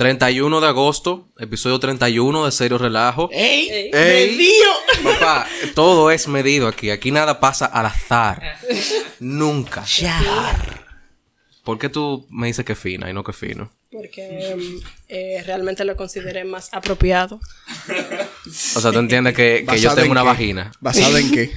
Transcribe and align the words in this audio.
31 0.00 0.62
de 0.62 0.66
agosto, 0.66 1.28
episodio 1.38 1.78
31 1.78 2.46
de 2.46 2.52
Serio 2.52 2.78
Relajo. 2.78 3.28
¡Ey! 3.34 3.68
Ey. 3.68 4.30
¡Medido! 4.30 4.70
Papá, 5.04 5.46
todo 5.74 6.10
es 6.10 6.26
medido 6.26 6.68
aquí. 6.68 6.88
Aquí 6.88 7.10
nada 7.10 7.38
pasa 7.38 7.66
al 7.66 7.84
azar. 7.84 8.40
Nunca. 9.20 9.84
¿Por 11.64 11.78
qué 11.78 11.90
tú 11.90 12.26
me 12.30 12.46
dices 12.46 12.64
que 12.64 12.74
fina 12.74 13.10
y 13.10 13.12
no 13.12 13.22
que 13.22 13.34
fino? 13.34 13.70
Porque 13.92 14.56
eh, 15.08 15.42
realmente 15.44 15.84
lo 15.84 15.94
consideré 15.96 16.44
más 16.44 16.70
apropiado. 16.72 17.38
O 18.74 18.80
sea, 18.80 18.92
tú 18.92 19.00
entiendes 19.00 19.34
que, 19.34 19.66
que 19.68 19.78
yo 19.78 19.90
¿Basado 19.90 19.96
tengo 19.96 20.06
en 20.06 20.10
una 20.12 20.22
qué? 20.22 20.26
vagina. 20.28 20.72
¿Basado 20.80 21.18
en 21.18 21.30
qué? 21.30 21.52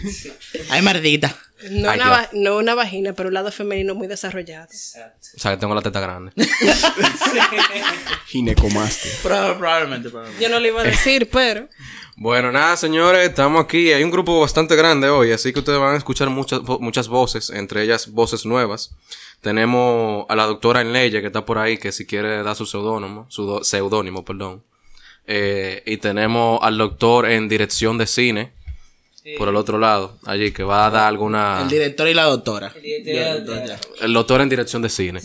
Ay, 0.70 0.82
mardita. 0.82 1.34
No, 1.70 1.90
Ay, 1.90 2.00
una, 2.00 2.30
no 2.34 2.58
una 2.58 2.76
vagina, 2.76 3.14
pero 3.14 3.30
un 3.30 3.34
lado 3.36 3.52
femenino 3.52 3.96
muy 3.96 4.08
desarrollado. 4.08 4.68
O 4.70 5.40
sea, 5.40 5.52
que 5.52 5.58
tengo 5.58 5.74
la 5.76 5.82
teta 5.82 6.00
grande. 6.00 6.32
Ginecomastia. 8.28 9.12
Proba- 9.24 9.58
Probablemente, 9.58 10.10
probablemente. 10.10 10.44
Yo 10.44 10.50
no 10.50 10.60
lo 10.60 10.68
iba 10.68 10.82
a 10.82 10.86
decir, 10.86 11.30
pero 11.32 11.68
Bueno, 12.16 12.52
nada, 12.52 12.78
señores, 12.78 13.28
estamos 13.30 13.64
aquí. 13.64 13.92
Hay 13.92 14.04
un 14.04 14.12
grupo 14.12 14.40
bastante 14.40 14.76
grande 14.76 15.10
hoy, 15.10 15.32
así 15.32 15.54
que 15.54 15.60
ustedes 15.60 15.80
van 15.80 15.96
a 15.96 15.98
escuchar 15.98 16.30
muchas, 16.30 16.62
muchas 16.80 17.08
voces, 17.08 17.50
entre 17.50 17.84
ellas 17.84 18.12
voces 18.12 18.46
nuevas. 18.46 18.96
Tenemos 19.42 20.26
a 20.30 20.36
la 20.36 20.46
doctora 20.46 20.82
en 20.82 20.94
leyes 20.94 21.22
que 21.22 21.28
está 21.28 21.46
por 21.46 21.58
ahí, 21.58 21.78
que 21.78 21.92
si 21.92 22.06
quiere 22.06 22.44
dar 22.44 22.56
su 22.56 22.66
seudónimo, 22.66 23.26
su 23.30 23.60
seudónimo, 23.64 24.24
perdón. 24.24 24.64
Eh, 25.28 25.84
y 25.86 25.98
tenemos 25.98 26.60
al 26.62 26.78
doctor 26.78 27.30
en 27.30 27.48
dirección 27.50 27.98
de 27.98 28.08
cine, 28.08 28.54
por 29.38 29.48
el 29.48 29.56
otro 29.56 29.78
lado, 29.80 30.18
allí, 30.26 30.52
que 30.52 30.64
va 30.64 30.86
a 30.86 30.90
dar 30.90 31.06
alguna... 31.08 31.62
El 31.62 31.70
director 31.70 32.08
y 32.08 32.14
la 32.14 32.24
doctora. 32.26 32.74
El 34.02 34.14
doctor 34.14 34.42
en 34.42 34.50
dirección 34.50 34.82
de 34.82 34.90
cine. 34.90 35.22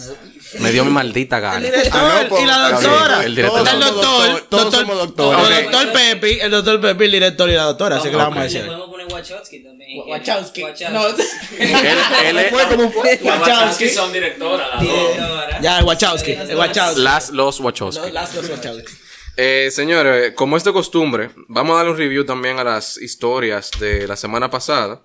Me 0.61 0.70
dio 0.73 0.84
mi 0.84 0.91
maldita 0.93 1.41
gana. 1.41 1.69
Ah, 1.93 2.20
no, 2.23 2.29
pues, 2.29 2.42
y 2.42 2.47
la 2.47 2.70
está 2.70 2.80
doctora. 2.80 3.25
El 3.25 3.34
director. 3.37 3.59
Todos 3.65 3.73
el 3.75 3.80
somos 3.83 3.95
doctor, 3.95 4.29
doctor- 4.30 4.48
Todos 4.48 4.65
doctor- 4.65 4.80
somos 4.80 4.97
doctores. 4.98 5.59
El 5.59 5.65
doctor 5.65 5.92
Pepi, 5.92 6.39
el 6.41 6.51
doctor 6.51 6.80
Pepi, 6.80 7.05
el 7.05 7.11
director 7.12 7.50
y 7.50 7.55
la 7.55 7.62
doctora. 7.64 7.97
Así 7.97 8.05
que 8.06 8.11
le 8.12 8.17
vamos 8.17 8.39
a 8.39 8.42
decir. 8.45 8.64
podemos 8.64 8.89
poner 8.89 9.06
Wachowski 9.12 9.58
también. 9.64 10.01
Wachowski. 10.08 10.62
Wachowski. 10.62 10.92
No, 10.95 11.06
Él, 11.08 11.98
él 12.28 12.39
es- 12.39 12.51
¿Fue 12.51 12.64
como 12.69 12.91
fue? 12.92 13.19
Wachowski. 13.23 13.89
son 13.91 14.12
directoras. 14.12 14.69
las 14.75 14.84
dos. 14.84 14.92
Directora. 15.12 15.61
Ya, 15.61 15.78
el 15.80 15.84
Wachowski. 15.84 16.33
El 16.33 16.56
Wachowski. 16.56 17.01
las, 17.01 17.30
los 17.30 17.61
Wachowski. 17.61 18.11
Las 18.12 18.34
dos 18.34 18.48
Wachowski. 18.48 18.95
Eh, 19.41 19.70
señores, 19.70 20.33
como 20.34 20.56
es 20.56 20.64
de 20.64 20.72
costumbre, 20.72 21.31
vamos 21.47 21.75
a 21.75 21.77
darle 21.77 21.92
un 21.92 21.97
review 21.97 22.25
también 22.25 22.58
a 22.58 22.64
las 22.64 23.00
historias 23.00 23.70
de 23.78 24.08
la 24.08 24.17
semana 24.17 24.50
pasada. 24.50 25.00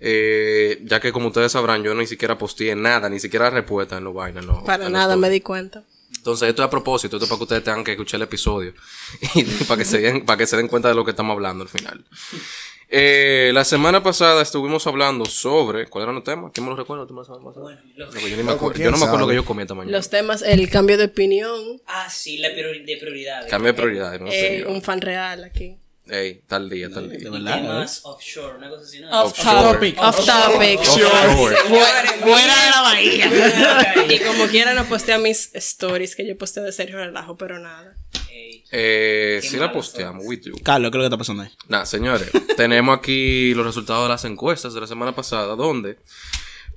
Eh, 0.00 0.80
ya 0.84 0.98
que 0.98 1.12
como 1.12 1.28
ustedes 1.28 1.52
sabrán, 1.52 1.82
yo 1.82 1.94
ni 1.94 2.06
siquiera 2.06 2.38
posteé 2.38 2.74
nada, 2.74 3.10
ni 3.10 3.20
siquiera 3.20 3.50
respuesta 3.50 3.98
en 3.98 4.04
los 4.04 4.14
vainas. 4.14 4.46
no, 4.46 4.64
para 4.64 4.88
nada 4.88 5.16
me 5.16 5.28
di 5.28 5.42
cuenta. 5.42 5.84
Entonces, 6.16 6.48
esto 6.48 6.62
es 6.62 6.66
a 6.66 6.70
propósito, 6.70 7.16
esto 7.16 7.24
es 7.24 7.28
para 7.28 7.38
que 7.38 7.44
ustedes 7.44 7.64
tengan 7.64 7.84
que 7.84 7.92
escuchar 7.92 8.16
el 8.16 8.22
episodio. 8.22 8.72
y 9.34 9.44
para 9.44 9.78
que 9.78 9.84
se 9.84 10.00
den, 10.00 10.24
para 10.24 10.38
que 10.38 10.46
se 10.46 10.56
den 10.56 10.68
cuenta 10.68 10.88
de 10.88 10.94
lo 10.94 11.04
que 11.04 11.10
estamos 11.10 11.34
hablando 11.34 11.62
al 11.62 11.68
final. 11.68 12.02
Eh, 12.88 13.50
la 13.52 13.64
semana 13.64 14.02
pasada 14.02 14.42
estuvimos 14.42 14.86
hablando 14.86 15.24
sobre. 15.24 15.86
¿Cuál 15.88 16.04
era 16.08 16.16
el 16.16 16.22
tema? 16.22 16.50
¿Quién 16.52 16.64
me 16.64 16.70
lo 16.70 16.76
recuerda? 16.76 17.06
¿Tú 17.06 17.14
me 17.14 17.20
lo 17.20 17.24
sabes? 17.24 17.42
Bueno, 17.42 17.80
lo- 17.96 18.06
Porque 18.10 18.30
yo, 18.30 18.36
ni 18.36 18.42
me 18.44 18.52
acuerdo- 18.52 18.74
¿quién 18.74 18.84
yo 18.84 18.90
no 18.92 18.98
me 18.98 19.04
acuerdo 19.06 19.26
que 19.28 19.34
yo 19.34 19.44
comí 19.44 19.62
esta 19.62 19.74
mañana. 19.74 19.96
Los 19.96 20.08
temas, 20.08 20.42
el 20.42 20.70
cambio 20.70 20.96
de 20.96 21.06
opinión, 21.06 21.80
Ah, 21.86 22.08
sí, 22.08 22.38
la 22.38 22.50
priori- 22.50 22.84
de 22.84 22.96
prioridades. 22.96 23.50
Cambio 23.50 23.72
de 23.72 23.74
prioridades, 23.78 24.20
no 24.20 24.30
sé. 24.30 24.56
eh, 24.58 24.60
yo. 24.60 24.70
un 24.70 24.82
fan 24.82 25.00
real 25.00 25.42
aquí. 25.44 25.76
Ey, 26.08 26.42
tal 26.46 26.70
día, 26.70 26.88
tal 26.88 27.10
día. 27.10 27.18
De 27.18 27.24
temas 27.24 28.02
offshore, 28.04 28.58
una 28.58 28.68
cosa 28.70 28.84
así, 28.84 29.00
¿no? 29.00 29.10
Off 29.24 29.36
topic. 29.42 29.98
Off 30.00 30.24
topic. 30.24 30.78
Offshore. 30.78 31.56
Fuera 32.20 32.54
de 32.64 32.70
la 32.70 32.80
bahía. 32.82 34.04
Y 34.08 34.18
como 34.20 34.46
quiera 34.46 34.72
no 34.74 34.84
postea 34.84 35.18
mis 35.18 35.50
stories 35.54 36.14
que 36.14 36.24
yo 36.24 36.38
posteo 36.38 36.62
de 36.62 36.70
Sergio 36.70 36.98
Relajo, 36.98 37.36
pero 37.36 37.58
nada. 37.58 37.96
Eh, 38.72 39.40
sí 39.42 39.56
la 39.56 39.70
posteamos, 39.72 40.24
with 40.26 40.40
you. 40.42 40.54
Carlos, 40.62 40.90
¿qué 40.90 40.96
es 40.98 40.98
lo 40.98 41.02
que 41.02 41.06
está 41.06 41.18
pasando 41.18 41.42
ahí? 41.44 41.50
Nada, 41.68 41.86
señores, 41.86 42.30
tenemos 42.56 42.98
aquí 42.98 43.54
los 43.54 43.64
resultados 43.66 44.04
de 44.04 44.08
las 44.10 44.24
encuestas 44.24 44.74
de 44.74 44.80
la 44.80 44.86
semana 44.86 45.14
pasada, 45.14 45.54
donde 45.56 45.98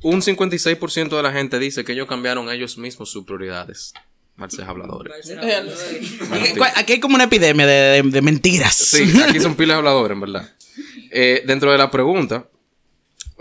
un 0.02 0.22
56% 0.22 1.10
de 1.18 1.24
la 1.24 1.32
gente 1.34 1.60
dice 1.60 1.84
que 1.84 1.94
ellos 1.94 2.08
cambiaron 2.08 2.50
ellos 2.50 2.78
mismos 2.78 3.10
sus 3.12 3.26
prioridades. 3.26 3.94
Marces 4.38 4.62
habladores. 4.62 5.14
Aquí- 6.32 6.60
Aquí 6.76 6.94
hay 6.94 7.00
como 7.02 7.16
una 7.16 7.26
epidemia 7.26 7.68
de, 7.68 8.02
de- 8.02 8.10
de 8.10 8.22
mentiras. 8.22 8.74
Sí, 8.76 9.12
aquí 9.28 9.40
son 9.42 9.56
pilas 9.56 9.78
habladores, 9.78 10.16
en 10.16 10.22
verdad. 10.22 10.50
Eh, 11.12 11.42
dentro 11.46 11.72
de 11.72 11.78
la 11.80 11.90
pregunta, 11.90 12.48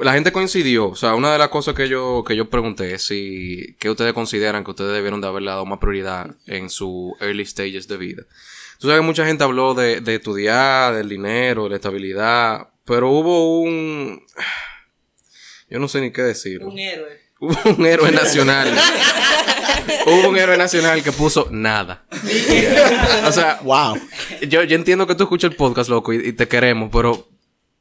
la 0.00 0.12
gente 0.14 0.32
coincidió. 0.32 0.88
O 0.88 0.96
sea, 0.96 1.14
una 1.14 1.32
de 1.32 1.38
las 1.38 1.48
cosas 1.48 1.74
que 1.74 1.88
yo, 1.88 2.24
que 2.26 2.36
yo 2.36 2.48
pregunté 2.50 2.94
es 2.94 3.02
si, 3.02 3.76
¿qué 3.78 3.90
ustedes 3.90 4.12
consideran 4.12 4.64
que 4.64 4.70
ustedes 4.70 4.92
debieron 4.92 5.20
de 5.20 5.28
haberle 5.28 5.50
dado 5.50 5.66
más 5.66 5.78
prioridad 5.78 6.34
en 6.46 6.70
sus 6.70 7.12
early 7.20 7.44
stages 7.44 7.88
de 7.88 7.96
vida? 7.96 8.22
Tú 8.78 8.86
sabes 8.86 9.00
que 9.00 9.06
mucha 9.06 9.26
gente 9.26 9.42
habló 9.44 9.74
de, 9.74 10.00
de 10.00 10.14
estudiar, 10.16 10.94
del 10.94 11.08
dinero, 11.08 11.64
de 11.64 11.70
la 11.70 11.76
estabilidad, 11.76 12.68
pero 12.84 13.10
hubo 13.10 13.60
un... 13.60 14.22
Yo 15.68 15.78
no 15.78 15.88
sé 15.88 16.00
ni 16.00 16.10
qué 16.12 16.22
decir. 16.22 16.62
un 16.64 16.78
héroe. 16.78 17.20
Hubo 17.40 17.56
un 17.76 17.86
héroe 17.86 18.10
nacional. 18.10 18.72
Hubo 20.06 20.28
un 20.30 20.36
héroe 20.38 20.56
nacional 20.56 21.02
que 21.02 21.12
puso 21.12 21.48
nada. 21.50 22.04
o 23.26 23.32
sea, 23.32 23.60
Wow. 23.62 23.96
yo, 24.48 24.62
yo 24.64 24.76
entiendo 24.76 25.06
que 25.06 25.14
tú 25.14 25.24
escuchas 25.24 25.50
el 25.50 25.56
podcast, 25.56 25.90
loco, 25.90 26.12
y, 26.12 26.28
y 26.28 26.32
te 26.32 26.48
queremos, 26.48 26.90
pero, 26.92 27.28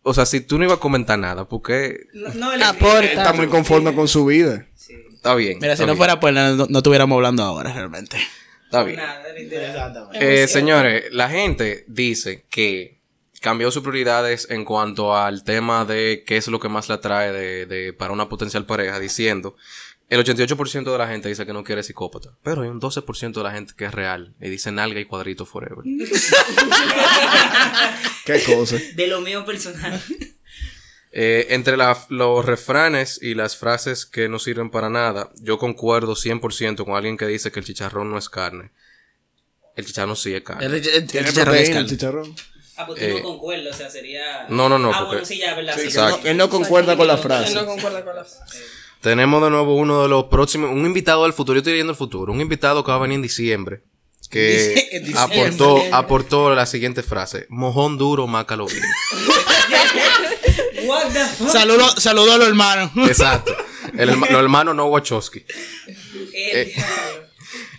o 0.08 0.14
sea, 0.14 0.26
si 0.26 0.40
tú 0.42 0.58
no 0.58 0.64
ibas 0.64 0.78
a 0.78 0.80
comentar 0.80 1.20
nada, 1.20 1.46
¿por 1.46 1.62
qué? 1.62 2.08
No, 2.14 2.34
no 2.34 2.54
el 2.54 2.64
Aporta. 2.64 3.04
Está 3.04 3.34
muy 3.34 3.48
conforme 3.48 3.94
con 3.94 4.08
su 4.08 4.26
vida. 4.26 4.66
Está 5.14 5.36
bien. 5.36 5.58
Mira, 5.60 5.76
si 5.76 5.86
no 5.86 5.98
fuera 5.98 6.20
pues 6.20 6.34
no, 6.34 6.56
no 6.56 6.78
estuviéramos 6.78 7.18
hablando 7.18 7.44
ahora 7.44 7.74
realmente. 7.74 8.18
Está 8.64 8.84
bien. 8.84 8.98
nada. 8.98 10.10
Eh, 10.14 10.48
señores, 10.48 11.06
la 11.12 11.30
gente 11.30 11.84
dice 11.88 12.46
que 12.50 12.97
cambió 13.42 13.70
sus 13.72 13.84
prioridades 13.84 14.48
en 14.50 14.66
cuanto 14.66 15.16
al 15.16 15.44
tema 15.44 15.86
de 15.86 16.24
qué 16.26 16.38
es 16.38 16.48
lo 16.48 16.60
que 16.60 16.70
más 16.70 16.88
le 16.90 16.96
atrae 16.96 17.32
de, 17.32 17.66
de- 17.66 17.94
para 17.94 18.14
una 18.14 18.30
potencial 18.30 18.66
pareja, 18.66 19.00
diciendo 19.00 19.56
el 20.10 20.24
88% 20.24 20.90
de 20.92 20.98
la 20.98 21.08
gente 21.08 21.28
dice 21.28 21.46
que 21.46 21.52
no 21.52 21.64
quiere 21.66 21.84
psicópata, 21.84 22.30
pero 22.42 22.62
hay 22.62 22.70
un 22.70 22.80
12% 22.80 23.34
de 23.34 23.44
la 23.44 23.52
gente 23.52 23.74
que 23.78 23.84
es 23.86 23.94
real 23.94 24.34
y 24.40 24.50
dice 24.50 24.72
nalga 24.72 25.00
y 25.02 25.06
cuadrito 25.06 25.46
forever. 25.46 25.84
Qué 28.26 28.42
cosa. 28.44 28.78
De 28.96 29.08
lo 29.08 29.22
mío 29.22 29.46
personal. 29.46 30.02
Eh, 31.12 31.48
entre 31.52 31.78
la- 31.78 31.98
los 32.10 32.46
refranes 32.46 33.20
y 33.22 33.34
las 33.34 33.56
frases 33.58 34.06
que 34.06 34.30
no 34.30 34.40
sirven 34.40 34.70
para 34.70 34.90
nada, 34.90 35.32
yo 35.42 35.58
concuerdo 35.58 36.16
100% 36.16 36.86
con 36.86 36.96
alguien 36.96 37.18
que 37.18 37.26
dice 37.28 37.52
que 37.52 37.60
el 37.60 37.66
chicharrón 37.66 38.12
no 38.12 38.18
es 38.18 38.30
carne. 38.30 38.72
El 39.76 39.86
chicharrón 39.86 40.16
sí 40.16 40.34
es 40.34 40.42
carne. 40.44 40.66
El, 40.66 40.74
el- 40.76 40.88
el 40.88 41.08
Tiene 41.08 41.30
chicharrón 41.30 41.56
es 41.56 41.62
proteína 41.64 41.68
el 41.68 41.74
carne. 41.74 41.90
chicharrón. 41.90 42.36
Ah, 42.78 42.86
pues 42.86 43.00
tú 43.00 43.06
Eh, 43.06 43.14
no 43.18 43.24
concuerdas, 43.24 43.76
o 43.76 43.78
sea, 43.78 43.90
sería... 43.90 44.46
no, 44.50 44.70
no, 44.70 44.78
no, 44.78 44.90
Ah, 44.90 45.00
porque- 45.00 45.08
bueno, 45.16 45.26
sí, 45.26 45.40
ya, 45.40 45.56
¿verdad? 45.56 45.74
Sí, 45.76 45.90
Sí, 45.90 45.98
que 46.22 46.30
él 46.30 46.38
no- 46.38 46.44
él 46.46 46.50
concuerda 46.50 46.96
con 46.96 47.08
la 47.08 47.14
Él 47.16 47.20
frase. 47.20 47.56
no 47.56 47.66
concuerda 47.66 48.04
con 48.06 48.16
la 48.16 48.26
Tenemos 49.02 49.44
de 49.44 49.50
nuevo 49.50 49.76
uno 49.76 50.04
de 50.04 50.10
los 50.10 50.26
próximos, 50.26 50.72
un 50.72 50.86
invitado 50.86 51.24
del 51.24 51.34
futuro, 51.34 51.56
yo 51.56 51.60
estoy 51.60 51.74
leyendo 51.74 51.92
el 51.92 51.98
futuro, 51.98 52.32
un 52.34 52.42
invitado 52.42 52.84
que 52.84 52.92
va 52.92 52.98
a 52.98 53.02
venir 53.02 53.16
en 53.16 53.22
diciembre, 53.24 53.82
que 54.30 54.50
Dice- 54.50 54.90
en 54.98 55.06
diciembre. 55.06 55.42
aportó, 55.42 55.84
aportó 55.92 56.56
la 56.56 56.66
siguiente 56.66 57.04
frase, 57.04 57.46
mojón 57.50 57.98
duro, 57.98 58.28
mácalo 58.28 58.66
bien. 58.68 58.84
What 60.86 61.12
the 61.14 61.26
fuck? 61.26 61.50
Saludo, 61.50 61.88
saludo 62.00 62.34
a 62.34 62.38
los 62.38 62.48
hermanos. 62.48 62.92
Exacto. 63.08 63.56
El, 63.98 64.10
los 64.12 64.30
hermanos 64.32 64.76
no 64.76 64.86
Wachowski. 64.88 65.44
Diablo. 66.32 66.72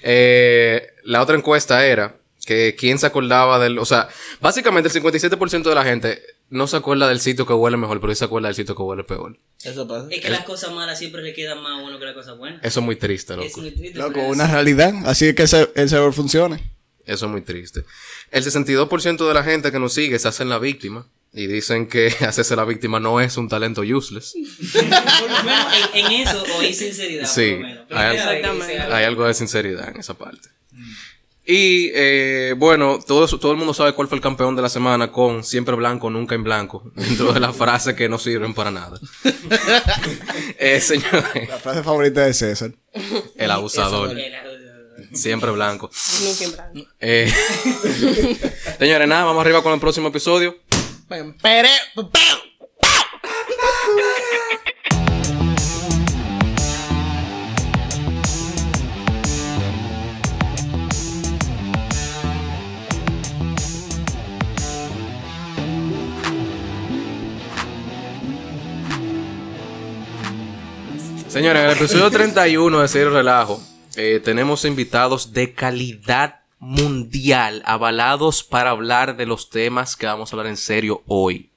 Eh, 0.00 0.86
la 1.04 1.20
otra 1.20 1.36
encuesta 1.36 1.84
era 1.84 2.17
que 2.48 2.74
quién 2.78 2.98
se 2.98 3.06
acordaba 3.06 3.58
del... 3.58 3.78
O 3.78 3.84
sea, 3.84 4.08
básicamente 4.40 4.88
el 4.88 4.94
57% 5.02 5.62
de 5.68 5.74
la 5.74 5.84
gente 5.84 6.22
no 6.48 6.66
se 6.66 6.78
acuerda 6.78 7.06
del 7.06 7.20
sitio 7.20 7.46
que 7.46 7.52
huele 7.52 7.76
mejor, 7.76 8.00
pero 8.00 8.14
sí 8.14 8.18
se 8.20 8.24
acuerda 8.24 8.48
del 8.48 8.54
sitio 8.54 8.74
que 8.74 8.80
huele 8.82 9.04
peor. 9.04 9.36
Eso 9.62 9.86
pasa. 9.86 10.06
Es 10.10 10.22
que 10.22 10.30
las 10.30 10.44
cosas 10.44 10.72
malas 10.72 10.98
siempre 10.98 11.20
le 11.22 11.34
quedan 11.34 11.62
más 11.62 11.72
a 11.72 11.84
uno 11.84 11.98
que 11.98 12.06
las 12.06 12.14
cosas 12.14 12.38
buenas. 12.38 12.64
Eso 12.64 12.80
es 12.80 12.86
muy 12.86 12.96
triste, 12.96 13.34
Es 13.34 13.38
loco. 13.38 13.60
muy 13.60 13.70
triste. 13.72 13.98
Loco, 13.98 14.20
una 14.22 14.44
es- 14.46 14.50
realidad. 14.52 14.94
Así 15.04 15.26
es 15.26 15.34
que 15.34 15.42
ese- 15.42 15.70
el 15.74 15.88
cerebro 15.90 16.12
funciona. 16.14 16.58
Eso 17.04 17.26
es 17.26 17.30
muy 17.32 17.42
triste. 17.42 17.84
El 18.30 18.42
62% 18.44 19.28
de 19.28 19.34
la 19.34 19.42
gente 19.44 19.70
que 19.70 19.78
nos 19.78 19.92
sigue 19.92 20.18
se 20.18 20.26
hacen 20.28 20.48
la 20.48 20.58
víctima. 20.58 21.06
Y 21.34 21.46
dicen 21.46 21.86
que 21.86 22.06
hacerse 22.26 22.56
la 22.56 22.64
víctima 22.64 22.98
no 22.98 23.20
es 23.20 23.36
un 23.36 23.50
talento 23.50 23.82
useless. 23.82 24.32
Por 24.72 24.82
lo 24.82 25.44
menos 25.44 25.66
en, 25.92 26.06
en 26.06 26.12
eso 26.26 26.42
oí 26.58 26.72
sinceridad. 26.72 27.26
Sí, 27.28 27.50
por 27.50 27.60
lo 27.60 27.66
menos. 27.68 27.84
hay-. 27.90 28.78
Hay 28.90 29.04
algo 29.04 29.26
de 29.26 29.34
sinceridad 29.34 29.90
en 29.90 30.00
esa 30.00 30.14
parte. 30.14 30.48
Y 31.50 31.90
eh, 31.94 32.54
bueno, 32.58 32.98
todo, 33.06 33.24
eso- 33.24 33.38
todo 33.38 33.52
el 33.52 33.56
mundo 33.56 33.72
sabe 33.72 33.94
cuál 33.94 34.06
fue 34.06 34.16
el 34.16 34.22
campeón 34.22 34.54
de 34.54 34.60
la 34.60 34.68
semana 34.68 35.10
con 35.10 35.42
siempre 35.42 35.74
blanco, 35.76 36.10
nunca 36.10 36.34
en 36.34 36.44
blanco. 36.44 36.82
Dentro 36.94 37.32
de 37.32 37.40
las 37.40 37.56
frases 37.56 37.94
que 37.94 38.06
no 38.06 38.18
sirven 38.18 38.52
para 38.52 38.70
nada. 38.70 39.00
eh, 40.58 40.78
señores, 40.80 41.48
La 41.48 41.56
frase 41.58 41.82
favorita 41.82 42.26
de 42.26 42.34
César. 42.34 42.72
el 43.36 43.50
abusador. 43.50 44.14
Siempre 45.14 45.50
blanco. 45.52 45.90
Nunca 46.22 46.44
en 46.44 46.52
blanco. 46.52 46.90
Eh, 47.00 47.32
señores, 48.78 49.08
nada, 49.08 49.24
vamos 49.24 49.40
arriba 49.40 49.62
con 49.62 49.72
el 49.72 49.80
próximo 49.80 50.08
episodio. 50.08 50.54
Señores, 71.38 71.62
en 71.62 71.70
el 71.70 71.76
episodio 71.76 72.10
31 72.10 72.80
de 72.80 72.88
Serio 72.88 73.10
Relajo, 73.10 73.62
eh, 73.96 74.20
tenemos 74.24 74.64
invitados 74.64 75.32
de 75.32 75.52
calidad 75.54 76.40
mundial, 76.58 77.62
avalados 77.64 78.42
para 78.42 78.70
hablar 78.70 79.16
de 79.16 79.24
los 79.26 79.48
temas 79.48 79.94
que 79.94 80.06
vamos 80.06 80.32
a 80.32 80.36
hablar 80.36 80.48
en 80.48 80.56
serio 80.56 81.02
hoy. 81.06 81.50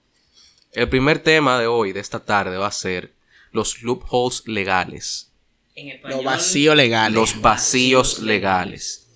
El 0.74 0.88
primer 0.88 1.18
tema 1.20 1.60
de 1.60 1.66
hoy, 1.66 1.94
de 1.94 2.00
esta 2.00 2.20
tarde, 2.24 2.58
va 2.58 2.68
a 2.68 2.72
ser 2.72 3.14
los 3.52 3.82
loopholes 3.82 4.44
legales. 4.46 5.32
En 5.76 5.90
español. 5.90 6.20
Lo 6.20 6.24
vacío 6.26 6.76
legal. 6.76 7.14
Los 7.14 7.42
vacíos 7.42 8.20
legales. 8.20 9.08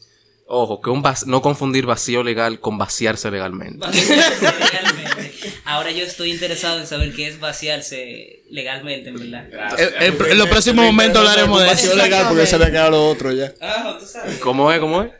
Ojo, 0.47 0.81
que 0.81 0.89
un 0.89 1.03
vac- 1.03 1.25
no 1.25 1.41
confundir 1.43 1.85
vacío 1.85 2.23
legal 2.23 2.59
con 2.59 2.77
vaciarse 2.79 3.29
legalmente. 3.29 3.77
Vaciarse 3.85 4.41
legalmente. 4.59 5.24
Ahora 5.65 5.91
yo 5.91 6.03
estoy 6.05 6.31
interesado 6.31 6.79
en 6.79 6.87
saber 6.87 7.13
qué 7.13 7.27
es 7.27 7.39
vaciarse 7.39 8.43
legalmente, 8.51 9.09
en 9.09 9.19
verdad. 9.19 9.79
El- 9.79 9.93
el- 10.15 10.31
en 10.31 10.37
los 10.37 10.47
próximos 10.47 10.85
momentos 10.85 11.17
hablaremos 11.17 11.59
de 11.61 11.67
Vacío 11.67 11.89
eso. 11.91 11.97
legal 11.97 12.25
porque 12.27 12.45
se 12.45 12.59
le 12.59 12.67
quedado 12.67 12.91
lo 12.91 13.07
otro 13.09 13.31
ya. 13.31 13.51
Ah, 13.61 13.97
tú 13.99 14.05
sabes. 14.05 14.37
¿Cómo 14.39 14.71
es? 14.71 14.79
¿Cómo 14.79 15.01
es? 15.01 15.11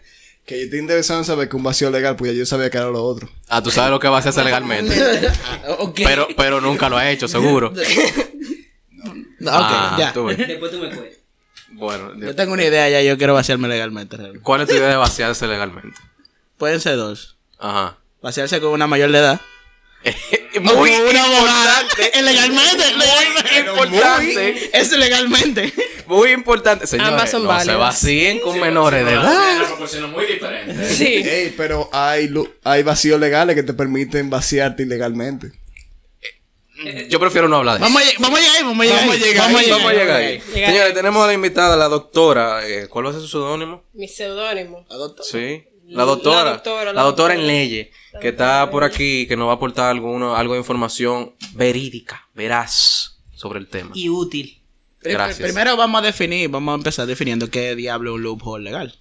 Que 0.46 0.60
yo 0.60 0.64
estoy 0.66 0.80
interesado 0.80 1.20
en 1.20 1.26
saber 1.26 1.50
que 1.50 1.56
un 1.56 1.64
vacío 1.64 1.90
legal, 1.90 2.16
pues 2.16 2.32
ya 2.32 2.38
yo 2.38 2.46
sabía 2.46 2.70
que 2.70 2.78
era 2.78 2.88
lo 2.90 3.04
otro. 3.04 3.28
Ah, 3.50 3.64
tú 3.64 3.72
sabes 3.72 3.90
lo 3.90 4.00
que 4.00 4.08
vaciarse 4.08 4.44
legalmente. 4.44 4.96
Ok. 5.80 6.02
Pero, 6.04 6.28
pero 6.38 6.62
nunca 6.62 6.88
lo 6.90 6.98
ha 6.98 7.10
hecho, 7.10 7.28
seguro. 7.28 7.74
Ok, 9.42 9.48
Ah, 9.48 9.96
ya. 10.00 10.14
tú. 10.14 10.28
Después 10.28 10.72
tú 10.72 10.80
me 10.80 10.88
cuentas. 10.88 11.20
Bueno, 11.72 12.14
Yo 12.20 12.36
tengo 12.36 12.54
una 12.54 12.64
idea 12.64 12.88
ya, 12.90 13.02
yo 13.02 13.18
quiero 13.18 13.34
vaciarme 13.34 13.68
legalmente. 13.68 14.16
realmente. 14.18 14.44
¿cuál 14.44 14.62
es 14.62 14.68
tu 14.70 14.76
idea 14.76 14.88
de 14.88 14.96
vaciarse 14.96 15.46
legalmente? 15.48 16.00
Pueden 16.58 16.80
ser 16.80 16.96
dos. 16.96 17.36
Ajá. 17.60 17.98
Vaciarse 18.22 18.60
con 18.62 18.72
una 18.72 18.88
mayor 18.88 19.12
de 19.12 19.20
edad. 19.20 19.42
Muy 20.62 20.90
una 20.92 21.24
abogada. 21.24 21.82
importante. 21.82 22.18
Es 22.18 22.24
legalmente, 22.26 22.94
legalmente. 22.94 23.60
importante. 23.60 24.70
Es 24.80 24.92
legalmente. 24.92 25.74
Muy 26.08 26.32
importante. 26.32 26.88
Señores, 26.88 27.12
Ambas 27.12 27.32
son 27.32 27.44
no 27.46 27.60
se 27.60 27.74
vacíen 27.76 28.40
con 28.40 28.60
menores 28.60 29.06
de 29.06 29.12
edad. 29.14 29.56
una 29.58 29.68
proporción 29.68 30.12
muy 30.12 30.26
diferente. 30.28 30.94
Sí. 30.94 31.54
Pero 31.58 31.90
hay, 31.92 32.28
lu- 32.28 32.50
hay 32.64 32.84
vacíos 32.84 33.20
legales 33.20 33.56
que 33.56 33.64
te 33.64 33.74
permiten 33.74 34.30
vaciarte 34.30 34.84
ilegalmente. 34.84 35.52
Yo 37.10 37.20
prefiero 37.22 37.48
no 37.48 37.56
hablar 37.58 37.80
de 37.80 37.86
eso. 37.86 37.94
Vamos 37.94 38.02
a, 38.02 38.06
lleg- 38.12 38.18
vamos 38.20 38.38
a 38.40 38.42
llegar 38.42 38.56
ahí, 38.58 38.64
vamos 38.64 38.80
a 38.80 38.84
llegar 38.90 39.00
Vamos 39.00 39.16
ahí. 39.16 39.22
a 39.22 39.26
llegar 39.26 39.44
Vamos 39.46 39.56
a 39.56 39.60
ahí, 39.60 39.66
llegar 39.66 39.80
Vamos 39.80 39.92
a 39.92 39.96
llegar 39.96 40.16
ahí. 40.18 40.42
Señores, 40.54 40.94
tenemos 40.94 41.24
a 41.24 41.28
la 41.28 41.34
invitada, 41.34 41.76
la 41.78 41.88
doctora. 41.88 42.68
eh, 42.68 42.88
¿Cuál 42.90 43.06
va 43.06 43.10
a 43.10 43.14
ser 43.14 43.22
su 43.22 43.28
seudónimo? 43.30 43.84
Mi 43.94 44.08
seudónimo. 44.08 44.80
Sí. 44.80 44.86
La 44.90 44.96
doctora. 44.98 45.30
La 45.32 45.75
La 45.88 46.04
doctora, 46.04 46.52
doctora, 46.52 46.94
la 46.94 47.04
doctora. 47.04 47.34
en 47.36 47.46
leyes. 47.46 47.90
Que 48.20 48.30
está 48.30 48.70
por 48.72 48.84
aquí, 48.84 49.28
que 49.28 49.36
nos 49.36 49.48
va 49.48 49.52
a 49.52 49.56
aportar 49.56 49.92
alguno, 49.92 50.36
algo 50.36 50.54
de 50.54 50.60
información 50.60 51.36
verídica, 51.54 52.28
veraz 52.34 53.18
sobre 53.34 53.60
el 53.60 53.68
tema. 53.68 53.92
Y 53.94 54.10
útil. 54.10 54.62
Gracias. 55.02 55.48
Primero 55.48 55.78
vamos 55.78 56.02
a 56.02 56.06
definir, 56.06 56.50
vamos 56.50 56.72
a 56.72 56.76
empezar 56.76 57.06
definiendo 57.06 57.50
qué 57.50 57.76
diablo 57.76 58.12
es 58.12 58.16
un 58.16 58.24
loophole 58.24 58.64
legal. 58.64 58.96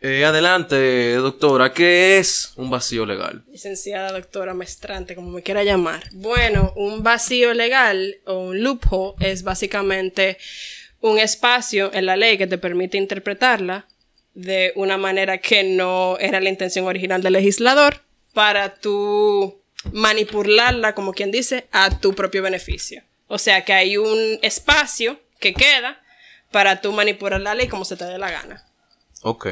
Eh, 0.00 0.24
adelante, 0.24 1.14
doctora. 1.14 1.72
¿Qué 1.72 2.18
es 2.18 2.52
un 2.56 2.68
vacío 2.70 3.06
legal? 3.06 3.42
Licenciada 3.50 4.12
doctora 4.12 4.52
maestrante, 4.52 5.14
como 5.14 5.30
me 5.30 5.42
quiera 5.42 5.64
llamar. 5.64 6.04
Bueno, 6.12 6.72
un 6.76 7.02
vacío 7.02 7.54
legal 7.54 8.16
o 8.26 8.38
un 8.38 8.62
loophole 8.62 9.14
es 9.20 9.42
básicamente 9.42 10.36
un 11.00 11.18
espacio 11.18 11.90
en 11.92 12.06
la 12.06 12.16
ley 12.16 12.38
que 12.38 12.46
te 12.46 12.58
permite 12.58 12.98
interpretarla 12.98 13.86
de 14.34 14.72
una 14.76 14.98
manera 14.98 15.38
que 15.38 15.62
no 15.62 16.18
era 16.18 16.40
la 16.40 16.50
intención 16.50 16.86
original 16.86 17.22
del 17.22 17.34
legislador 17.34 18.02
para 18.32 18.74
tú 18.74 19.60
manipularla, 19.92 20.94
como 20.94 21.12
quien 21.12 21.30
dice, 21.30 21.68
a 21.72 21.98
tu 21.98 22.14
propio 22.14 22.42
beneficio. 22.42 23.02
O 23.28 23.38
sea 23.38 23.64
que 23.64 23.72
hay 23.72 23.96
un 23.96 24.38
espacio 24.42 25.20
que 25.40 25.54
queda 25.54 26.00
para 26.50 26.80
tú 26.80 26.92
manipular 26.92 27.40
la 27.40 27.54
ley 27.54 27.68
como 27.68 27.84
se 27.84 27.96
te 27.96 28.04
dé 28.04 28.18
la 28.18 28.30
gana. 28.30 28.64
Ok. 29.22 29.46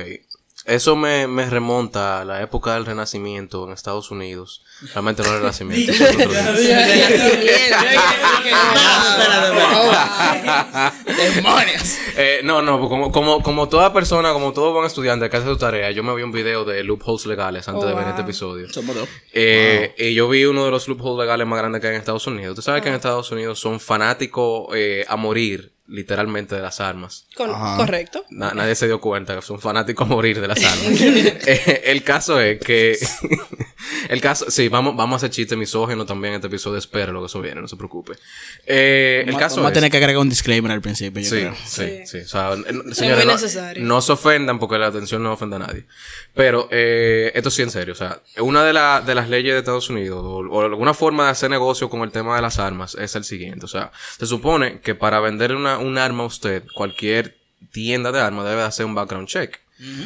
Eso 0.64 0.94
me, 0.94 1.26
me 1.26 1.48
remonta 1.48 2.20
a 2.20 2.24
la 2.24 2.42
época 2.42 2.74
del 2.74 2.86
Renacimiento 2.86 3.66
en 3.66 3.72
Estados 3.72 4.10
Unidos. 4.10 4.61
Realmente 4.94 5.22
no 5.22 5.28
el 5.32 5.38
Renacimiento. 5.40 5.92
es 5.92 6.00
otro 6.00 6.30
día. 6.60 6.72
¡Demonios! 11.34 11.98
Eh, 12.16 12.40
no, 12.44 12.62
no, 12.62 12.88
como, 12.88 13.10
como, 13.12 13.42
como 13.42 13.68
toda 13.68 13.92
persona, 13.92 14.32
como 14.32 14.52
todo 14.52 14.72
buen 14.72 14.86
estudiante 14.86 15.28
que 15.30 15.36
hace 15.36 15.46
su 15.46 15.56
tarea, 15.56 15.90
yo 15.90 16.02
me 16.02 16.14
vi 16.14 16.22
un 16.22 16.32
video 16.32 16.64
de 16.64 16.82
loopholes 16.84 17.26
legales 17.26 17.68
antes 17.68 17.84
Oh, 17.84 17.86
de 17.86 17.94
ver 17.94 18.02
wow. 18.04 18.10
este 18.10 18.22
episodio. 18.22 18.68
Somos 18.70 18.94
dos. 18.96 19.08
Eh, 19.32 19.94
Y 19.98 20.14
yo 20.14 20.28
vi 20.28 20.44
uno 20.44 20.64
de 20.64 20.70
los 20.70 20.86
loopholes 20.88 21.20
legales 21.24 21.46
más 21.46 21.58
grandes 21.58 21.80
que 21.80 21.86
hay 21.88 21.94
en 21.94 22.00
Estados 22.00 22.26
Unidos. 22.26 22.54
Tú 22.54 22.62
sabes 22.62 22.82
que 22.82 22.88
en 22.88 22.94
Estados 22.94 23.30
Unidos 23.32 23.58
son 23.58 23.80
fanáticos 23.80 24.68
eh, 24.74 25.04
a 25.08 25.16
morir, 25.16 25.71
literalmente, 25.92 26.54
de 26.56 26.62
las 26.62 26.80
armas. 26.80 27.26
Con- 27.36 27.52
correcto. 27.52 28.24
Na- 28.30 28.52
nadie 28.54 28.74
se 28.74 28.86
dio 28.86 29.00
cuenta 29.00 29.34
que 29.36 29.42
son 29.42 29.60
fanáticos 29.60 30.06
a 30.06 30.10
morir 30.10 30.40
de 30.40 30.48
las 30.48 30.58
armas. 30.64 31.00
Eh, 31.00 31.82
el 31.86 32.02
caso 32.02 32.40
es 32.40 32.58
que. 32.58 32.98
el 34.08 34.20
caso. 34.20 34.50
Sí, 34.50 34.68
vamos, 34.68 34.96
vamos 34.96 35.14
a 35.14 35.16
hacer 35.18 35.30
chiste 35.30 35.56
misógeno 35.56 36.06
también 36.06 36.34
en 36.34 36.36
este 36.38 36.48
episodio. 36.48 36.78
Espero 36.78 37.12
lo 37.12 37.20
que 37.20 37.26
eso 37.26 37.40
viene, 37.40 37.60
no 37.60 37.68
se 37.68 37.76
preocupe. 37.76 38.14
Eh, 38.66 39.24
el 39.26 39.36
caso 39.36 39.56
Vamos 39.56 39.68
a 39.68 39.72
es. 39.72 39.74
tener 39.74 39.90
que 39.90 39.96
agregar 39.98 40.20
un 40.20 40.28
disclaimer 40.28 40.72
al 40.72 40.80
principio, 40.80 41.22
yo 41.22 41.28
Sí, 41.28 41.36
creo. 41.36 41.54
sí, 41.64 41.86
sí, 42.06 42.06
Sí. 42.06 42.18
O 42.18 42.28
sea, 42.28 42.52
n- 42.54 42.94
señores, 42.94 43.24
muy 43.24 43.26
no, 43.26 43.32
necesario. 43.40 43.84
no 43.84 44.00
se 44.00 44.12
ofendan 44.12 44.58
porque 44.58 44.78
la 44.78 44.86
atención 44.88 45.22
no 45.22 45.32
ofende 45.32 45.56
a 45.56 45.60
nadie. 45.60 45.84
Pero 46.34 46.68
eh, 46.70 47.32
esto 47.34 47.50
sí 47.50 47.62
en 47.62 47.70
serio. 47.70 47.92
O 47.92 47.96
sea, 47.96 48.20
una 48.38 48.64
de, 48.64 48.72
la- 48.72 49.00
de 49.00 49.14
las 49.14 49.28
leyes 49.28 49.52
de 49.52 49.58
Estados 49.58 49.90
Unidos 49.90 50.20
o, 50.24 50.38
o 50.48 50.60
alguna 50.62 50.94
forma 50.94 51.24
de 51.26 51.30
hacer 51.30 51.50
negocio 51.50 51.88
con 51.90 52.02
el 52.02 52.10
tema 52.10 52.36
de 52.36 52.42
las 52.42 52.58
armas 52.58 52.94
es 52.94 53.14
el 53.16 53.24
siguiente. 53.24 53.64
O 53.66 53.68
sea, 53.68 53.92
se 54.18 54.26
supone 54.26 54.80
que 54.80 54.94
para 54.94 55.20
vender 55.20 55.54
una, 55.54 55.78
un 55.82 55.98
arma 55.98 56.24
a 56.24 56.26
usted, 56.26 56.64
cualquier 56.74 57.36
tienda 57.72 58.12
de 58.12 58.20
armas 58.20 58.44
debe 58.46 58.62
hacer 58.62 58.86
un 58.86 58.94
background 58.94 59.28
check. 59.28 59.60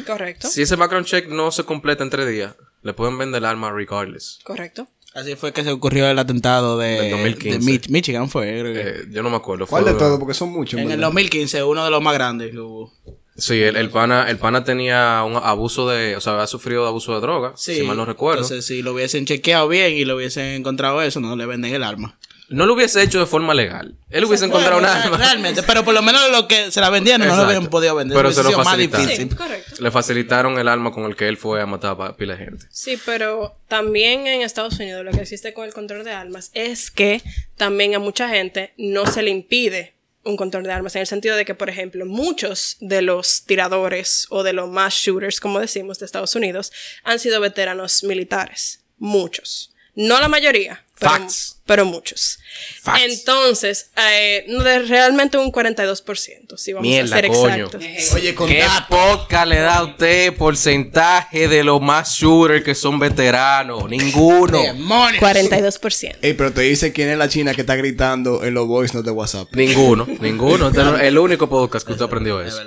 Correcto. 0.05 0.47
Si 0.47 0.61
ese 0.63 0.75
background 0.75 1.05
check 1.05 1.27
no 1.29 1.51
se 1.51 1.63
completa 1.63 2.03
en 2.03 2.09
tres 2.09 2.27
días, 2.29 2.55
le 2.81 2.93
pueden 2.93 3.17
vender 3.17 3.39
el 3.39 3.45
arma 3.45 3.71
regardless. 3.71 4.39
Correcto. 4.43 4.87
Así 5.13 5.35
fue 5.35 5.51
que 5.51 5.63
se 5.63 5.71
ocurrió 5.71 6.07
el 6.09 6.19
atentado 6.19 6.77
de, 6.77 6.87
Del 7.01 7.11
2015. 7.11 7.59
de 7.59 7.65
Mich- 7.65 7.89
Michigan, 7.89 8.29
fue. 8.29 8.59
creo 8.59 8.73
que. 8.73 8.81
Eh, 9.01 9.05
yo 9.09 9.23
no 9.23 9.29
me 9.29 9.37
acuerdo. 9.37 9.65
¿Cuál 9.65 9.83
fue- 9.83 9.93
de 9.93 9.99
todo? 9.99 10.19
Porque 10.19 10.33
son 10.35 10.49
muchos. 10.51 10.73
en 10.79 10.85
el 10.91 10.97
¿verdad? 10.97 11.07
2015, 11.07 11.63
uno 11.63 11.83
de 11.85 11.89
los 11.91 12.01
más 12.01 12.13
grandes 12.13 12.51
que 12.51 12.59
hubo. 12.59 12.93
Sí, 13.35 13.61
el, 13.61 13.75
el 13.75 13.89
pana, 13.91 14.29
el 14.29 14.37
pana 14.37 14.63
tenía 14.63 15.23
un 15.23 15.35
abuso 15.35 15.87
de, 15.89 16.15
o 16.15 16.21
sea, 16.21 16.33
había 16.33 16.47
sufrido 16.47 16.87
abuso 16.87 17.13
de 17.15 17.21
droga, 17.21 17.53
si 17.55 17.83
mal 17.83 17.95
no 17.97 18.05
recuerdo. 18.05 18.41
Entonces, 18.41 18.65
si 18.65 18.81
lo 18.81 18.93
hubiesen 18.93 19.25
chequeado 19.25 19.67
bien 19.67 19.93
y 19.93 20.05
lo 20.05 20.15
hubiesen 20.15 20.45
encontrado 20.55 21.01
eso, 21.03 21.19
no 21.19 21.35
le 21.35 21.45
venden 21.45 21.73
el 21.73 21.83
arma. 21.83 22.17
No 22.49 22.65
lo 22.65 22.75
hubiese 22.75 23.01
hecho 23.03 23.19
de 23.19 23.25
forma 23.25 23.53
legal. 23.53 23.95
Él 24.09 24.23
hubiese 24.23 24.45
encontrado 24.45 24.77
un 24.77 24.85
arma. 24.85 25.17
Realmente, 25.17 25.63
pero 25.63 25.83
por 25.83 25.93
lo 25.93 26.01
menos 26.01 26.31
lo 26.31 26.47
que 26.47 26.71
se 26.71 26.79
la 26.79 26.89
vendían 26.89 27.19
no 27.19 27.35
lo 27.35 27.43
habían 27.43 27.67
podido 27.67 27.95
vender. 27.95 28.15
Pero 28.15 28.31
se 28.31 28.43
lo 28.43 28.51
más 28.51 28.67
facilitaron. 28.67 29.05
difícil. 29.07 29.29
Sí, 29.29 29.35
correcto. 29.35 29.75
Le 29.79 29.91
facilitaron 29.91 30.57
el 30.57 30.67
arma 30.67 30.91
con 30.91 31.03
el 31.05 31.15
que 31.15 31.27
él 31.27 31.37
fue 31.37 31.61
a 31.61 31.65
matar 31.65 31.97
a 31.99 32.15
pila 32.15 32.35
de 32.35 32.45
gente. 32.45 32.65
Sí, 32.69 32.97
pero 33.05 33.59
también 33.67 34.27
en 34.27 34.41
Estados 34.41 34.79
Unidos 34.79 35.03
lo 35.03 35.11
que 35.11 35.21
existe 35.21 35.53
con 35.53 35.65
el 35.65 35.73
control 35.73 36.03
de 36.03 36.11
armas 36.11 36.51
es 36.53 36.89
que 36.89 37.21
también 37.57 37.95
a 37.95 37.99
mucha 37.99 38.29
gente 38.29 38.73
no 38.77 39.05
se 39.05 39.23
le 39.23 39.29
impide 39.29 39.97
un 40.23 40.37
control 40.37 40.63
de 40.63 40.71
armas 40.71 40.95
en 40.95 41.01
el 41.01 41.07
sentido 41.07 41.35
de 41.35 41.45
que, 41.45 41.55
por 41.55 41.69
ejemplo, 41.69 42.05
muchos 42.05 42.77
de 42.79 43.01
los 43.01 43.45
tiradores 43.45 44.27
o 44.29 44.43
de 44.43 44.53
los 44.53 44.69
mass 44.69 44.93
shooters, 44.93 45.39
como 45.39 45.59
decimos, 45.59 45.99
de 45.99 46.05
Estados 46.05 46.35
Unidos, 46.35 46.71
han 47.03 47.19
sido 47.19 47.39
veteranos 47.39 48.03
militares. 48.03 48.83
Muchos. 48.97 49.73
No 49.95 50.19
la 50.19 50.27
mayoría, 50.27 50.85
pero, 50.99 51.11
Facts. 51.11 51.56
Pero 51.67 51.85
muchos. 51.85 52.39
Facts. 52.81 53.01
Entonces, 53.03 53.91
eh, 53.95 54.45
realmente 54.87 55.37
un 55.37 55.51
42%, 55.51 56.57
si 56.57 56.73
vamos 56.73 56.87
Mierda, 56.87 57.15
a 57.15 57.19
ser 57.19 57.27
coño. 57.27 57.65
exactos. 57.67 58.13
Oye, 58.15 58.33
con 58.33 58.49
¿Qué 58.49 58.65
podcast 58.89 59.47
le 59.47 59.59
da 59.59 59.75
a 59.77 59.83
usted 59.83 60.33
porcentaje 60.35 61.47
de 61.47 61.63
los 61.63 61.79
más 61.81 62.09
shooters 62.17 62.63
que 62.63 62.73
son 62.73 62.97
veteranos? 62.97 63.87
Ninguno. 63.89 64.59
¡Demonios! 64.61 65.21
42%. 65.21 66.15
Ey, 66.21 66.33
pero 66.33 66.51
te 66.51 66.61
dice 66.61 66.91
quién 66.93 67.09
es 67.09 67.17
la 67.17 67.29
china 67.29 67.53
que 67.53 67.61
está 67.61 67.75
gritando 67.75 68.43
en 68.43 68.53
los 68.53 68.65
voice 68.65 68.93
notes 68.93 69.05
de 69.05 69.11
WhatsApp. 69.11 69.47
Ninguno, 69.53 70.07
ninguno. 70.19 70.69
Este 70.69 71.07
el 71.07 71.17
único 71.19 71.47
podcast 71.49 71.85
que 71.85 71.91
usted 71.93 72.05
aprendió 72.05 72.41
eso. 72.41 72.61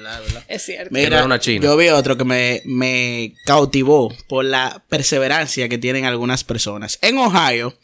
Es 0.47 0.62
cierto. 0.62 0.90
Que 0.90 1.00
no 1.00 1.04
Mira, 1.04 1.16
era 1.19 1.26
una 1.26 1.40
china. 1.40 1.64
yo 1.64 1.76
vi 1.76 1.88
otro 1.88 2.16
que 2.16 2.25
me, 2.25 2.62
me 2.64 3.35
cautivó 3.45 4.14
por 4.28 4.45
la 4.45 4.83
perseverancia 4.88 5.69
que 5.69 5.78
tienen 5.78 6.04
algunas 6.04 6.45
personas. 6.45 6.99
En 7.02 7.19
Ohio 7.19 7.75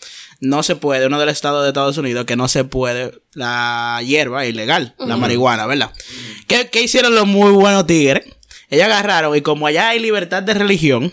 no 0.41 0.63
se 0.63 0.77
puede, 0.77 1.06
uno 1.07 1.19
de 1.19 1.27
los 1.27 1.33
estados 1.33 1.63
de 1.63 1.69
Estados 1.69 1.99
Unidos, 1.99 2.25
que 2.25 2.37
no 2.37 2.49
se 2.49 2.65
puede 2.65 3.13
la 3.35 4.01
hierba 4.05 4.47
ilegal, 4.47 4.95
la 4.99 5.17
marihuana, 5.17 5.67
¿verdad? 5.67 5.91
¿Qué, 6.47 6.69
qué 6.71 6.83
hicieron 6.83 7.15
los 7.15 7.27
muy 7.27 7.53
buenos 7.53 7.87
tigres? 7.87 8.25
Ellos 8.69 8.87
agarraron 8.87 9.37
y 9.37 9.43
como 9.43 9.67
allá 9.67 9.91
hay 9.91 10.01
libertad 10.01 10.43
de 10.43 10.55
religión 10.55 11.13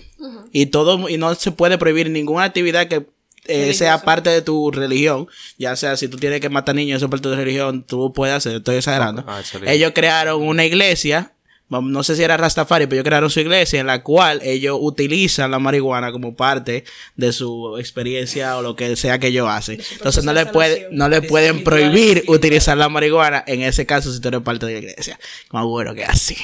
y 0.51 0.67
todo 0.67 1.07
y 1.09 1.17
no 1.17 1.35
se 1.35 1.51
puede 1.51 1.77
prohibir 1.77 2.09
ninguna 2.09 2.45
actividad 2.45 2.87
que 2.87 3.05
eh, 3.45 3.73
sea 3.73 4.01
parte 4.01 4.29
de 4.29 4.41
tu 4.41 4.71
religión, 4.71 5.27
ya 5.57 5.75
sea 5.75 5.97
si 5.97 6.07
tú 6.07 6.17
tienes 6.17 6.39
que 6.39 6.49
matar 6.49 6.75
niños, 6.75 6.97
eso 6.97 7.07
es 7.07 7.11
parte 7.11 7.27
de 7.27 7.35
tu 7.35 7.41
religión, 7.41 7.83
tú 7.83 8.13
puedes 8.13 8.35
hacer, 8.35 8.55
estoy 8.55 8.77
exagerando. 8.77 9.25
Ah. 9.27 9.41
Ellos 9.65 9.91
crearon 9.93 10.41
una 10.41 10.63
iglesia 10.63 11.32
no 11.81 12.03
sé 12.03 12.15
si 12.15 12.23
era 12.23 12.37
Rastafari, 12.37 12.85
pero 12.85 12.95
ellos 12.95 13.05
crearon 13.05 13.29
su 13.29 13.39
iglesia 13.39 13.79
en 13.79 13.87
la 13.87 14.03
cual 14.03 14.39
ellos 14.43 14.77
utilizan 14.79 15.51
la 15.51 15.59
marihuana 15.59 16.11
como 16.11 16.35
parte 16.35 16.83
de 17.15 17.31
su 17.33 17.77
experiencia 17.77 18.57
o 18.57 18.61
lo 18.61 18.75
que 18.75 18.95
sea 18.95 19.19
que 19.19 19.27
ellos 19.27 19.47
hacen. 19.49 19.81
Entonces 19.93 20.23
no 20.23 20.33
le, 20.33 20.45
puede, 20.45 20.87
no 20.91 21.09
le 21.09 21.21
De 21.21 21.27
pueden 21.27 21.63
prohibir 21.63 22.23
utilizar 22.27 22.77
la 22.77 22.89
marihuana 22.89 23.43
en 23.47 23.61
ese 23.61 23.85
caso 23.85 24.11
si 24.11 24.19
tú 24.21 24.27
eres 24.27 24.41
parte 24.41 24.65
de 24.65 24.73
la 24.73 24.79
iglesia. 24.79 25.19
Más 25.51 25.63
bueno 25.65 25.93
que 25.95 26.05
así. 26.05 26.35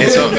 Eso, 0.00 0.30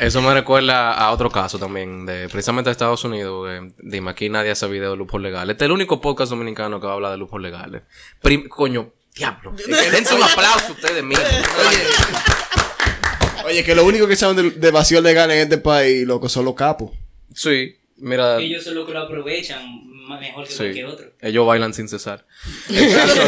eso 0.00 0.22
me 0.22 0.32
recuerda 0.34 0.92
a 0.92 1.10
otro 1.12 1.30
caso 1.30 1.58
también, 1.58 2.06
de 2.06 2.28
precisamente 2.28 2.68
de 2.68 2.72
Estados 2.72 3.04
Unidos. 3.04 3.48
eh, 3.50 3.72
dime, 3.82 4.10
aquí 4.10 4.28
nadie 4.28 4.50
hace 4.50 4.66
video 4.68 4.92
de 4.92 4.96
lujos 4.96 5.20
legales. 5.20 5.54
Este 5.54 5.64
es 5.64 5.66
el 5.66 5.72
único 5.72 6.00
podcast 6.00 6.30
dominicano 6.30 6.80
que 6.80 6.86
va 6.86 6.92
a 6.92 6.96
hablar 6.96 7.10
de 7.12 7.18
lujos 7.18 7.40
legales. 7.40 7.82
Prim- 8.20 8.48
coño, 8.48 8.92
diablo. 9.16 9.52
Dense 9.92 10.14
un 10.14 10.22
aplauso 10.22 10.72
ustedes 10.72 11.02
mismos. 11.02 11.26
Oye, 11.28 11.82
que 13.64 13.74
lo 13.74 13.84
único 13.84 14.06
que 14.06 14.16
saben 14.16 14.36
de, 14.36 14.50
de 14.58 14.70
vacío 14.70 15.00
legal 15.00 15.30
en 15.30 15.38
este 15.38 15.58
país, 15.58 16.06
loco, 16.06 16.28
son 16.28 16.44
los 16.44 16.54
capos. 16.54 16.90
Sí, 17.34 17.76
mira. 17.96 18.38
Ellos 18.38 18.64
son 18.64 18.74
los 18.74 18.86
que 18.86 18.92
lo 18.92 19.00
aprovechan 19.00 19.62
mejor 20.20 20.44
que 20.44 20.50
Sí. 20.50 20.58
cualquier 20.58 20.86
otro. 20.86 21.06
Ellos 21.20 21.46
bailan 21.46 21.72
sin 21.72 21.88
cesar. 21.88 22.26
El 22.68 22.92
caso, 22.92 23.22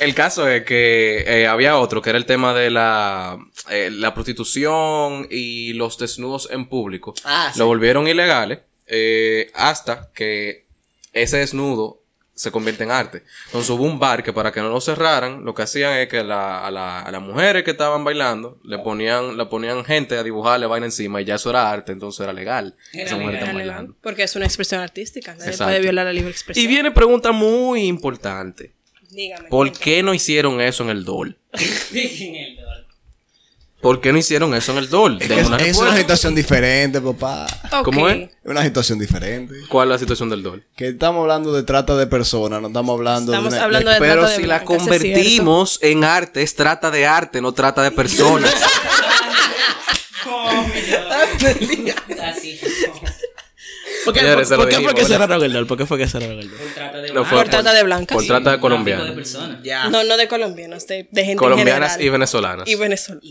el 0.00 0.14
caso 0.14 0.48
es 0.48 0.64
que 0.64 1.24
eh, 1.26 1.46
había 1.46 1.78
otro 1.78 2.02
que 2.02 2.10
era 2.10 2.18
el 2.18 2.26
tema 2.26 2.52
de 2.54 2.70
la, 2.70 3.38
eh, 3.70 3.90
la 3.92 4.12
prostitución 4.14 5.28
y 5.30 5.72
los 5.74 5.96
desnudos 5.98 6.48
en 6.50 6.66
público. 6.66 7.14
Ah, 7.24 7.50
sí. 7.52 7.58
Lo 7.60 7.66
volvieron 7.66 8.08
ilegales 8.08 8.60
eh, 8.88 9.50
hasta 9.54 10.10
que 10.14 10.64
ese 11.12 11.38
desnudo 11.38 12.00
se 12.34 12.50
convierte 12.50 12.82
en 12.84 12.90
arte. 12.90 13.22
Entonces 13.46 13.70
hubo 13.70 13.84
un 13.84 13.98
bar 13.98 14.22
que 14.22 14.32
para 14.32 14.50
que 14.50 14.60
no 14.60 14.68
lo 14.68 14.80
cerraran, 14.80 15.44
lo 15.44 15.54
que 15.54 15.62
hacían 15.62 15.96
es 15.98 16.08
que 16.08 16.24
la- 16.24 16.66
a, 16.66 16.70
la- 16.70 17.00
a 17.00 17.10
las 17.12 17.22
mujeres 17.22 17.62
que 17.62 17.70
estaban 17.70 18.02
bailando 18.04 18.58
le 18.64 18.78
ponían, 18.80 19.36
le 19.36 19.46
ponían 19.46 19.84
gente 19.84 20.16
a 20.18 20.22
dibujarle 20.24 20.66
vaina 20.66 20.86
encima 20.86 21.20
y 21.20 21.24
ya 21.24 21.36
eso 21.36 21.50
era 21.50 21.70
arte, 21.70 21.92
entonces 21.92 22.20
era 22.20 22.32
legal. 22.32 22.74
Era 22.92 23.04
Esas 23.04 23.18
mujeres 23.18 23.34
legal. 23.34 23.34
están 23.34 23.48
Era 23.56 23.58
legal, 23.64 23.74
bailando. 23.76 23.96
Porque 24.02 24.22
es 24.24 24.34
una 24.36 24.46
expresión 24.46 24.80
artística. 24.80 25.32
Nadie 25.34 25.50
Exacto. 25.50 25.64
puede 25.70 25.80
violar 25.80 26.06
la 26.06 26.12
libre 26.12 26.30
Y 26.30 26.32
expresión. 26.32 26.68
viene 26.68 26.90
pregunta 26.90 27.30
muy 27.32 27.84
importante. 27.86 28.72
Dígame. 29.10 29.48
¿Por 29.48 29.70
qué 29.70 30.02
no 30.02 30.12
hicieron 30.12 30.60
eso 30.60 30.82
en 30.82 30.90
el 30.90 31.04
DOL? 31.04 31.38
Dejen 31.92 32.34
el 32.34 32.56
dólar. 32.56 32.73
¿Por 33.84 34.00
qué 34.00 34.12
no 34.12 34.18
hicieron 34.18 34.54
eso 34.54 34.72
en 34.72 34.78
el 34.78 34.88
DOL? 34.88 35.20
Es, 35.20 35.28
una 35.30 35.36
es 35.38 35.46
una 35.46 35.56
respuesta. 35.58 35.96
situación 35.98 36.34
diferente, 36.34 37.00
papá. 37.02 37.46
¿Cómo 37.84 38.08
es? 38.08 38.16
Es 38.30 38.30
una 38.42 38.62
situación 38.62 38.98
diferente. 38.98 39.54
¿Cuál 39.68 39.88
es 39.88 39.92
la 39.92 39.98
situación 39.98 40.30
del 40.30 40.42
DOL? 40.42 40.64
Que 40.74 40.88
estamos 40.88 41.20
hablando 41.20 41.52
de 41.52 41.62
trata 41.64 41.94
de 41.94 42.06
personas, 42.06 42.62
no 42.62 42.68
estamos 42.68 42.94
hablando 42.98 43.32
Estamos 43.32 43.52
de... 43.52 43.58
una- 43.58 43.64
hablando 43.66 43.90
de 43.90 43.98
Pero 43.98 44.22
trata 44.22 44.30
de 44.30 44.36
si 44.36 44.46
la 44.46 44.64
convertimos 44.64 45.78
en 45.82 46.02
arte, 46.02 46.40
es 46.42 46.54
trata 46.56 46.90
de 46.90 47.04
arte, 47.06 47.42
no 47.42 47.52
trata 47.52 47.82
de 47.82 47.90
personas. 47.90 48.54
Así. 52.22 52.58
¿Por 54.06 54.12
qué, 54.12 54.20
Señores, 54.20 54.48
por- 54.48 54.68
qué 54.68 54.80
fue 54.80 54.94
que 54.94 55.04
cerraron 55.04 55.42
el 55.42 55.52
DOL? 55.52 55.66
¿Por 55.66 55.78
qué 55.78 55.86
fue 55.86 55.96
que 55.98 56.06
cerraron 56.06 56.38
el 56.38 56.48
DOL? 56.50 56.58
Por 56.58 56.72
trata 56.74 56.98
de 57.02 57.08
No 57.08 57.12
blancas. 57.14 57.28
fue 57.30 57.38
Por 57.38 57.48
trata 57.50 57.72
de 57.74 57.82
blancas. 57.82 58.14
Por 58.16 58.26
trata. 58.26 59.60
Ya. 59.62 59.88
No, 59.88 60.04
no 60.04 60.16
de 60.16 60.28
colombianos, 60.28 60.86
de, 60.86 61.08
de 61.10 61.24
gente 61.24 61.36
Colombianas 61.38 61.96
en 61.96 62.02
y 62.02 62.08
venezolanas. 62.10 62.68
Y 62.68 62.74
venezolanas. 62.76 63.24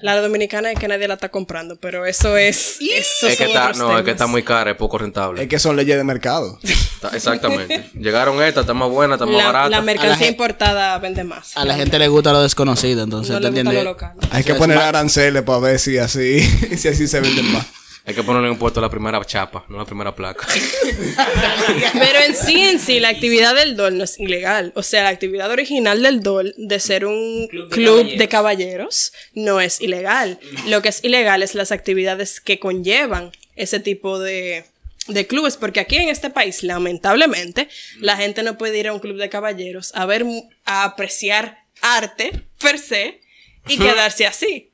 La 0.00 0.20
dominicana 0.20 0.70
es 0.72 0.78
que 0.78 0.86
nadie 0.88 1.08
la 1.08 1.14
está 1.14 1.28
comprando, 1.28 1.76
pero 1.76 2.06
eso 2.06 2.36
es. 2.36 2.76
Eso 2.80 3.26
Es 3.26 3.36
que 3.36 3.44
está, 3.44 3.72
no, 3.72 3.98
es 3.98 4.04
que 4.04 4.10
está 4.12 4.26
muy 4.26 4.42
cara, 4.42 4.70
es 4.70 4.76
poco 4.76 4.98
rentable. 4.98 5.42
Es 5.42 5.48
que 5.48 5.58
son 5.58 5.76
leyes 5.76 5.96
de 5.96 6.04
mercado. 6.04 6.58
Está- 6.98 7.10
exactamente. 7.14 7.90
Llegaron 7.94 8.42
estas, 8.42 8.62
está 8.62 8.74
más 8.74 8.88
buena, 8.88 9.14
está 9.14 9.24
más 9.26 9.36
La, 9.36 9.44
barata. 9.46 9.68
la 9.70 9.80
mercancía 9.82 10.26
importada 10.28 10.98
vende 10.98 11.22
más. 11.24 11.56
A 11.56 11.64
la 11.64 11.74
gente 11.76 11.96
le 11.98 12.08
gusta 12.08 12.32
lo 12.32 12.42
desconocido, 12.42 13.04
entonces, 13.04 13.30
No 13.34 13.40
¿te 13.40 13.50
le 13.50 13.62
gusta 13.62 13.72
lo 13.72 13.84
local. 13.84 14.12
Hay 14.32 14.42
que 14.42 14.54
poner 14.54 14.78
aranceles 14.78 15.42
para 15.42 15.58
ver 15.60 15.78
si 15.78 15.98
así, 15.98 16.40
si 16.76 16.88
así 16.88 17.06
se 17.06 17.20
venden 17.20 17.52
más. 17.52 17.66
Hay 18.08 18.14
que 18.14 18.22
ponerle 18.22 18.48
un 18.48 18.54
impuesto 18.54 18.80
a 18.80 18.82
la 18.82 18.88
primera 18.88 19.22
chapa, 19.22 19.66
no 19.68 19.76
a 19.76 19.80
la 19.80 19.84
primera 19.84 20.16
placa. 20.16 20.46
Pero 21.92 22.18
en 22.20 22.34
sí, 22.34 22.58
en 22.58 22.78
sí, 22.78 23.00
la 23.00 23.10
actividad 23.10 23.54
del 23.54 23.76
DOL 23.76 23.98
no 23.98 24.04
es 24.04 24.18
ilegal. 24.18 24.72
O 24.76 24.82
sea, 24.82 25.02
la 25.02 25.10
actividad 25.10 25.50
original 25.50 26.02
del 26.02 26.22
DOL 26.22 26.54
de 26.56 26.80
ser 26.80 27.04
un 27.04 27.48
Club 27.48 27.68
club, 27.68 28.06
de 28.06 28.16
de, 28.16 28.28
caballeros 28.28 29.12
no 29.34 29.60
es 29.60 29.82
ilegal. 29.82 30.40
Lo 30.68 30.80
que 30.80 30.88
es 30.88 31.04
ilegal 31.04 31.42
es 31.42 31.54
las 31.54 31.70
actividades 31.70 32.40
que 32.40 32.58
conllevan 32.58 33.30
ese 33.56 33.78
tipo 33.78 34.18
de, 34.18 34.64
de 35.08 35.26
clubes. 35.26 35.58
Porque 35.58 35.80
aquí 35.80 35.96
en 35.96 36.08
este 36.08 36.30
país, 36.30 36.62
lamentablemente, 36.62 37.68
la 38.00 38.16
gente 38.16 38.42
no 38.42 38.56
puede 38.56 38.78
ir 38.78 38.88
a 38.88 38.94
un 38.94 39.00
club 39.00 39.18
de 39.18 39.28
caballeros 39.28 39.92
a 39.94 40.06
ver, 40.06 40.24
a 40.64 40.84
apreciar 40.84 41.58
arte 41.82 42.30
per 42.58 42.78
se 42.78 43.20
y 43.68 43.76
quedarse 43.76 44.26
así. 44.26 44.70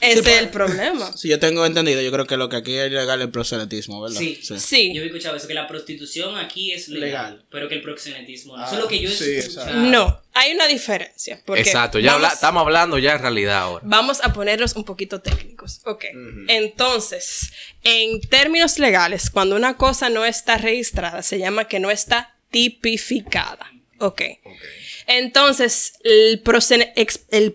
Ese 0.00 0.20
es 0.20 0.26
el 0.42 0.48
problema. 0.50 1.10
Si 1.16 1.28
yo 1.28 1.40
tengo 1.40 1.66
entendido, 1.66 2.00
yo 2.00 2.12
creo 2.12 2.24
que 2.26 2.36
lo 2.36 2.48
que 2.48 2.56
aquí 2.56 2.76
es 2.76 2.88
ilegal 2.88 3.20
es 3.20 3.24
el 3.26 3.30
proselitismo, 3.32 4.00
¿verdad? 4.00 4.18
Sí. 4.20 4.40
Sí. 4.58 4.92
Yo 4.94 5.02
he 5.02 5.06
escuchado 5.06 5.36
eso, 5.36 5.48
que 5.48 5.54
la 5.54 5.66
prostitución 5.66 6.36
aquí 6.36 6.72
es 6.72 6.88
legal, 6.88 7.32
Legal. 7.32 7.46
pero 7.50 7.68
que 7.68 7.74
el 7.74 7.82
proxenetismo 7.82 8.56
no. 8.56 8.64
eso 8.64 8.74
es 8.74 8.80
lo 8.80 8.86
que 8.88 9.00
yo 9.00 9.08
he 9.08 9.12
sí, 9.12 9.34
escuchado. 9.34 9.72
No, 9.74 10.22
hay 10.34 10.52
una 10.52 10.68
diferencia. 10.68 11.42
Porque 11.44 11.62
Exacto, 11.62 11.98
ya 11.98 12.14
habla- 12.14 12.28
estamos 12.28 12.60
hablando 12.60 12.96
ya 12.98 13.14
en 13.14 13.22
realidad 13.22 13.58
ahora. 13.58 13.84
Vamos 13.88 14.20
a 14.22 14.32
ponernos 14.32 14.76
un 14.76 14.84
poquito 14.84 15.20
técnicos. 15.20 15.80
Ok. 15.84 16.04
Entonces, 16.48 17.50
en 17.82 18.20
términos 18.20 18.78
legales, 18.78 19.30
cuando 19.30 19.56
una 19.56 19.76
cosa 19.76 20.10
no 20.10 20.24
está 20.24 20.58
registrada, 20.58 21.22
se 21.22 21.38
llama 21.40 21.66
que 21.66 21.80
no 21.80 21.90
está 21.90 22.36
tipificada. 22.50 23.70
Ok. 23.98 24.22
Entonces, 25.06 25.94
el, 26.02 26.40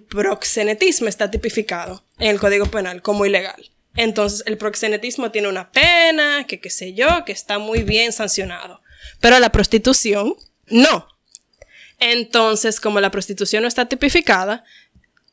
proxenetismo 0.08 1.08
está 1.08 1.32
tipificado 1.32 2.06
en 2.20 2.30
el 2.30 2.40
Código 2.40 2.68
Penal 2.68 3.02
como 3.02 3.26
ilegal. 3.26 3.70
Entonces, 3.96 4.44
el 4.46 4.58
proxenetismo 4.58 5.32
tiene 5.32 5.48
una 5.48 5.72
pena, 5.72 6.46
que 6.48 6.60
qué 6.60 6.70
sé 6.70 6.94
yo, 6.94 7.26
que 7.26 7.32
está 7.32 7.58
muy 7.60 7.84
bien 7.84 8.14
sancionado. 8.14 8.82
Pero 9.20 9.40
la 9.40 9.52
prostitución, 9.52 10.36
no. 10.68 11.08
Entonces, 12.00 12.80
como 12.80 13.00
la 13.00 13.12
prostitución 13.12 13.64
no 13.64 13.68
está 13.68 13.88
tipificada, 13.88 14.64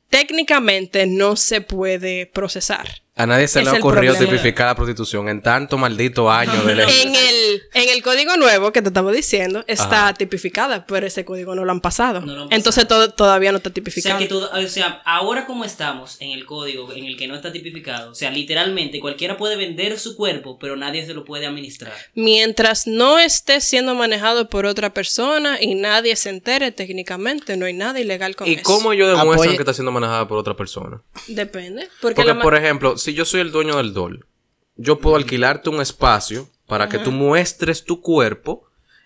técnicamente 0.08 1.06
no 1.06 1.36
se 1.36 1.60
puede 1.60 2.26
procesar. 2.26 3.02
A 3.18 3.24
nadie 3.26 3.48
se 3.48 3.62
le 3.62 3.70
ha 3.70 3.72
ocurrido 3.72 4.14
tipificar 4.14 4.66
la 4.66 4.74
prostitución 4.74 5.30
en 5.30 5.40
tanto 5.40 5.78
maldito 5.78 6.30
año 6.30 6.62
de 6.64 6.74
ley. 6.74 6.86
En 7.02 7.14
el, 7.14 7.62
en 7.72 7.88
el 7.88 8.02
código 8.02 8.36
nuevo 8.36 8.72
que 8.72 8.82
te 8.82 8.88
estaba 8.88 9.10
diciendo, 9.10 9.64
está 9.66 10.12
tipificada, 10.12 10.86
pero 10.86 11.06
ese 11.06 11.24
código 11.24 11.54
no 11.54 11.64
lo 11.64 11.72
han 11.72 11.80
pasado. 11.80 12.20
No 12.20 12.34
lo 12.36 12.42
han 12.42 12.48
Entonces 12.52 12.86
todo, 12.86 13.08
todavía 13.10 13.52
no 13.52 13.56
está 13.56 13.70
O 13.70 13.72
sea, 13.72 13.74
tipificado. 13.74 14.18
que 14.18 14.26
todo, 14.26 14.50
o 14.52 14.68
sea, 14.68 15.00
ahora 15.06 15.46
como 15.46 15.64
estamos 15.64 16.18
en 16.20 16.32
el 16.32 16.44
código 16.44 16.92
en 16.92 17.06
el 17.06 17.16
que 17.16 17.26
no 17.26 17.34
está 17.34 17.50
tipificado, 17.52 18.10
o 18.10 18.14
sea, 18.14 18.30
literalmente 18.30 19.00
cualquiera 19.00 19.38
puede 19.38 19.56
vender 19.56 19.98
su 19.98 20.14
cuerpo, 20.14 20.58
pero 20.58 20.76
nadie 20.76 21.06
se 21.06 21.14
lo 21.14 21.24
puede 21.24 21.46
administrar. 21.46 21.94
Mientras 22.14 22.86
no 22.86 23.18
esté 23.18 23.62
siendo 23.62 23.94
manejado 23.94 24.50
por 24.50 24.66
otra 24.66 24.92
persona 24.92 25.56
y 25.58 25.74
nadie 25.74 26.16
se 26.16 26.28
entere 26.28 26.70
técnicamente, 26.70 27.56
no 27.56 27.64
hay 27.64 27.72
nada 27.72 27.98
ilegal 27.98 28.36
con 28.36 28.46
¿Y 28.46 28.54
eso. 28.56 28.62
cómo 28.64 28.92
ellos 28.92 29.08
demuestran 29.08 29.52
Apoye- 29.54 29.56
que 29.56 29.62
está 29.62 29.72
siendo 29.72 29.90
manejada 29.92 30.28
por 30.28 30.36
otra 30.36 30.54
persona? 30.54 31.00
Depende. 31.28 31.88
Porque, 32.02 32.16
Porque, 32.16 32.24
la 32.28 32.34
ma- 32.34 32.42
por 32.42 32.54
ejemplo, 32.54 32.98
si 33.06 33.14
yo 33.14 33.24
soy 33.24 33.40
el 33.40 33.52
dueño 33.52 33.76
del 33.76 33.94
DOL, 33.94 34.26
yo 34.74 34.98
puedo 34.98 35.14
alquilarte 35.14 35.70
un 35.70 35.80
espacio 35.80 36.50
para 36.66 36.88
que 36.88 36.98
tú 36.98 37.12
muestres 37.12 37.84
tu 37.84 38.00
cuerpo 38.00 38.64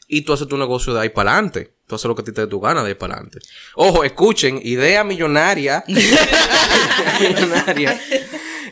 y 0.08 0.22
tú 0.22 0.32
haces 0.32 0.48
tu 0.48 0.56
negocio 0.56 0.94
de 0.94 1.00
ahí 1.00 1.10
para 1.10 1.32
adelante. 1.32 1.74
Tú 1.86 1.96
haces 1.96 2.06
lo 2.06 2.14
que 2.14 2.22
a 2.22 2.24
ti 2.24 2.32
te 2.32 2.40
dé 2.40 2.46
tu 2.46 2.60
gana 2.60 2.82
de 2.82 2.88
ahí 2.88 2.94
para 2.94 3.12
adelante. 3.12 3.40
Ojo, 3.74 4.02
escuchen, 4.02 4.58
idea 4.64 5.04
millonaria. 5.04 5.84
millonaria. 7.20 8.00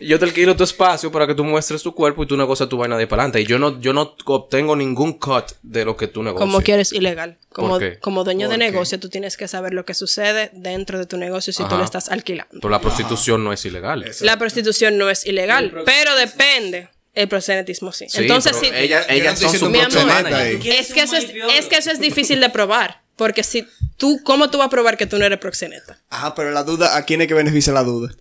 Yo 0.00 0.19
te 0.19 0.25
alquilo 0.25 0.57
tu 0.57 0.64
espacio 0.64 1.11
para 1.12 1.26
que 1.26 1.35
tú 1.35 1.45
muestres 1.45 1.83
tu 1.83 1.95
cuerpo 1.95 2.23
y 2.23 2.26
tú 2.26 2.37
negocias 2.37 2.69
tu 2.69 2.76
vaina 2.76 2.97
de 2.97 3.07
para 3.07 3.23
adelante. 3.23 3.40
Y 3.40 3.47
yo 3.47 3.59
no, 3.59 3.81
yo 3.81 3.93
no 3.93 4.14
obtengo 4.26 4.76
ningún 4.76 5.19
cut 5.19 5.45
de 5.62 5.85
lo 5.85 5.97
que 5.97 6.09
tú 6.09 6.23
negocias. 6.23 6.47
como 6.47 6.61
quieres 6.62 6.93
ilegal. 6.93 7.38
Como, 7.50 7.71
¿Por 7.71 7.81
qué? 7.81 7.99
como 7.99 8.25
dueño 8.25 8.49
de 8.49 8.59
negocio, 8.59 9.00
tú 9.00 9.09
tienes 9.09 9.37
que 9.37 9.49
saber 9.49 9.75
lo 9.75 9.85
que 9.85 9.95
sucede 9.95 10.50
dentro 10.55 10.99
de 10.99 11.07
tu 11.07 11.17
negocio 11.17 11.52
si 11.52 11.64
tú 11.64 11.76
lo 11.76 11.85
estás 11.85 12.09
alquilando. 12.09 12.61
Pero 12.61 12.71
la 12.71 12.81
prostitución 12.81 13.43
no 13.45 13.52
es 13.52 13.64
ilegal. 13.64 14.05
La 14.21 14.38
prostitución 14.38 14.99
no 14.99 15.11
es 15.11 15.26
ilegal, 15.26 15.73
pero 15.85 16.14
depende. 16.14 16.88
El 17.14 17.26
proxenetismo 17.26 17.90
sí. 17.90 18.07
Sí, 18.09 18.19
Entonces, 18.19 18.57
sí. 18.61 18.71
ellas, 18.73 19.05
ellas 19.09 19.40
son 19.40 19.52
su 19.52 19.69
Mi 19.69 19.78
diciendo 19.81 19.81
amor, 19.81 19.90
propio 19.90 20.07
proxeneta 20.07 20.23
manager. 20.31 20.47
ahí. 20.47 20.59
¿Quieres 20.59 20.88
es 20.88 20.95
que, 20.95 21.02
eso 21.02 21.17
es, 21.17 21.25
es 21.59 21.67
que 21.67 21.76
eso 21.76 21.90
es 21.90 21.99
difícil 22.00 22.38
de 22.38 22.49
probar. 22.49 23.02
Porque 23.17 23.43
si 23.43 23.67
tú, 23.97 24.21
¿cómo 24.23 24.50
tú 24.50 24.59
vas 24.59 24.69
a 24.69 24.71
probar 24.71 24.97
que 24.97 25.07
tú 25.07 25.19
no 25.19 25.25
eres 25.25 25.40
proxeneta? 25.40 25.99
Ajá, 26.11 26.37
pero 26.37 26.52
la 26.52 26.62
duda, 26.62 26.97
¿a 26.97 27.02
quién 27.05 27.21
es 27.21 27.26
que 27.26 27.35
beneficia 27.35 27.73
la 27.73 27.83
duda? 27.83 28.14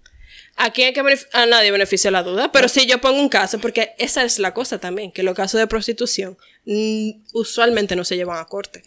¿A 0.60 0.72
quién 0.72 0.88
hay 0.88 0.94
que 0.94 1.20
A 1.34 1.46
nadie 1.46 1.72
beneficia 1.72 2.10
la 2.10 2.24
duda. 2.24 2.52
Pero 2.52 2.68
si 2.68 2.88
yo 2.88 3.00
pongo 3.00 3.22
un 3.22 3.30
caso, 3.30 3.60
porque 3.60 3.92
esa 4.00 4.24
es 4.24 4.40
la 4.40 4.54
cosa 4.54 4.80
también, 4.80 5.12
que 5.12 5.24
los 5.24 5.36
casos 5.36 5.60
de 5.60 5.68
prostitución 5.68 6.38
usualmente 7.34 7.96
no 7.96 8.04
se 8.04 8.16
llevan 8.18 8.40
a 8.40 8.46
corte. 8.46 8.82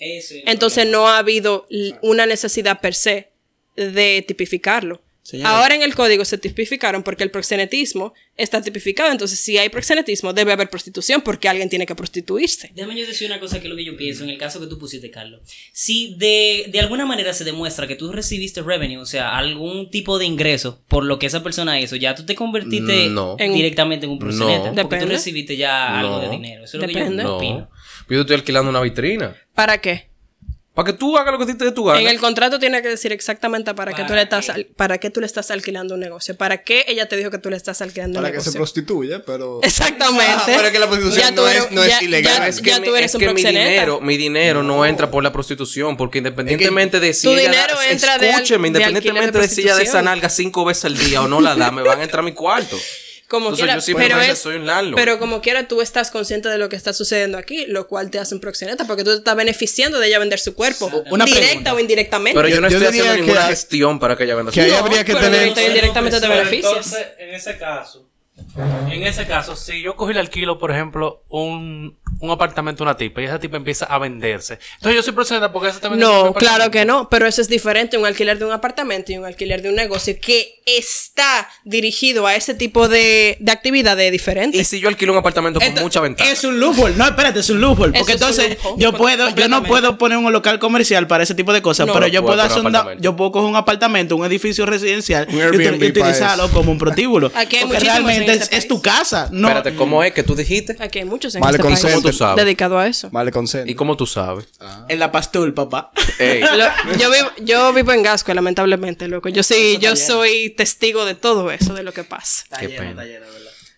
Entonces 0.47 0.87
no 0.87 1.09
ha 1.09 1.19
habido 1.19 1.67
una 2.03 2.27
necesidad 2.27 2.81
per 2.81 2.95
se 2.95 3.31
de 3.77 4.25
tipificarlo. 4.27 5.00
Señora. 5.23 5.50
Ahora 5.59 5.75
en 5.75 5.83
el 5.83 5.95
código 5.95 6.25
se 6.25 6.39
tipificaron 6.39 7.03
porque 7.03 7.23
el 7.23 7.31
proxenetismo 7.31 8.15
está 8.37 8.62
tipificado. 8.62 9.12
Entonces, 9.12 9.39
si 9.39 9.59
hay 9.59 9.69
proxenetismo, 9.69 10.33
debe 10.33 10.53
haber 10.53 10.69
prostitución 10.71 11.21
porque 11.21 11.49
alguien 11.49 11.69
tiene 11.69 11.87
que 11.87 11.95
prostituirse. 11.95 12.71
Déjame 12.75 12.99
yo 12.99 13.07
decir 13.07 13.29
una 13.31 13.39
cosa 13.39 13.61
que 13.61 13.67
es 13.67 13.71
lo 13.71 13.77
que 13.77 13.85
yo 13.85 13.97
pienso 13.97 14.25
en 14.25 14.31
el 14.31 14.39
caso 14.39 14.59
que 14.61 14.67
tú 14.67 14.79
pusiste, 14.79 15.11
Carlos. 15.11 15.43
Si 15.73 16.15
de, 16.17 16.67
de 16.73 16.81
alguna 16.81 17.07
manera 17.07 17.33
se 17.33 17.45
demuestra 17.45 17.87
que 17.87 17.97
tú 17.97 18.11
recibiste 18.12 18.62
revenue, 18.62 18.97
o 18.99 19.07
sea, 19.07 19.37
algún 19.39 19.91
tipo 19.91 20.19
de 20.19 20.25
ingreso 20.25 20.83
por 20.89 21.05
lo 21.05 21.19
que 21.19 21.27
esa 21.27 21.43
persona 21.43 21.79
hizo, 21.81 21.97
ya 21.97 22.15
tú 22.15 22.25
te 22.27 22.35
convertiste 22.35 23.09
No. 23.11 23.37
En- 23.39 23.53
directamente 23.55 24.07
en 24.07 24.12
un 24.12 24.19
proxeneta. 24.19 24.73
No. 24.73 24.83
Porque 24.83 24.97
tú 24.99 25.07
recibiste 25.07 25.57
ya 25.57 26.00
algo 26.00 26.19
de 26.21 26.31
dinero. 26.31 26.65
Eso 26.65 26.77
es 26.79 26.81
lo 26.83 26.87
Depende. 26.89 27.11
que 27.19 27.23
yo 27.23 27.29
No. 27.29 27.37
opino. 27.37 27.71
Yo 28.09 28.17
te 28.17 28.21
estoy 28.23 28.37
alquilando 28.37 28.71
una 28.71 28.81
vitrina. 28.81 29.37
¿Para 29.55 29.79
qué? 29.81 30.10
Para 30.73 30.87
que 30.87 30.93
tú 30.93 31.19
hagas 31.19 31.33
lo 31.37 31.45
que 31.45 31.53
te 31.53 31.65
dé 31.65 31.73
tu 31.73 31.85
gana. 31.85 32.00
En 32.00 32.07
el 32.07 32.21
contrato 32.21 32.61
tiene 32.61 32.81
que 32.81 32.89
decir 32.89 33.11
exactamente 33.12 33.75
para, 33.75 33.91
qué 33.93 34.03
tú 34.03 34.09
¿Para 34.09 34.15
le 34.17 34.23
estás 34.23 34.49
al- 34.50 34.67
para 34.67 34.99
qué 34.99 35.11
tú 35.11 35.19
le 35.21 35.27
estás 35.27 35.50
alquilando 35.50 35.95
un 35.95 36.00
negocio. 36.00 36.37
¿Para 36.37 36.62
qué 36.62 36.85
ella 36.87 37.09
te 37.09 37.17
dijo 37.17 37.29
que 37.29 37.39
tú 37.39 37.50
le 37.50 37.57
estás 37.57 37.83
alquilando 37.83 38.21
un 38.21 38.23
Para 38.25 38.33
que 38.33 38.39
se 38.41 38.50
negocio? 38.50 38.61
prostituya, 38.61 39.23
pero. 39.27 39.59
Exactamente. 39.65 40.25
Ah, 40.29 40.43
pero 40.47 40.67
es 40.69 40.71
que 40.73 40.79
la 40.79 40.87
prostitución 40.87 41.25
Ya 41.25 41.31
no 41.33 41.49
eres- 41.49 41.65
es- 41.65 41.71
no 41.73 41.83
es 41.83 42.00
ilegal. 42.03 42.37
ya- 42.39 42.47
es 42.49 42.61
que, 42.62 42.71
ya 42.71 42.83
tú 42.83 42.95
eres 42.95 43.11
es 43.11 43.15
un 43.17 43.21
que 43.21 43.35
mi 43.35 43.43
dinero, 43.43 44.00
mi 44.00 44.17
dinero 44.17 44.62
no. 44.62 44.87
entra 44.87 45.11
por 45.11 45.25
la 45.25 45.33
prostitución, 45.33 45.97
porque 45.97 46.19
independientemente 46.19 47.00
de 47.00 47.15
si 47.15 47.27
Tu 47.27 47.33
ella 47.33 47.50
dinero 47.50 47.75
da- 47.75 47.91
entra 47.91 48.19
de 48.19 48.29
al- 48.29 48.35
escúcheme, 48.37 48.62
de 48.62 48.69
independientemente 48.79 49.39
de, 49.39 49.49
de 49.49 49.53
si 49.53 49.62
ella 49.62 49.75
de 49.77 49.83
esa 49.83 50.03
nalga 50.03 50.29
cinco 50.31 50.65
veces 50.65 50.85
al 50.85 50.97
día 50.97 51.21
o 51.21 51.27
no 51.29 51.41
la 51.41 51.57
da, 51.57 51.73
me 51.73 51.83
van 51.83 51.99
a 51.99 52.05
entrar 52.05 52.21
a 52.21 52.25
mi 52.25 52.33
cuarto. 52.33 52.79
Como 53.30 53.46
Entonces, 53.46 53.62
quiera, 53.64 53.75
yo 53.76 53.80
simplemente 53.80 54.20
pero, 54.22 54.32
es- 54.32 54.38
soy 54.40 54.56
un 54.56 54.66
landlord. 54.66 54.96
pero 55.00 55.18
como 55.20 55.40
quiera 55.40 55.68
tú 55.68 55.80
estás 55.80 56.10
consciente 56.10 56.49
de 56.49 56.58
lo 56.58 56.68
que 56.68 56.75
está 56.75 56.92
sucediendo 56.92 57.38
aquí, 57.38 57.64
lo 57.66 57.87
cual 57.87 58.10
te 58.10 58.18
hace 58.18 58.34
un 58.34 58.40
proxeneta 58.40 58.87
porque 58.87 59.04
tú 59.04 59.10
te 59.12 59.18
estás 59.18 59.37
beneficiando 59.37 60.00
de 60.00 60.08
ella 60.08 60.18
vender 60.18 60.40
su 60.40 60.56
cuerpo, 60.56 60.90
Una 61.12 61.25
directa 61.25 61.46
pregunta. 61.49 61.75
o 61.75 61.78
indirectamente. 61.78 62.37
Pero 62.37 62.49
yo, 62.49 62.60
no 62.60 62.68
yo 62.68 62.78
estoy 62.78 62.88
haciendo 62.88 63.14
ninguna 63.14 63.42
que- 63.42 63.46
gestión 63.52 64.00
para 64.00 64.16
que 64.16 64.25
ella 64.25 64.34
venda 64.34 64.50
que 64.50 64.60
su 64.60 64.66
ahí 64.66 64.72
No, 64.72 64.78
habría 64.78 65.04
que 65.04 65.12
pero 65.12 65.25
tener. 65.26 65.54
te 66.20 66.28
beneficias. 66.28 66.75
Entonces, 66.75 67.06
en 67.18 67.34
ese 67.34 67.56
caso, 67.56 68.08
en 68.57 69.07
ese 69.07 69.26
caso, 69.26 69.57
si 69.57 69.83
yo 69.83 69.97
cogí 69.97 70.12
el 70.12 70.19
alquilo, 70.19 70.59
por 70.59 70.71
ejemplo, 70.71 71.23
un, 71.28 71.97
un 72.21 72.30
apartamento 72.30 72.83
a 72.83 72.87
una 72.88 72.97
tipa 72.97 73.23
y 73.23 73.25
esa 73.25 73.38
tipa 73.38 73.57
empieza 73.57 73.85
a 73.87 73.99
venderse, 73.99 74.59
entonces 74.75 74.97
yo 74.97 75.02
soy 75.02 75.12
procedente 75.12 75.49
porque 75.50 75.69
esa 75.69 75.80
también 75.80 76.00
No, 76.00 76.35
claro 76.35 76.71
que 76.71 76.85
no, 76.85 77.09
pero 77.09 77.26
eso 77.26 77.40
es 77.40 77.49
diferente, 77.49 77.97
un 77.97 78.07
alquiler 78.07 78.38
de 78.38 78.45
un 78.45 78.52
apartamento 78.52 79.12
y 79.12 79.19
un 79.19 79.25
alquiler 79.25 79.62
de 79.62 79.69
un 79.69 79.76
negocio 79.76 80.16
que 80.21 80.62
está 80.66 81.49
dirigido 81.64 82.26
a 82.26 82.35
ese 82.35 82.54
tipo 82.54 82.88
de, 82.88 83.37
de 83.40 83.52
actividades 83.52 84.11
diferentes. 84.11 84.61
Y 84.61 84.64
si 84.64 84.80
yo 84.80 84.88
alquilo 84.88 85.12
un 85.12 85.19
apartamento 85.19 85.61
con 85.61 85.75
mucha 85.75 86.00
ventaja. 86.00 86.30
Es 86.30 86.45
un 86.45 86.59
loophole. 86.59 86.97
No, 86.97 87.07
espérate, 87.07 87.40
es 87.40 87.50
un 87.50 87.61
loophole. 87.61 87.97
Porque 87.99 88.12
entonces 88.12 88.50
loophole, 88.50 88.83
yo 88.83 88.92
puedo, 88.92 89.28
yo 89.30 89.49
no 89.49 89.62
puedo 89.62 89.99
poner 89.99 90.19
un 90.19 90.33
local 90.33 90.59
comercial 90.59 91.07
para 91.07 91.23
ese 91.25 91.35
tipo 91.35 91.52
de 91.52 91.62
cosas, 91.62 91.87
No. 91.87 91.92
pero 91.92 92.07
No 92.07 92.12
yo 92.12 92.23
puedo 92.23 92.40
puedo 92.49 92.95
yo 93.00 93.16
puedo 93.16 93.33
coger 93.33 93.50
un 93.50 93.57
apartamento, 93.57 94.16
un 94.16 94.25
edificio 94.25 94.66
residencial 94.66 95.26
Un 95.30 95.38
y, 95.61 95.87
utilizarlo 95.87 96.50
como 96.50 96.73
un 96.73 96.78
prostíbulo. 96.78 97.30
Aquí 97.35 97.57
hay 97.57 97.62
porque 97.62 97.78
muchísimos 97.78 98.12
este 98.44 98.56
es, 98.56 98.68
tu 98.68 98.80
casa. 98.82 99.28
No, 99.32 99.49
Espérate, 99.49 99.76
¿cómo 99.76 100.02
es 100.04 100.12
que 100.12 100.23
tú 100.23 100.35
dijiste? 100.35 100.76
Aquí 100.80 100.99
hay 101.00 101.04
muchos 101.04 101.35
en 101.35 101.40
Vale, 101.40 101.56
este 101.56 101.62
con 101.62 101.73
país 101.73 101.85
¿Cómo 101.85 102.02
tú 102.02 102.12
sabes? 102.12 102.44
dedicado 102.44 102.78
a 102.78 102.87
eso. 102.87 103.09
Vale, 103.11 103.30
consente. 103.32 103.70
¿Y 103.70 103.75
cómo 103.75 103.97
tú 103.97 104.06
sabes? 104.06 104.47
en 104.88 104.99
la 104.99 105.11
pastul, 105.12 105.54
papá. 105.54 105.90
Ey, 106.18 106.40
Lo- 106.56 106.97
yo, 106.99 107.11
vivo, 107.11 107.28
yo 107.42 107.73
vivo 107.73 107.92
en 107.92 108.02
Gasco, 108.02 108.32
lamentablemente, 108.35 109.09
loco. 109.09 109.28
Yo 109.28 109.42
sí, 109.42 109.78
yo 109.80 109.97
soy 109.97 110.50
testigo 110.50 111.04
de 111.04 111.14
todo 111.14 111.50
eso, 111.50 111.75
de 111.75 111.82
lo 111.82 111.92
que 111.92 112.04
pasa. 112.04 112.44
Qué 112.59 112.68
pena. 112.70 113.02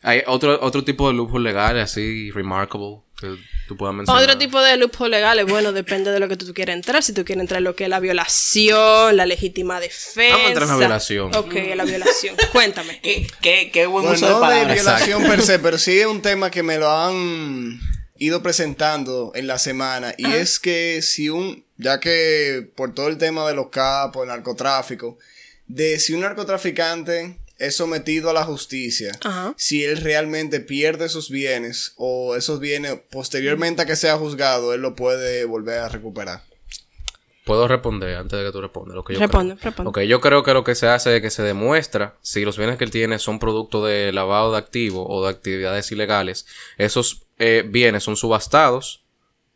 hay 0.02 0.23
otro, 0.26 0.59
otro 0.62 0.85
tipo 0.85 1.09
de 1.09 1.14
lujos 1.14 1.40
legales 1.40 1.85
así, 1.85 2.31
remarkable, 2.31 2.99
que 3.23 3.37
tú 3.69 3.76
puedas 3.76 3.95
mencionar. 3.95 4.23
Otro 4.23 4.38
tipo 4.38 4.61
de 4.61 4.76
loophole 4.76 5.17
legales, 5.17 5.47
bueno, 5.47 5.73
depende 5.73 6.11
de 6.11 6.21
lo 6.21 6.29
que 6.29 6.37
tú 6.37 6.52
quieras 6.52 6.76
entrar. 6.76 7.02
Si 7.02 7.12
tú 7.12 7.25
quieres 7.25 7.41
entrar 7.41 7.59
en 7.59 7.64
lo 7.64 7.75
que 7.75 7.85
es 7.85 7.91
la 7.91 8.00
violación, 8.00 9.17
la 9.17 9.26
legítima 9.26 9.81
defensa. 9.81 10.37
Vamos 10.37 10.47
a 10.47 10.49
entrar 10.49 10.64
en 10.64 10.69
la 10.71 10.79
violación. 10.79 11.35
Ok, 11.37 11.55
la 11.75 11.85
violación. 11.85 12.37
Cuéntame. 12.52 13.00
¿Qué, 13.00 13.26
qué, 13.41 13.71
qué 13.73 13.87
buen 13.87 14.05
Bueno, 14.05 14.17
uso 14.17 14.26
de 14.26 14.33
no 14.33 14.38
de 14.38 14.47
palabras. 14.47 14.75
violación 14.75 15.23
per 15.25 15.43
se, 15.43 15.59
pero 15.59 15.79
sí 15.79 15.99
es 15.99 16.07
un 16.07 16.23
tema 16.23 16.50
que 16.50 16.62
me 16.62 16.79
lo 16.79 16.91
han 16.91 17.81
ido 18.19 18.43
presentando 18.43 19.33
en 19.35 19.47
la 19.47 19.59
semana. 19.59 20.14
Y 20.17 20.26
es 20.33 20.59
que 20.59 21.02
si 21.02 21.29
un, 21.29 21.64
ya 21.76 21.99
que 22.00 22.71
por 22.76 22.95
todo 22.95 23.09
el 23.09 23.19
tema 23.19 23.47
de 23.49 23.55
los 23.55 23.69
capos, 23.71 24.23
el 24.23 24.29
narcotráfico, 24.29 25.19
de 25.67 25.99
si 25.99 26.12
un 26.14 26.21
narcotraficante 26.21 27.38
es 27.66 27.76
sometido 27.76 28.31
a 28.31 28.33
la 28.33 28.45
justicia, 28.45 29.12
Ajá. 29.25 29.54
si 29.57 29.85
él 29.85 29.99
realmente 29.99 30.61
pierde 30.61 31.09
sus 31.09 31.31
bienes 31.31 31.92
o 31.97 32.35
esos 32.37 32.61
bienes 32.61 32.99
posteriormente 33.11 33.83
a 33.83 33.87
que 33.87 33.97
sea 33.97 34.16
juzgado, 34.19 34.75
él 34.75 34.81
lo 34.83 34.95
puede 34.95 35.45
volver 35.45 35.78
a 35.78 35.89
recuperar. 35.89 36.43
Puedo 37.45 37.67
responder 37.67 38.17
antes 38.17 38.39
de 38.39 38.45
que 38.45 38.52
tú 38.52 38.60
respondas 38.60 38.95
lo 38.95 39.02
que 39.02 39.15
yo 39.15 39.19
Responde, 39.21 39.56
creo. 39.56 39.73
responde. 39.73 40.06
Yo 40.06 40.21
creo 40.21 40.45
que 40.45 40.54
lo 40.54 40.63
que 40.63 40.76
se 40.76 40.87
hace 40.87 41.17
es 41.17 41.23
que 41.23 41.30
se 41.30 41.43
demuestra 41.43 42.17
si 42.23 42.45
los 42.45 42.56
bienes 42.56 42.78
que 42.78 42.84
él 42.84 42.93
tiene 42.93 43.19
son 43.19 43.41
producto 43.41 43.84
de 43.84 44.13
lavado 44.13 44.52
de 44.52 44.58
activos 44.58 45.04
o 45.08 45.25
de 45.25 45.30
actividades 45.30 45.91
ilegales, 45.91 46.47
esos 46.78 47.26
eh, 47.39 47.65
bienes 47.67 48.04
son 48.04 48.17
subastados 48.17 49.01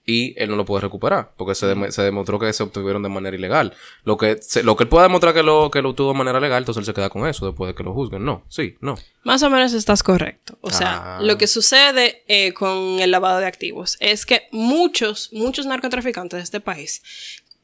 y 0.09 0.41
él 0.41 0.49
no 0.51 0.55
lo 0.57 0.65
puede 0.65 0.83
recuperar 0.83 1.33
porque 1.37 1.57
se, 1.57 1.67
se 1.91 2.03
demostró 2.03 2.39
que 2.39 2.53
se 2.53 2.63
obtuvieron 2.63 3.03
de 3.03 3.09
manera 3.09 3.37
ilegal. 3.37 3.75
Lo 4.05 4.17
que, 4.17 4.39
se- 4.41 4.63
lo 4.63 4.77
que 4.77 4.85
él 4.85 4.89
pueda 4.89 5.03
demostrar 5.03 5.35
que 5.35 5.43
lo, 5.43 5.69
que 5.71 5.83
lo 5.83 5.91
obtuvo 5.91 6.13
de 6.13 6.19
manera 6.19 6.39
legal, 6.39 6.63
entonces 6.63 6.79
él 6.81 6.85
se 6.87 6.95
queda 6.95 7.11
con 7.11 7.27
eso 7.27 7.45
después 7.47 7.69
de 7.69 7.75
que 7.75 7.83
lo 7.83 7.93
juzguen. 7.93 8.25
No, 8.25 8.45
sí, 8.49 8.77
no. 8.81 8.97
Más 9.25 9.43
o 9.43 9.51
menos 9.51 9.73
estás 9.73 10.05
correcto. 10.05 10.57
O 10.61 10.71
sea, 10.71 11.17
Ah. 11.17 11.21
lo 11.23 11.37
que 11.37 11.49
sucede 11.49 12.23
eh, 12.29 12.53
con 12.53 13.01
el 13.01 13.11
lavado 13.11 13.41
de 13.41 13.47
activos 13.47 13.97
es 13.99 14.25
que 14.27 14.47
muchos, 14.53 15.31
muchos 15.33 15.67
narcotraficantes 15.67 16.39
de 16.39 16.45
este 16.45 16.61
país, 16.61 17.03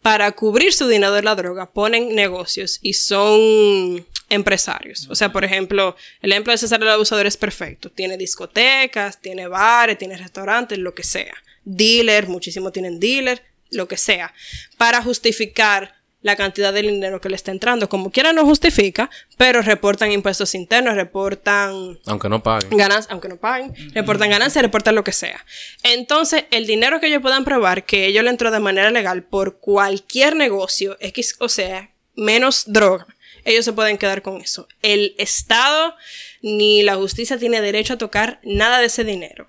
para 0.03 0.33
cubrir 0.33 0.73
su 0.73 0.89
dinero 0.89 1.13
de 1.13 1.23
la 1.23 1.37
droga, 1.37 1.71
ponen 1.71 2.13
negocios 2.17 2.81
y 2.83 2.95
son 2.95 4.05
empresarios. 4.29 5.07
O 5.11 5.15
sea, 5.15 5.31
por 5.33 5.45
ejemplo, 5.45 5.95
el 6.23 6.33
ejemplo 6.33 6.53
de 6.53 6.59
César 6.59 6.83
el 6.83 6.89
Abusador 6.89 7.27
es 7.27 7.37
perfecto. 7.37 7.91
Tiene 7.91 8.17
discotecas, 8.17 9.21
tiene 9.21 9.47
bares, 9.47 9.99
tiene 9.99 10.17
restaurantes, 10.17 10.79
lo 10.79 10.95
que 10.95 11.05
sea. 11.05 11.35
Dealer, 11.65 12.29
muchísimo 12.29 12.73
tienen 12.73 13.01
dealer, 13.01 13.43
lo 13.71 13.89
que 13.89 13.97
sea. 13.97 14.33
Para 14.77 15.03
justificar 15.03 15.95
la 16.23 16.37
cantidad 16.37 16.73
de 16.73 16.83
dinero 16.83 17.21
que 17.21 17.29
le 17.29 17.37
está 17.37 17.51
entrando. 17.51 17.89
Como 17.89 18.11
quiera 18.11 18.33
no 18.33 18.45
justifica, 18.45 19.11
pero 19.37 19.61
reportan 19.61 20.13
impuestos 20.13 20.55
internos, 20.55 20.95
reportan 20.95 21.99
Aunque 22.07 22.29
no 22.29 22.43
paguen. 22.43 22.71
ganancias, 22.71 23.11
aunque 23.11 23.29
no 23.29 23.37
paguen, 23.37 23.75
reportan 23.93 24.31
ganancias, 24.31 24.63
reportan 24.63 24.95
lo 24.95 25.05
que 25.05 25.13
sea. 25.13 25.45
Entonces, 25.83 26.45
el 26.51 26.67
dinero 26.67 27.01
que 27.01 27.09
ellos 27.09 27.23
puedan 27.23 27.45
probar 27.45 27.85
que 27.85 28.07
ellos 28.07 28.25
le 28.25 28.31
entró 28.31 28.51
de 28.51 28.61
manera 28.61 28.91
legal 28.91 29.25
por 29.25 29.59
cualquier 29.59 30.37
negocio, 30.37 30.97
X, 31.01 31.37
o 31.41 31.49
sea, 31.49 31.91
menos 32.15 32.65
droga, 32.67 33.07
ellos 33.45 33.65
se 33.65 33.73
pueden 33.73 33.99
quedar 33.99 34.23
con 34.23 34.41
eso. 34.41 34.69
El 34.83 35.15
Estado 35.19 35.97
ni 36.41 36.83
la 36.83 36.95
justicia 36.95 37.39
tiene 37.39 37.61
derecho 37.61 37.95
a 37.95 37.99
tocar 37.99 38.41
nada 38.45 38.79
de 38.79 38.87
ese 38.87 39.05
dinero. 39.05 39.49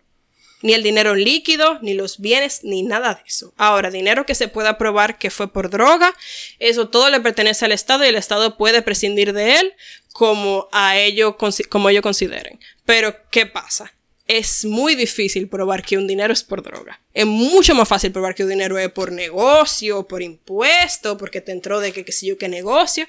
Ni 0.63 0.73
el 0.73 0.81
dinero 0.81 1.13
líquido, 1.13 1.77
ni 1.83 1.93
los 1.93 2.19
bienes, 2.19 2.63
ni 2.63 2.81
nada 2.81 3.13
de 3.13 3.21
eso. 3.27 3.53
Ahora, 3.57 3.91
dinero 3.91 4.25
que 4.25 4.33
se 4.33 4.47
pueda 4.47 4.79
probar 4.79 5.19
que 5.19 5.29
fue 5.29 5.53
por 5.53 5.69
droga, 5.69 6.15
eso 6.57 6.89
todo 6.89 7.09
le 7.11 7.19
pertenece 7.19 7.65
al 7.65 7.71
Estado 7.73 8.03
y 8.03 8.07
el 8.07 8.15
Estado 8.15 8.57
puede 8.57 8.81
prescindir 8.81 9.33
de 9.33 9.59
él 9.59 9.73
como 10.13 10.69
a 10.71 10.97
consi- 11.37 11.67
como 11.67 11.89
ellos 11.89 12.01
consideren. 12.01 12.59
Pero, 12.85 13.15
¿qué 13.29 13.45
pasa? 13.45 13.93
Es 14.25 14.63
muy 14.63 14.95
difícil 14.95 15.49
probar 15.49 15.83
que 15.83 15.97
un 15.97 16.07
dinero 16.07 16.31
es 16.31 16.43
por 16.43 16.63
droga. 16.63 17.01
Es 17.13 17.25
mucho 17.25 17.75
más 17.75 17.87
fácil 17.89 18.11
probar 18.13 18.33
que 18.33 18.43
un 18.43 18.49
dinero 18.49 18.77
es 18.79 18.89
por 18.89 19.11
negocio, 19.11 20.07
por 20.07 20.21
impuesto, 20.21 21.17
porque 21.17 21.41
te 21.41 21.51
entró 21.51 21.81
de 21.81 21.91
que 21.91 22.05
qué 22.05 22.13
sé 22.13 22.27
yo 22.27 22.37
qué 22.37 22.47
negocio, 22.47 23.05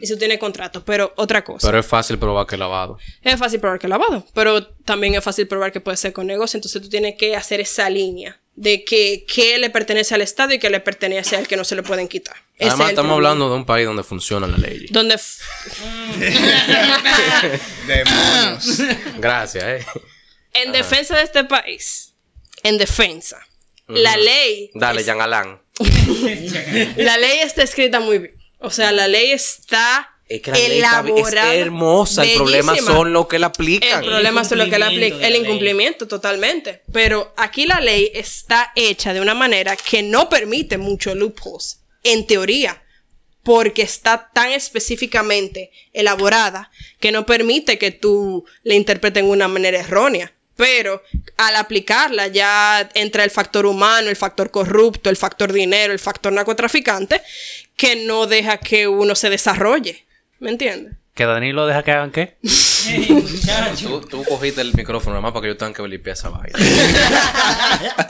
y 0.00 0.06
si 0.06 0.16
tiene 0.16 0.38
contrato. 0.38 0.82
Pero 0.84 1.12
otra 1.16 1.44
cosa. 1.44 1.68
Pero 1.68 1.78
es 1.78 1.86
fácil 1.86 2.18
probar 2.18 2.46
que 2.46 2.56
lavado. 2.56 2.98
Es 3.22 3.38
fácil 3.38 3.60
probar 3.60 3.78
que 3.78 3.86
es 3.86 3.90
lavado, 3.90 4.26
pero 4.32 4.66
también 4.66 5.14
es 5.14 5.22
fácil 5.22 5.46
probar 5.46 5.70
que 5.70 5.80
puede 5.80 5.98
ser 5.98 6.14
con 6.14 6.26
negocio. 6.26 6.56
Entonces 6.56 6.80
tú 6.80 6.88
tienes 6.88 7.16
que 7.18 7.36
hacer 7.36 7.60
esa 7.60 7.90
línea 7.90 8.40
de 8.56 8.84
que 8.84 9.26
qué 9.26 9.58
le 9.58 9.68
pertenece 9.68 10.14
al 10.14 10.22
Estado 10.22 10.54
y 10.54 10.58
qué 10.58 10.70
le 10.70 10.80
pertenece 10.80 11.36
al 11.36 11.46
que 11.46 11.56
no 11.56 11.64
se 11.64 11.74
le 11.76 11.82
pueden 11.82 12.08
quitar. 12.08 12.36
Es 12.56 12.68
Además, 12.68 12.90
estamos 12.90 13.10
problema. 13.10 13.32
hablando 13.32 13.50
de 13.50 13.56
un 13.56 13.66
país 13.66 13.86
donde 13.86 14.04
funciona 14.04 14.46
la 14.46 14.56
ley. 14.56 14.86
Donde 14.90 15.16
Demonios. 17.86 18.78
Gracias, 19.18 19.64
eh. 19.64 19.84
En 20.54 20.72
defensa 20.72 21.16
de 21.16 21.22
este 21.22 21.44
país, 21.44 22.14
en 22.62 22.78
defensa, 22.78 23.38
la 23.86 24.16
ley, 24.16 24.70
Dale, 24.74 25.00
es- 25.00 25.06
Jean 25.06 25.20
Alain. 25.20 25.58
la 26.96 27.18
ley 27.18 27.38
está 27.42 27.62
escrita 27.62 28.00
muy 28.00 28.18
bien. 28.18 28.34
O 28.60 28.70
sea, 28.70 28.92
la 28.92 29.08
ley 29.08 29.30
está 29.32 30.10
Es 30.28 30.40
que 30.40 30.50
la 30.52 30.56
ley 30.56 30.78
está- 30.78 31.00
elaborada. 31.00 31.54
es 31.54 31.60
hermosa. 31.60 32.24
El 32.24 32.36
problema 32.36 32.76
son 32.76 33.12
los 33.12 33.26
que 33.28 33.38
la 33.38 33.48
aplican. 33.48 34.02
El 34.02 34.08
problema 34.10 34.42
es 34.42 34.50
lo 34.52 34.64
que 34.64 34.78
la 34.78 34.86
incumplimiento 34.86 35.16
aplica, 35.16 35.16
de 35.18 35.26
el 35.26 35.32
ley. 35.32 35.42
incumplimiento 35.42 36.08
totalmente. 36.08 36.82
Pero 36.92 37.34
aquí 37.36 37.66
la 37.66 37.80
ley 37.80 38.10
está 38.14 38.72
hecha 38.74 39.12
de 39.12 39.20
una 39.20 39.34
manera 39.34 39.76
que 39.76 40.02
no 40.02 40.28
permite 40.30 40.78
mucho 40.78 41.14
loopholes, 41.14 41.80
en 42.04 42.26
teoría, 42.26 42.82
porque 43.42 43.82
está 43.82 44.30
tan 44.32 44.50
específicamente 44.52 45.70
elaborada 45.92 46.70
que 47.00 47.12
no 47.12 47.26
permite 47.26 47.76
que 47.78 47.90
tú 47.90 48.46
le 48.62 48.76
interpretes 48.76 49.22
de 49.22 49.28
una 49.28 49.48
manera 49.48 49.78
errónea. 49.80 50.32
Pero 50.56 51.02
al 51.36 51.56
aplicarla 51.56 52.28
ya 52.28 52.88
entra 52.94 53.24
el 53.24 53.30
factor 53.30 53.66
humano, 53.66 54.08
el 54.08 54.16
factor 54.16 54.50
corrupto, 54.50 55.10
el 55.10 55.16
factor 55.16 55.52
dinero, 55.52 55.92
el 55.92 55.98
factor 55.98 56.32
narcotraficante, 56.32 57.20
que 57.76 58.04
no 58.06 58.26
deja 58.26 58.58
que 58.58 58.86
uno 58.86 59.14
se 59.14 59.30
desarrolle. 59.30 60.04
¿Me 60.38 60.50
entiendes? 60.50 60.94
Que 61.14 61.26
Danilo 61.26 61.66
deja 61.66 61.82
que 61.84 61.92
hagan 61.92 62.10
qué. 62.10 62.36
Tú, 63.80 64.00
tú 64.00 64.24
cogiste 64.24 64.60
el 64.60 64.74
micrófono 64.74 65.12
nada 65.12 65.22
más 65.22 65.32
para 65.32 65.42
que 65.42 65.48
yo 65.48 65.56
tenga 65.56 65.72
que 65.72 65.86
limpiar 65.88 66.14
esa 66.16 66.28
vaina. 66.28 66.58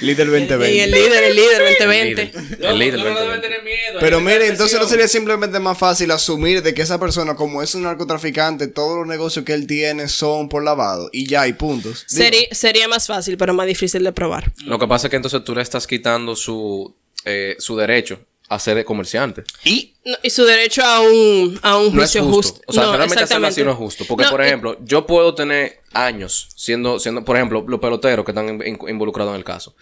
Líder 0.00 0.26
Y 0.26 0.30
2020. 0.30 0.84
el 0.84 0.90
líder, 0.90 1.24
el 1.24 1.36
líder, 1.36 1.60
El 1.62 1.74
2020. 1.78 2.24
líder. 2.24 2.64
El 2.70 2.78
líder. 2.78 2.98
No, 3.00 3.04
no 3.04 3.10
2020. 3.10 3.20
deben 3.26 3.40
tener 3.42 3.62
miedo. 3.62 3.98
Pero 4.00 4.20
mire, 4.20 4.46
entonces 4.48 4.78
no 4.80 4.86
sería 4.86 5.08
simplemente 5.08 5.58
más 5.60 5.76
fácil 5.76 6.10
asumir 6.10 6.62
de 6.62 6.72
que 6.72 6.82
esa 6.82 6.98
persona, 6.98 7.36
como 7.36 7.62
es 7.62 7.74
un 7.74 7.82
narcotraficante, 7.82 8.66
todos 8.68 8.96
los 8.98 9.06
negocios 9.06 9.44
que 9.44 9.52
él 9.52 9.66
tiene 9.66 10.08
son 10.08 10.48
por 10.48 10.64
lavado 10.64 11.10
y 11.12 11.26
ya 11.26 11.42
hay 11.42 11.52
puntos. 11.52 12.06
Sería 12.06 12.88
más 12.88 13.06
fácil, 13.06 13.36
pero 13.36 13.52
más 13.52 13.66
difícil 13.66 14.02
de 14.04 14.12
probar. 14.12 14.50
Lo 14.64 14.78
que 14.78 14.86
pasa 14.86 15.08
es 15.08 15.10
que 15.10 15.16
entonces 15.16 15.44
tú 15.44 15.54
le 15.54 15.62
estás 15.62 15.86
quitando 15.86 16.34
su, 16.34 16.94
eh, 17.24 17.56
su 17.58 17.76
derecho 17.76 18.20
a 18.48 18.58
ser 18.58 18.84
comerciante. 18.84 19.44
y 19.64 19.94
No, 20.04 20.16
y 20.22 20.30
su 20.30 20.44
derecho 20.44 20.82
a 20.82 21.00
un, 21.00 21.58
a 21.62 21.76
un 21.76 21.94
No 21.94 22.02
es 22.02 22.10
juicio 22.12 22.24
justo. 22.24 22.52
justo. 22.54 22.64
O 22.66 22.72
sea, 22.72 22.84
No, 22.84 22.96
realmente 22.96 23.22
hacerlo 23.24 23.46
así 23.46 23.62
no 23.62 23.72
es 23.72 23.76
justo. 23.76 24.04
Porque, 24.08 24.24
No, 24.24 24.30
por 24.30 24.42
ejemplo, 24.42 24.78
yo 24.82 25.06
puedo 25.06 25.34
tener 25.34 25.80
años 25.92 26.48
siendo, 26.56 26.98
siendo 26.98 27.24
por 27.24 27.36
ejemplo, 27.36 27.64
los 27.68 27.78
peloteros 27.80 28.24
que 28.24 28.30
están 28.30 28.48
in- 28.48 28.62
in- 28.66 28.88
involucrados 28.88 29.32
en 29.32 29.36
el 29.38 29.44
caso. 29.44 29.74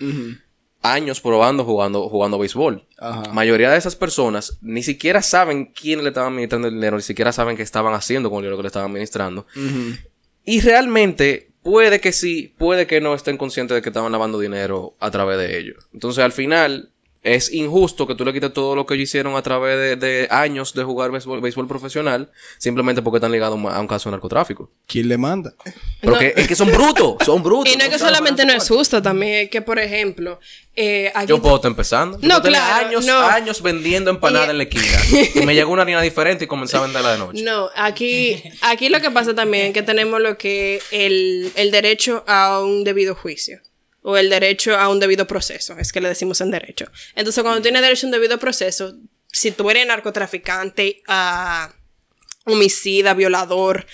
Años 0.83 1.20
probando 1.20 1.64
jugando, 1.64 2.09
jugando 2.09 2.38
béisbol. 2.38 2.87
Ajá. 2.98 3.33
Mayoría 3.33 3.70
de 3.70 3.79
esas 3.79 3.96
personas 3.96 4.59
ni 4.61 4.83
siquiera 4.85 5.20
saben 5.22 5.66
quién 5.66 6.02
le 6.02 6.09
estaba 6.11 6.29
administrando 6.29 6.68
el 6.68 6.74
dinero, 6.74 6.96
ni 6.96 7.02
siquiera 7.02 7.33
saben 7.33 7.57
qué 7.57 7.62
estaban 7.62 7.92
haciendo 7.94 8.31
con 8.31 8.38
el 8.38 8.42
dinero 8.44 8.57
que 8.57 8.62
le 8.62 8.68
estaban 8.68 8.90
administrando. 8.90 9.46
Y 10.44 10.61
realmente 10.61 11.50
puede 11.62 12.00
que 12.00 12.12
sí, 12.12 12.55
puede 12.57 12.87
que 12.87 13.00
no 13.00 13.14
estén 13.14 13.37
conscientes 13.37 13.74
de 13.74 13.83
que 13.83 13.88
estaban 13.88 14.12
lavando 14.12 14.38
dinero 14.38 14.94
a 15.00 15.11
través 15.11 15.38
de 15.38 15.59
ellos. 15.59 15.88
Entonces, 15.92 16.22
al 16.22 16.31
final, 16.33 16.90
es 17.34 17.52
injusto 17.52 18.06
que 18.06 18.14
tú 18.14 18.24
le 18.24 18.32
quites 18.32 18.52
todo 18.52 18.74
lo 18.76 18.86
que 18.86 18.94
ellos 18.94 19.08
hicieron 19.08 19.34
a 19.36 19.42
través 19.42 19.76
de, 19.76 19.96
de 19.96 20.28
años 20.30 20.72
de 20.74 20.84
jugar 20.84 21.10
béisbol, 21.10 21.40
béisbol 21.40 21.66
profesional, 21.66 22.30
simplemente 22.58 23.02
porque 23.02 23.16
están 23.16 23.32
ligados 23.32 23.58
a 23.72 23.80
un 23.80 23.86
caso 23.88 24.08
de 24.08 24.12
narcotráfico. 24.12 24.70
¿quién 24.86 25.08
le 25.08 25.18
manda? 25.18 25.52
Pero 26.00 26.18
que, 26.18 26.32
es 26.36 26.46
que 26.46 26.54
son 26.54 26.70
brutos, 26.70 27.16
son 27.24 27.42
brutos. 27.42 27.72
Y 27.72 27.76
no 27.76 27.84
es 27.84 27.90
que 27.90 27.98
solamente 27.98 28.46
no 28.46 28.52
es 28.52 28.68
justo, 28.68 29.02
también 29.02 29.44
es 29.44 29.50
que, 29.50 29.60
por 29.60 29.78
ejemplo, 29.78 30.38
eh, 30.74 31.10
aquí 31.14 31.26
Yo 31.28 31.42
puedo 31.42 31.56
estar 31.56 31.70
empezando. 31.70 32.18
Yo 32.20 32.28
No, 32.28 32.40
tener 32.40 32.60
claro, 32.60 32.86
años, 32.88 33.04
no. 33.06 33.18
años 33.20 33.62
vendiendo 33.62 34.10
empanadas 34.10 34.48
Y- 34.48 34.50
en 34.52 34.58
la 34.58 34.62
esquina. 34.64 35.32
Y 35.34 35.40
me 35.46 35.54
llegó 35.54 35.72
una 35.72 35.82
harina 35.82 36.00
diferente 36.02 36.44
y 36.44 36.46
comencé 36.46 36.76
a 36.76 36.80
venderla 36.82 37.12
de 37.12 37.18
noche. 37.18 37.42
No, 37.42 37.68
aquí, 37.74 38.42
aquí 38.62 38.88
lo 38.88 39.00
que 39.00 39.10
pasa 39.10 39.34
también 39.34 39.66
es 39.66 39.72
que 39.72 39.82
tenemos 39.82 40.20
lo 40.20 40.38
que 40.38 40.80
el, 40.92 41.50
el 41.56 41.70
derecho 41.70 42.22
a 42.28 42.60
un 42.62 42.84
debido 42.84 43.14
juicio. 43.14 43.58
O 44.08 44.16
el 44.16 44.30
derecho 44.30 44.76
a 44.78 44.88
un 44.88 45.00
debido 45.00 45.26
proceso, 45.26 45.76
es 45.80 45.90
que 45.90 46.00
le 46.00 46.08
decimos 46.08 46.40
en 46.40 46.52
derecho. 46.52 46.86
Entonces, 47.16 47.42
cuando 47.42 47.60
tienes 47.60 47.82
derecho 47.82 48.06
a 48.06 48.08
un 48.08 48.12
debido 48.12 48.38
proceso, 48.38 48.94
si 49.32 49.50
tú 49.50 49.68
eres 49.68 49.84
narcotraficante, 49.84 51.02
ah, 51.08 51.74
homicida, 52.44 53.14
violador, 53.14 53.84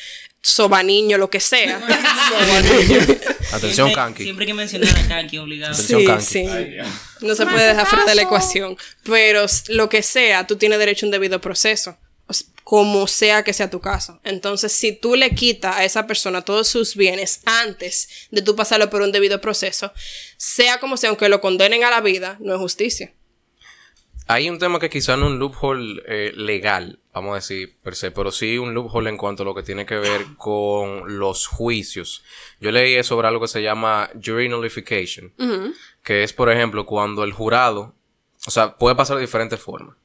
sobaniño, 0.42 1.16
lo 1.16 1.30
que 1.30 1.40
sea. 1.40 1.78
Atención, 3.52 3.88
Siempre- 3.88 3.94
Kanki. 3.94 4.22
Siempre 4.24 4.44
que 4.44 4.52
mencionar 4.52 4.98
a 4.98 5.08
Kanki, 5.08 5.38
obligado. 5.38 5.72
Atención, 5.72 6.20
Sí. 6.20 6.46
No 7.20 7.34
se 7.34 7.46
puede 7.46 7.68
dejar 7.68 7.86
fuera 7.86 8.04
de 8.04 8.14
la 8.14 8.22
ecuación. 8.22 8.76
Pero 9.04 9.46
lo 9.68 9.88
que 9.88 10.02
sea, 10.02 10.46
tú 10.46 10.56
tienes 10.56 10.78
derecho 10.78 11.06
a 11.06 11.08
un 11.08 11.10
debido 11.12 11.40
proceso. 11.40 11.96
Como 12.64 13.06
sea 13.06 13.42
que 13.42 13.52
sea 13.52 13.70
tu 13.70 13.80
caso. 13.80 14.20
Entonces, 14.22 14.72
si 14.72 14.92
tú 14.92 15.16
le 15.16 15.34
quitas 15.34 15.76
a 15.76 15.84
esa 15.84 16.06
persona 16.06 16.42
todos 16.42 16.68
sus 16.68 16.94
bienes 16.94 17.42
antes 17.44 18.28
de 18.30 18.42
tú 18.42 18.54
pasarlo 18.54 18.88
por 18.88 19.02
un 19.02 19.12
debido 19.12 19.40
proceso, 19.40 19.92
sea 20.36 20.78
como 20.78 20.96
sea, 20.96 21.10
aunque 21.10 21.28
lo 21.28 21.40
condenen 21.40 21.84
a 21.84 21.90
la 21.90 22.00
vida, 22.00 22.36
no 22.40 22.54
es 22.54 22.60
justicia. 22.60 23.12
Hay 24.28 24.48
un 24.48 24.58
tema 24.58 24.78
que 24.78 24.88
quizá 24.88 25.16
no 25.16 25.26
es 25.26 25.32
un 25.32 25.38
loophole 25.38 26.02
eh, 26.06 26.32
legal, 26.34 27.00
vamos 27.12 27.32
a 27.32 27.34
decir, 27.36 27.76
per 27.82 27.96
se, 27.96 28.12
pero 28.12 28.30
sí 28.30 28.56
un 28.56 28.72
loophole 28.72 29.10
en 29.10 29.16
cuanto 29.16 29.42
a 29.42 29.46
lo 29.46 29.54
que 29.54 29.62
tiene 29.62 29.84
que 29.84 29.96
ver 29.96 30.24
con 30.38 31.18
los 31.18 31.46
juicios. 31.46 32.22
Yo 32.60 32.70
leí 32.70 33.02
sobre 33.02 33.28
algo 33.28 33.40
que 33.40 33.48
se 33.48 33.62
llama 33.62 34.10
jury 34.14 34.48
nullification, 34.48 35.32
que 36.02 36.22
es, 36.22 36.32
por 36.32 36.50
ejemplo, 36.50 36.86
cuando 36.86 37.24
el 37.24 37.32
jurado, 37.32 37.94
o 38.46 38.50
sea, 38.50 38.76
puede 38.76 38.94
pasar 38.94 39.16
de 39.16 39.22
diferentes 39.22 39.60
formas. 39.60 39.96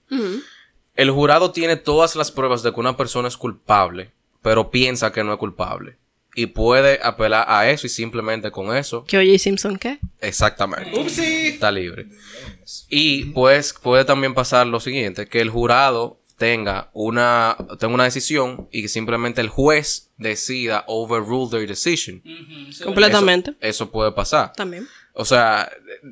El 0.97 1.12
jurado 1.12 1.51
tiene 1.51 1.75
todas 1.75 2.15
las 2.15 2.31
pruebas 2.31 2.63
de 2.63 2.73
que 2.73 2.79
una 2.79 2.97
persona 2.97 3.27
es 3.27 3.38
culpable, 3.38 4.12
pero 4.41 4.71
piensa 4.71 5.12
que 5.12 5.23
no 5.23 5.31
es 5.31 5.38
culpable. 5.38 5.97
Y 6.36 6.47
puede 6.47 6.99
apelar 7.03 7.45
a 7.47 7.69
eso 7.69 7.88
y 7.88 7.89
simplemente 7.89 8.51
con 8.51 8.75
eso 8.75 9.03
¿Que 9.05 9.17
oye 9.17 9.39
Simpson 9.39 9.77
qué? 9.77 9.99
Exactamente. 10.19 10.91
Está 11.47 11.71
libre. 11.71 12.07
Y 12.89 13.25
pues 13.25 13.73
puede 13.73 14.05
también 14.05 14.33
pasar 14.33 14.65
lo 14.67 14.79
siguiente, 14.79 15.27
que 15.27 15.41
el 15.41 15.51
jurado 15.51 16.19
tenga 16.38 16.89
una, 16.93 17.57
tenga 17.79 17.93
una 17.93 18.03
decisión 18.03 18.67
y 18.71 18.83
que 18.83 18.88
simplemente 18.88 19.41
el 19.41 19.49
juez 19.49 20.12
decida 20.17 20.83
overrule 20.88 21.49
their 21.51 21.67
decision. 21.67 22.23
Completamente. 22.83 23.51
Eso, 23.51 23.60
eso 23.86 23.91
puede 23.91 24.12
pasar. 24.12 24.53
También. 24.53 24.88
O 25.19 25.25
sea, 25.25 25.71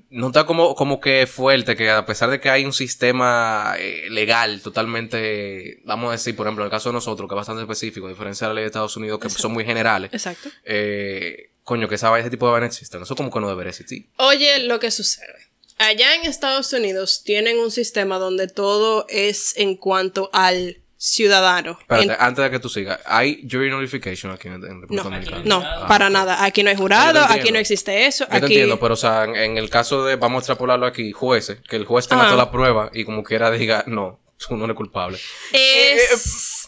no 0.10 0.28
está 0.28 0.48
como, 0.48 0.74
como 0.74 1.00
que 1.00 1.28
fuerte 1.28 1.76
que 1.76 1.92
a 1.92 2.08
pesar 2.08 2.32
de 2.32 2.40
que 2.40 2.50
hay 2.50 2.66
un 2.66 2.74
sistema 2.74 3.76
eh, 3.78 4.08
legal 4.10 4.62
totalmente, 4.62 5.80
vamos 5.86 6.10
a 6.10 6.14
decir, 6.14 6.36
por 6.36 6.48
ejemplo, 6.48 6.64
en 6.64 6.68
el 6.68 6.72
caso 6.72 6.90
de 6.90 6.94
nosotros, 6.94 7.30
que 7.30 7.36
es 7.36 7.38
bastante 7.38 7.62
específico, 7.62 8.08
a 8.08 8.10
diferencia 8.10 8.48
de 8.48 8.50
la 8.50 8.56
ley 8.56 8.64
de 8.64 8.68
Estados 8.68 8.98
Unidos, 8.98 9.20
que 9.20 9.30
son 9.30 9.54
muy 9.54 9.64
generales, 9.64 10.10
Exacto. 10.12 10.50
eh, 10.64 11.52
coño, 11.64 11.88
que 11.88 11.96
esa, 11.96 12.18
ese 12.18 12.32
tipo 12.32 12.48
de 12.48 12.54
vainas 12.54 12.74
existen. 12.76 13.04
Eso 13.04 13.16
como 13.16 13.30
que 13.30 13.40
no 13.40 13.48
debería 13.48 13.70
existir. 13.70 14.08
Oye, 14.18 14.58
lo 14.60 14.80
que 14.80 14.90
sucede. 14.90 15.50
Allá 15.78 16.16
en 16.16 16.24
Estados 16.24 16.74
Unidos 16.74 17.22
tienen 17.24 17.60
un 17.60 17.70
sistema 17.70 18.18
donde 18.18 18.48
todo 18.48 19.06
es 19.08 19.56
en 19.56 19.76
cuanto 19.76 20.32
al 20.34 20.78
ciudadano. 20.98 21.78
Espérate, 21.80 22.06
En- 22.14 22.16
antes 22.20 22.44
de 22.44 22.52
que 22.52 22.60
tú 22.60 22.70
sigas, 22.70 23.00
¿hay 23.06 23.46
jury 23.50 23.70
nullification 23.70 24.32
aquí 24.32 24.48
en, 24.48 24.56
en 24.56 24.82
República 24.82 25.04
no, 25.04 25.10
Dominicana? 25.10 25.42
no, 25.46 25.62
Ah, 25.66 25.86
para 25.88 26.10
nada. 26.10 26.44
Aquí 26.44 26.64
no 26.64 26.70
hay 26.70 26.76
jurado, 26.76 27.22
aquí 27.30 27.52
no 27.52 27.60
existe 27.60 28.06
eso. 28.08 28.26
Yo 28.26 28.30
te 28.32 28.38
entiendo, 28.46 28.80
pero 28.80 28.94
o 28.94 28.98
sea, 28.98 29.24
en, 29.26 29.36
en 29.36 29.58
el 29.58 29.70
caso 29.70 30.04
de, 30.06 30.16
vamos 30.16 30.38
a 30.38 30.42
extrapolarlo 30.42 30.86
aquí, 30.86 31.12
jueces, 31.12 31.60
que 31.68 31.76
el 31.76 31.86
juez 31.86 32.08
tenga 32.08 32.24
Ajá. 32.24 32.32
toda 32.32 32.46
la 32.46 32.52
prueba 32.52 32.90
y 32.94 33.04
como 33.06 33.24
quiera 33.24 33.52
diga, 33.52 33.84
no, 33.88 34.20
tú 34.38 34.56
no 34.56 34.66
eres 34.66 34.76
culpable. 34.78 35.18
Es... 35.52 36.68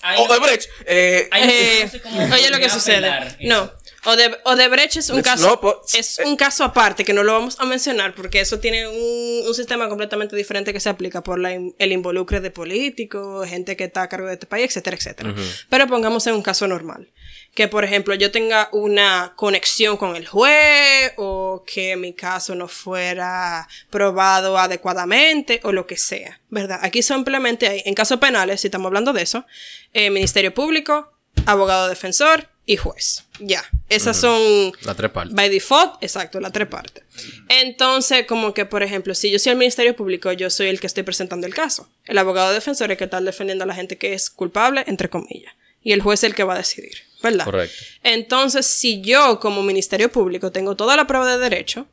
Eh, 0.86 1.28
hay- 1.32 1.50
Eh, 1.50 1.82
no 1.86 1.90
sé 1.92 2.02
cómo 2.02 2.24
oye 2.34 2.50
lo 2.50 2.60
que 2.60 2.70
sucede. 2.70 3.12
eso. 3.40 3.74
No. 4.08 4.14
Ode- 4.14 4.40
Odebrecht 4.46 4.96
es 4.98 5.10
un 5.10 5.18
caso. 5.22 5.60
no, 5.62 5.82
es 5.94 6.20
un 6.26 6.36
caso 6.38 6.64
aparte 6.64 7.04
que 7.04 7.14
no 7.14 7.24
lo 7.24 7.34
vamos 7.34 7.58
a 7.60 7.66
mencionar 7.66 8.16
porque 8.16 8.40
eso 8.40 8.60
tiene 8.60 8.88
un, 8.88 9.48
un 9.48 9.54
sistema 9.54 9.90
completamente 9.90 10.36
diferente 10.36 10.72
que 10.74 10.80
se 10.80 10.90
aplica 10.90 11.22
por 11.24 11.40
la 11.40 11.52
el 11.54 11.92
involucre 11.92 12.40
de 12.40 12.52
políticos, 12.52 13.48
gente 13.48 13.76
que 13.76 13.86
está 13.86 14.04
a 14.04 14.10
cargo 14.10 14.28
de 14.28 14.34
este 14.34 14.46
país, 14.48 14.66
etcétera, 14.68 14.96
etcétera. 14.98 15.34
Pero 15.70 15.88
pongamos 15.88 16.26
en 16.28 16.34
un 16.36 16.42
caso 16.42 16.68
normal. 16.68 17.12
Que 17.54 17.68
por 17.68 17.84
ejemplo 17.84 18.14
yo 18.14 18.30
tenga 18.32 18.70
una 18.72 19.34
conexión 19.36 19.98
con 19.98 20.16
el 20.16 20.28
juez 20.28 21.14
o 21.18 21.64
que 21.66 21.96
mi 21.98 22.14
caso 22.14 22.54
no 22.54 22.68
fuera 22.68 23.68
probado 23.90 24.58
adecuadamente 24.60 25.60
o 25.64 25.72
lo 25.72 25.88
que 25.88 25.98
sea, 25.98 26.40
¿verdad? 26.50 26.80
Aquí 26.84 27.02
simplemente 27.02 27.68
hay, 27.68 27.82
en 27.86 27.96
casos 27.96 28.20
penales, 28.20 28.62
si 28.62 28.68
estamos 28.68 28.88
hablando 28.88 29.12
de 29.12 29.24
eso, 29.24 29.46
eh, 29.94 30.10
Ministerio 30.12 30.54
Público, 30.54 31.12
abogado 31.48 31.88
defensor 31.90 32.48
y 32.66 32.78
juez. 32.78 33.24
Ya, 33.40 33.64
esas 33.90 34.18
son 34.18 34.74
las 34.82 34.98
tres 34.98 35.12
partes. 35.12 35.34
by 35.34 35.50
default, 35.50 36.04
exacto, 36.04 36.40
las 36.40 36.52
tres 36.52 36.68
partes. 36.68 37.04
Entonces, 37.48 38.26
como 38.26 38.54
que, 38.54 38.66
por 38.66 38.84
ejemplo, 38.84 39.16
si 39.16 39.32
yo 39.32 39.40
soy 39.40 39.54
el 39.54 39.58
Ministerio 39.58 39.96
Público, 39.96 40.32
yo 40.34 40.50
soy 40.50 40.68
el 40.68 40.80
que 40.80 40.88
estoy 40.88 41.04
presentando 41.04 41.48
el 41.48 41.54
caso. 41.54 41.90
El 42.06 42.18
abogado 42.18 42.54
defensor 42.54 42.90
es 42.90 42.92
el 42.92 42.98
que 42.98 43.06
está 43.06 43.22
defendiendo 43.22 43.64
a 43.64 43.68
la 43.68 43.76
gente 43.76 43.98
que 43.98 44.14
es 44.14 44.30
culpable, 44.30 44.84
entre 44.88 45.10
comillas. 45.10 45.54
Y 45.82 45.94
el 45.94 46.02
juez 46.02 46.20
es 46.20 46.26
el 46.26 46.36
que 46.36 46.44
va 46.44 46.56
a 46.56 46.58
decidir, 46.58 46.98
¿verdad? 47.24 47.46
Correcto. 47.46 47.76
Entonces, 48.04 48.66
si 48.66 49.02
yo 49.02 49.40
como 49.40 49.64
Ministerio 49.64 50.12
Público 50.12 50.52
tengo 50.52 50.76
toda 50.76 50.98
la 50.98 51.08
prueba 51.08 51.32
de 51.32 51.38
derecho 51.38 51.88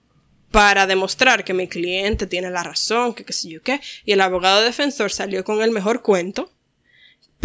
para 0.50 0.86
demostrar 0.86 1.44
que 1.44 1.54
mi 1.54 1.68
cliente 1.68 2.26
tiene 2.26 2.50
la 2.50 2.62
razón, 2.62 3.14
que 3.14 3.24
qué 3.24 3.32
sé 3.32 3.48
yo 3.48 3.62
qué, 3.62 3.80
y 4.04 4.12
el 4.12 4.20
abogado 4.20 4.62
defensor 4.62 5.12
salió 5.12 5.44
con 5.44 5.62
el 5.62 5.70
mejor 5.70 6.02
cuento, 6.02 6.50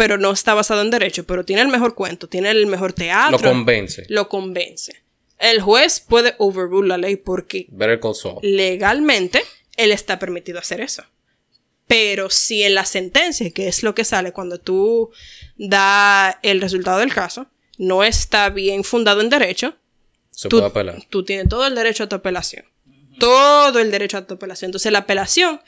pero 0.00 0.16
no 0.16 0.30
está 0.30 0.54
basado 0.54 0.80
en 0.80 0.90
derecho, 0.90 1.26
pero 1.26 1.44
tiene 1.44 1.60
el 1.60 1.68
mejor 1.68 1.94
cuento, 1.94 2.26
tiene 2.26 2.50
el 2.50 2.66
mejor 2.66 2.94
teatro. 2.94 3.32
Lo 3.36 3.38
convence. 3.38 4.06
Lo 4.08 4.30
convence. 4.30 5.02
El 5.38 5.60
juez 5.60 6.00
puede 6.00 6.36
overrule 6.38 6.88
la 6.88 6.96
ley 6.96 7.16
porque 7.16 7.66
legalmente 8.40 9.42
él 9.76 9.92
está 9.92 10.18
permitido 10.18 10.58
hacer 10.58 10.80
eso. 10.80 11.04
Pero 11.86 12.30
si 12.30 12.62
en 12.62 12.76
la 12.76 12.86
sentencia, 12.86 13.50
que 13.50 13.68
es 13.68 13.82
lo 13.82 13.94
que 13.94 14.04
sale 14.06 14.32
cuando 14.32 14.58
tú 14.58 15.10
da 15.58 16.38
el 16.42 16.62
resultado 16.62 17.00
del 17.00 17.12
caso, 17.12 17.48
no 17.76 18.02
está 18.02 18.48
bien 18.48 18.84
fundado 18.84 19.20
en 19.20 19.28
derecho, 19.28 19.76
Se 20.30 20.48
tú, 20.48 20.56
puede 20.60 20.70
apelar. 20.70 21.02
tú 21.10 21.26
tienes 21.26 21.46
todo 21.46 21.66
el 21.66 21.74
derecho 21.74 22.04
a 22.04 22.08
tu 22.08 22.16
apelación. 22.16 22.64
Todo 23.20 23.78
el 23.78 23.90
derecho 23.90 24.18
a 24.18 24.26
tu 24.26 24.34
apelación. 24.34 24.68
Entonces, 24.70 24.90
la 24.90 25.00
apelación 25.00 25.60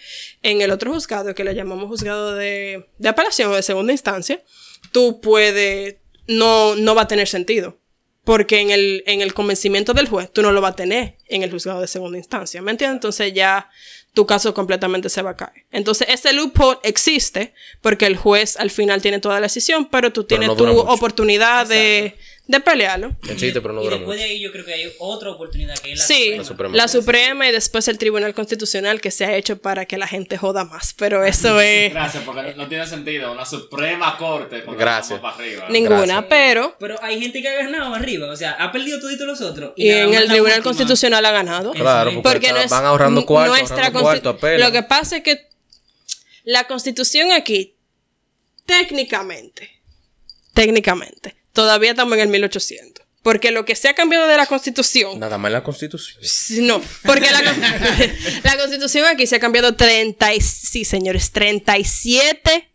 en 0.42 0.60
el 0.60 0.70
otro 0.70 0.92
juzgado, 0.92 1.34
que 1.34 1.44
le 1.44 1.54
llamamos 1.54 1.86
juzgado 1.88 2.34
de, 2.34 2.88
de 2.98 3.08
apelación 3.08 3.52
o 3.52 3.54
de 3.54 3.62
segunda 3.62 3.92
instancia, 3.92 4.42
tú 4.90 5.20
puedes, 5.20 5.96
no, 6.26 6.74
no 6.76 6.94
va 6.94 7.02
a 7.02 7.08
tener 7.08 7.28
sentido. 7.28 7.78
Porque 8.24 8.60
en 8.60 8.70
el, 8.70 9.02
en 9.06 9.20
el 9.20 9.34
convencimiento 9.34 9.94
del 9.94 10.08
juez, 10.08 10.32
tú 10.32 10.42
no 10.42 10.52
lo 10.52 10.60
vas 10.60 10.74
a 10.74 10.76
tener 10.76 11.16
en 11.26 11.42
el 11.42 11.50
juzgado 11.50 11.80
de 11.80 11.88
segunda 11.88 12.18
instancia. 12.18 12.62
¿Me 12.62 12.70
entiendes? 12.70 12.96
Entonces 12.98 13.32
ya 13.34 13.68
tu 14.14 14.26
caso 14.26 14.54
completamente 14.54 15.08
se 15.08 15.22
va 15.22 15.30
a 15.30 15.36
caer. 15.36 15.64
Entonces, 15.72 16.06
ese 16.08 16.32
loophole 16.32 16.78
existe 16.84 17.52
porque 17.80 18.06
el 18.06 18.16
juez 18.16 18.56
al 18.58 18.70
final 18.70 19.02
tiene 19.02 19.18
toda 19.18 19.36
la 19.40 19.46
decisión, 19.46 19.88
pero 19.90 20.12
tú 20.12 20.22
tienes 20.24 20.48
no 20.48 20.56
tu 20.56 20.66
mucho. 20.66 20.82
oportunidad 20.82 21.66
de, 21.66 22.16
de 22.46 22.60
pelearlo. 22.60 23.16
El 23.28 23.36
chiste, 23.36 23.60
pero 23.60 23.72
no 23.72 23.80
y 23.80 23.84
dura 23.84 23.96
después 23.96 24.16
mucho. 24.18 24.26
de 24.26 24.30
ahí 24.34 24.40
yo 24.40 24.50
creo 24.52 24.64
que 24.64 24.74
hay 24.74 24.92
otra 24.98 25.30
oportunidad 25.30 25.78
que 25.78 25.92
es 25.92 25.98
la 26.00 26.04
Sí, 26.04 26.24
Suprema. 26.24 26.44
Suprema. 26.44 26.76
la 26.76 26.88
Suprema 26.88 27.48
y 27.48 27.52
después 27.52 27.86
el 27.88 27.98
Tribunal 27.98 28.34
Constitucional 28.34 29.00
que 29.00 29.10
se 29.12 29.24
ha 29.24 29.36
hecho 29.36 29.58
para 29.62 29.86
que 29.86 29.96
la 29.96 30.08
gente 30.08 30.36
joda 30.36 30.64
más. 30.64 30.92
Pero 30.98 31.24
eso 31.24 31.60
es 31.60 31.92
Gracias, 31.92 32.24
porque 32.24 32.54
no- 32.56 32.68
tiene 32.68 32.86
sentido. 32.86 33.32
Una 33.32 33.46
Suprema 33.46 34.18
Corte. 34.18 34.62
Gracias. 34.76 35.20
para 35.20 35.36
arriba. 35.36 35.66
ninguna, 35.70 35.98
Gracias. 36.04 36.24
pero... 36.28 36.76
Pero 36.80 37.02
hay 37.02 37.20
gente 37.20 37.40
que 37.40 37.48
ha 37.48 37.54
ganado 37.54 37.94
arriba, 37.94 38.28
o 38.30 38.36
sea, 38.36 38.52
ha 38.52 38.72
perdido 38.72 39.00
todito 39.00 39.24
los 39.24 39.40
otros. 39.40 39.72
Y 39.76 39.88
nada 39.88 40.00
en 40.02 40.08
el 40.08 40.12
la 40.12 40.20
Tribunal 40.32 40.42
última- 40.58 40.62
Constitucional 40.64 41.24
ha 41.24 41.30
ganado. 41.30 41.72
Claro, 41.72 42.10
porque, 42.10 42.28
Porque 42.28 42.46
está- 42.48 42.58
no 42.58 42.64
es 42.64 42.70
van 42.70 42.84
ahorrando 42.86 43.24
cuarto, 43.24 43.52
nuestra 43.54 43.76
ahorrando 43.86 44.00
cuarto. 44.02 44.38
Lo 44.58 44.72
que 44.72 44.82
pasa 44.82 45.18
es 45.18 45.22
que 45.22 45.48
la 46.44 46.66
constitución 46.66 47.30
aquí, 47.30 47.76
técnicamente, 48.66 49.80
técnicamente, 50.54 51.36
todavía 51.52 51.90
estamos 51.90 52.14
en 52.14 52.20
el 52.20 52.28
1800. 52.28 53.04
Porque 53.22 53.52
lo 53.52 53.64
que 53.64 53.76
se 53.76 53.88
ha 53.88 53.94
cambiado 53.94 54.26
de 54.26 54.36
la 54.36 54.46
constitución, 54.46 55.20
Nada 55.20 55.38
más 55.38 55.52
la 55.52 55.62
constitución. 55.62 56.18
No, 56.66 56.82
porque 57.04 57.30
la, 57.30 57.44
con- 57.44 57.60
la 58.44 58.56
constitución 58.58 59.06
aquí 59.06 59.28
se 59.28 59.36
ha 59.36 59.40
cambiado 59.40 59.76
30, 59.76 60.34
y- 60.34 60.40
sí 60.40 60.84
señores, 60.84 61.30
37 61.30 62.68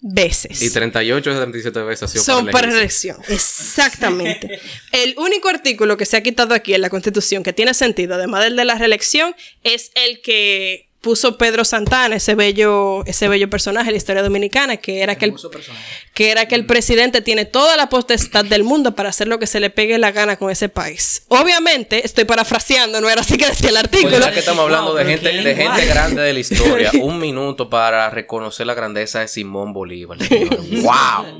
veces. 0.00 0.60
Y 0.62 0.70
38 0.70 1.30
de 1.32 1.36
37 1.40 1.80
veces 1.82 2.02
ha 2.02 2.08
sido 2.08 2.24
Son 2.24 2.46
para 2.50 2.66
elegirse. 2.68 3.08
elección. 3.10 3.34
Exactamente. 3.34 4.60
El 4.92 5.14
único 5.16 5.48
artículo 5.48 5.96
que 5.96 6.06
se 6.06 6.16
ha 6.16 6.22
quitado 6.22 6.54
aquí 6.54 6.74
en 6.74 6.80
la 6.82 6.90
Constitución 6.90 7.42
que 7.42 7.52
tiene 7.52 7.72
sentido, 7.72 8.14
además 8.16 8.42
del 8.44 8.56
de 8.56 8.64
la 8.64 8.74
reelección, 8.76 9.34
es 9.62 9.90
el 9.94 10.20
que 10.22 10.88
puso 11.04 11.36
Pedro 11.36 11.64
Santana, 11.66 12.16
ese 12.16 12.34
bello, 12.34 13.04
ese 13.04 13.28
bello 13.28 13.50
personaje 13.50 13.86
de 13.86 13.92
la 13.92 13.98
historia 13.98 14.22
dominicana, 14.22 14.78
que 14.78 15.02
era 15.02 15.16
que 15.16 15.26
el, 15.26 15.34
que 16.14 16.30
era 16.30 16.48
que 16.48 16.54
el 16.54 16.64
presidente 16.64 17.20
tiene 17.20 17.44
toda 17.44 17.76
la 17.76 17.90
potestad 17.90 18.42
del 18.42 18.64
mundo 18.64 18.94
para 18.94 19.10
hacer 19.10 19.28
lo 19.28 19.38
que 19.38 19.46
se 19.46 19.60
le 19.60 19.68
pegue 19.68 19.98
la 19.98 20.12
gana 20.12 20.36
con 20.36 20.50
ese 20.50 20.70
país. 20.70 21.22
Obviamente, 21.28 22.06
estoy 22.06 22.24
parafraseando, 22.24 23.02
no 23.02 23.10
era 23.10 23.20
así 23.20 23.36
que 23.36 23.46
decía 23.46 23.68
el 23.68 23.76
artículo. 23.76 24.12
Pues 24.12 24.24
ya 24.24 24.32
que 24.32 24.38
estamos 24.40 24.62
hablando 24.62 24.92
Wow, 24.92 24.98
de 24.98 25.04
gente, 25.04 25.30
qué 25.30 25.42
de 25.42 25.54
gente 25.54 25.86
grande 25.86 26.22
de 26.22 26.32
la 26.32 26.38
historia, 26.40 26.90
un 27.00 27.18
minuto 27.18 27.68
para 27.68 28.08
reconocer 28.08 28.66
la 28.66 28.74
grandeza 28.74 29.20
de 29.20 29.28
Simón 29.28 29.74
Bolívar. 29.74 30.18
señor. 30.26 30.56
¡Wow! 30.82 31.38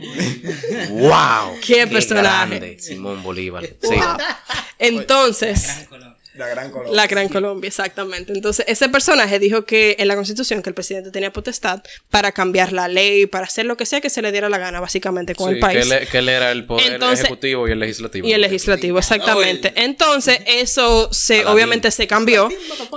¡Wow! 0.90 1.58
Qué 1.66 1.86
personaje. 1.86 2.58
grande, 2.58 2.78
Simón 2.78 3.22
Bolívar. 3.22 3.64
Sí. 3.82 3.96
Entonces, 4.78 5.86
La 6.34 6.48
gran 6.48 6.70
Colombia. 6.70 6.96
La 6.96 7.06
Gran 7.06 7.28
Colombia, 7.28 7.68
exactamente. 7.68 8.32
Entonces, 8.32 8.64
ese 8.68 8.88
personaje 8.88 9.38
dijo 9.38 9.64
que 9.64 9.94
en 10.00 10.08
la 10.08 10.16
Constitución 10.16 10.62
que 10.62 10.70
el 10.70 10.74
presidente 10.74 11.10
tenía 11.12 11.32
potestad 11.32 11.82
para 12.10 12.32
cambiar 12.32 12.72
la 12.72 12.88
ley, 12.88 13.26
para 13.26 13.46
hacer 13.46 13.66
lo 13.66 13.76
que 13.76 13.86
sea 13.86 14.00
que 14.00 14.10
se 14.10 14.20
le 14.20 14.32
diera 14.32 14.48
la 14.48 14.58
gana, 14.58 14.80
básicamente, 14.80 15.34
con 15.36 15.48
Sí, 15.50 15.54
el 15.54 15.60
país. 15.60 15.86
Que, 15.86 15.94
él, 15.96 16.08
que 16.08 16.18
él 16.18 16.28
era 16.28 16.50
el 16.50 16.66
poder 16.66 16.94
Entonces- 16.94 17.20
ejecutivo 17.20 17.68
y 17.68 17.72
el 17.72 17.78
legislativo. 17.78 18.26
Y 18.26 18.32
el 18.32 18.40
legislativo, 18.40 18.98
exactamente. 18.98 19.72
Entonces, 19.76 20.40
eso 20.46 21.08
se, 21.12 21.46
obviamente 21.46 21.90
se 21.92 22.06
cambió 22.08 22.48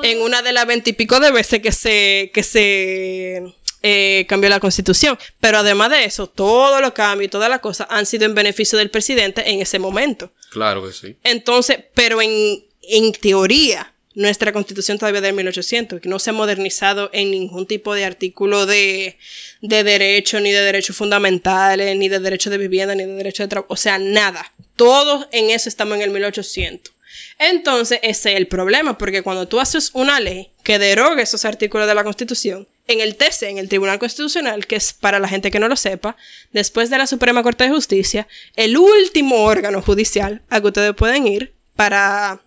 en 0.01 0.21
una 0.21 0.41
de 0.41 0.53
las 0.53 0.65
veintipico 0.65 1.19
de 1.19 1.31
veces 1.31 1.61
que 1.61 1.71
se, 1.71 2.31
que 2.33 2.41
se 2.43 3.43
eh, 3.83 4.25
cambió 4.27 4.49
la 4.49 4.59
constitución. 4.59 5.17
Pero 5.39 5.59
además 5.59 5.91
de 5.91 6.05
eso, 6.05 6.27
todos 6.27 6.81
los 6.81 6.93
cambios 6.93 7.27
y 7.27 7.29
todas 7.29 7.49
las 7.49 7.59
cosas 7.59 7.85
han 7.91 8.05
sido 8.07 8.25
en 8.25 8.33
beneficio 8.33 8.77
del 8.79 8.89
presidente 8.89 9.49
en 9.49 9.61
ese 9.61 9.77
momento. 9.77 10.31
Claro 10.49 10.85
que 10.85 10.93
sí. 10.93 11.15
Entonces, 11.23 11.77
pero 11.93 12.21
en, 12.21 12.65
en 12.87 13.11
teoría, 13.13 13.93
nuestra 14.17 14.51
constitución 14.51 14.97
todavía 14.97 15.19
es 15.19 15.23
de 15.23 15.33
1800, 15.33 16.01
que 16.01 16.09
no 16.09 16.17
se 16.17 16.31
ha 16.31 16.33
modernizado 16.33 17.11
en 17.13 17.29
ningún 17.29 17.67
tipo 17.67 17.93
de 17.93 18.03
artículo 18.03 18.65
de, 18.65 19.17
de 19.61 19.83
derecho, 19.83 20.39
ni 20.39 20.51
de 20.51 20.61
derechos 20.61 20.95
fundamentales, 20.95 21.95
ni 21.95 22.09
de 22.09 22.19
derecho 22.19 22.49
de 22.49 22.57
vivienda, 22.57 22.95
ni 22.95 23.05
de 23.05 23.13
derecho 23.13 23.43
de 23.43 23.49
trabajo, 23.49 23.71
o 23.71 23.77
sea, 23.77 23.99
nada. 23.99 24.51
Todos 24.75 25.27
en 25.31 25.51
eso 25.51 25.69
estamos 25.69 25.97
en 25.97 26.01
el 26.01 26.09
1800. 26.09 26.93
Entonces, 27.39 27.99
ese 28.01 28.31
es 28.31 28.37
el 28.37 28.47
problema, 28.47 28.97
porque 28.97 29.21
cuando 29.21 29.47
tú 29.47 29.59
haces 29.59 29.91
una 29.93 30.19
ley 30.19 30.49
que 30.63 30.79
deroga 30.79 31.21
esos 31.21 31.45
artículos 31.45 31.87
de 31.87 31.93
la 31.93 32.03
Constitución, 32.03 32.67
en 32.87 33.01
el 33.01 33.15
TC, 33.17 33.43
en 33.43 33.57
el 33.59 33.69
Tribunal 33.69 33.99
Constitucional, 33.99 34.65
que 34.65 34.77
es 34.77 34.93
para 34.93 35.19
la 35.19 35.27
gente 35.27 35.51
que 35.51 35.59
no 35.59 35.67
lo 35.67 35.75
sepa, 35.75 36.15
después 36.53 36.89
de 36.89 36.97
la 36.97 37.05
Suprema 37.05 37.43
Corte 37.43 37.65
de 37.65 37.69
Justicia, 37.69 38.27
el 38.55 38.77
último 38.77 39.43
órgano 39.43 39.81
judicial 39.81 40.41
a 40.49 40.59
que 40.61 40.67
ustedes 40.67 40.95
pueden 40.95 41.27
ir 41.27 41.53
para 41.75 42.41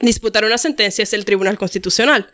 disputar 0.00 0.44
una 0.44 0.58
sentencia 0.58 1.02
es 1.02 1.12
el 1.12 1.24
Tribunal 1.24 1.58
Constitucional. 1.58 2.30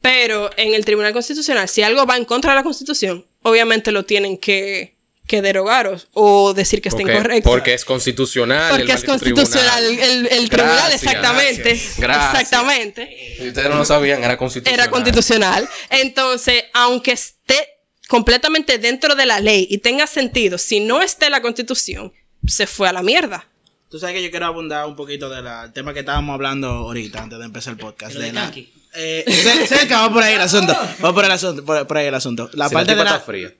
Pero 0.00 0.50
en 0.56 0.74
el 0.74 0.84
Tribunal 0.84 1.12
Constitucional, 1.12 1.68
si 1.68 1.82
algo 1.82 2.06
va 2.06 2.16
en 2.16 2.24
contra 2.24 2.52
de 2.52 2.56
la 2.56 2.62
Constitución, 2.62 3.26
obviamente 3.42 3.90
lo 3.90 4.04
tienen 4.04 4.38
que, 4.38 4.96
que 5.26 5.42
derogar 5.42 5.88
o, 5.88 5.98
o 6.12 6.54
decir 6.54 6.80
que 6.80 6.88
está 6.88 7.02
incorrecto. 7.02 7.48
porque 7.48 7.74
es 7.74 7.84
constitucional. 7.84 8.70
Porque 8.70 8.92
el 8.92 8.98
es 8.98 9.04
constitucional 9.04 9.84
tribunal. 9.86 10.10
el, 10.10 10.26
el 10.26 10.48
tribunal, 10.50 10.92
exactamente. 10.92 11.62
gracias, 11.70 11.98
gracias. 11.98 12.42
Exactamente. 12.42 13.34
Si 13.38 13.48
ustedes 13.48 13.68
no 13.68 13.76
lo 13.76 13.84
sabían, 13.84 14.22
era 14.22 14.36
constitucional. 14.38 14.80
Era 14.80 14.90
constitucional. 14.90 15.68
Entonces, 15.90 16.64
aunque 16.72 17.12
esté 17.12 17.68
completamente 18.08 18.78
dentro 18.78 19.14
de 19.14 19.26
la 19.26 19.40
ley 19.40 19.66
y 19.68 19.78
tenga 19.78 20.06
sentido, 20.06 20.58
si 20.58 20.80
no 20.80 21.02
esté 21.02 21.26
en 21.26 21.32
la 21.32 21.42
constitución, 21.42 22.12
se 22.46 22.66
fue 22.66 22.88
a 22.88 22.92
la 22.92 23.02
mierda. 23.02 23.46
Tú 23.90 23.98
sabes 23.98 24.14
que 24.16 24.22
yo 24.22 24.30
quiero 24.30 24.46
abundar 24.46 24.86
un 24.86 24.94
poquito 24.96 25.30
del 25.30 25.46
tema 25.72 25.94
que 25.94 26.00
estábamos 26.00 26.34
hablando 26.34 26.68
ahorita 26.68 27.22
antes 27.22 27.38
de 27.38 27.44
empezar 27.46 27.72
el 27.72 27.78
podcast. 27.78 28.14
Lo 28.14 28.20
de 28.20 28.32
la-. 28.32 28.52
Eh, 28.94 29.24
cer- 29.26 29.66
cerca, 29.66 30.00
va 30.00 30.12
por 30.12 30.22
ahí 30.22 30.34
el 30.34 30.40
asunto. 30.40 30.76
Va 31.04 31.14
por 31.14 31.24
el 31.24 31.30
asunto, 31.30 31.64
por, 31.64 31.86
por 31.86 31.96
ahí 31.98 32.06
el 32.06 32.14
asunto. 32.14 32.50
La 32.54 32.68
Si 32.68 32.74
la 32.74 32.80
parte 32.80 32.92
tipa 32.92 33.04
de 33.04 33.10
la... 33.10 33.16
está 33.16 33.24
fría. 33.26 33.54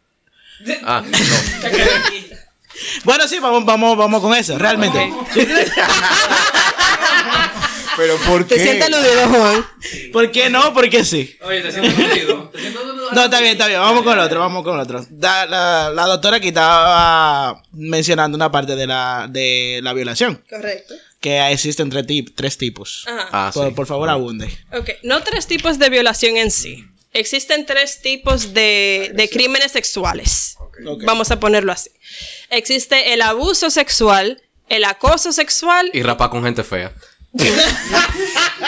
Ah, 0.84 1.02
no. 1.06 1.18
Bueno, 3.04 3.26
sí, 3.26 3.40
vamos, 3.40 3.64
vamos, 3.64 3.96
vamos 3.98 4.20
con 4.22 4.32
eso, 4.36 4.56
realmente. 4.56 4.98
Pero 7.96 8.16
¿por 8.18 8.44
¿Te 8.46 8.54
qué? 8.54 8.62
sientes 8.62 8.86
aludido, 8.86 9.28
Juan? 9.28 9.66
¿Por 10.12 10.30
qué 10.30 10.48
no? 10.50 10.72
Porque 10.72 11.04
sí. 11.04 11.36
Oye, 11.42 11.60
te 11.60 11.72
siento 11.72 11.90
aludido. 12.00 12.48
Te 12.50 12.60
siento 12.60 12.80
aludido. 12.80 12.97
No, 13.12 13.24
está 13.24 13.40
bien, 13.40 13.52
está 13.52 13.66
bien. 13.66 13.80
Vamos 13.80 14.02
con 14.02 14.12
el 14.18 14.24
otro, 14.24 14.40
vamos 14.40 14.64
con 14.64 14.74
el 14.74 14.80
otro. 14.80 15.04
Da- 15.10 15.46
la, 15.46 15.90
la 15.94 16.06
doctora 16.06 16.36
aquí 16.38 16.48
estaba 16.48 17.62
mencionando 17.72 18.36
una 18.36 18.50
parte 18.50 18.76
de 18.76 18.86
la, 18.86 19.26
de 19.30 19.80
la 19.82 19.92
violación. 19.92 20.42
Correcto. 20.48 20.94
Que 21.20 21.50
existen 21.52 21.90
tres, 21.90 22.06
tip- 22.06 22.32
tres 22.34 22.58
tipos. 22.58 23.04
Ajá. 23.08 23.28
Ah, 23.32 23.50
por, 23.52 23.68
sí. 23.68 23.74
por 23.74 23.86
favor, 23.86 24.08
abunde. 24.08 24.46
Ok, 24.72 24.90
no 25.02 25.22
tres 25.22 25.46
tipos 25.46 25.78
de 25.78 25.88
violación 25.90 26.36
en 26.36 26.50
sí. 26.50 26.84
Existen 27.12 27.66
tres 27.66 28.00
tipos 28.02 28.52
de, 28.54 29.10
de 29.14 29.28
crímenes 29.30 29.72
sexuales. 29.72 30.56
Ok. 30.84 31.02
Vamos 31.04 31.30
a 31.30 31.40
ponerlo 31.40 31.72
así. 31.72 31.90
Existe 32.50 33.12
el 33.14 33.22
abuso 33.22 33.70
sexual, 33.70 34.40
el 34.68 34.84
acoso 34.84 35.32
sexual 35.32 35.90
Y 35.94 36.02
rapar 36.02 36.30
con 36.30 36.44
gente 36.44 36.62
fea. 36.62 36.92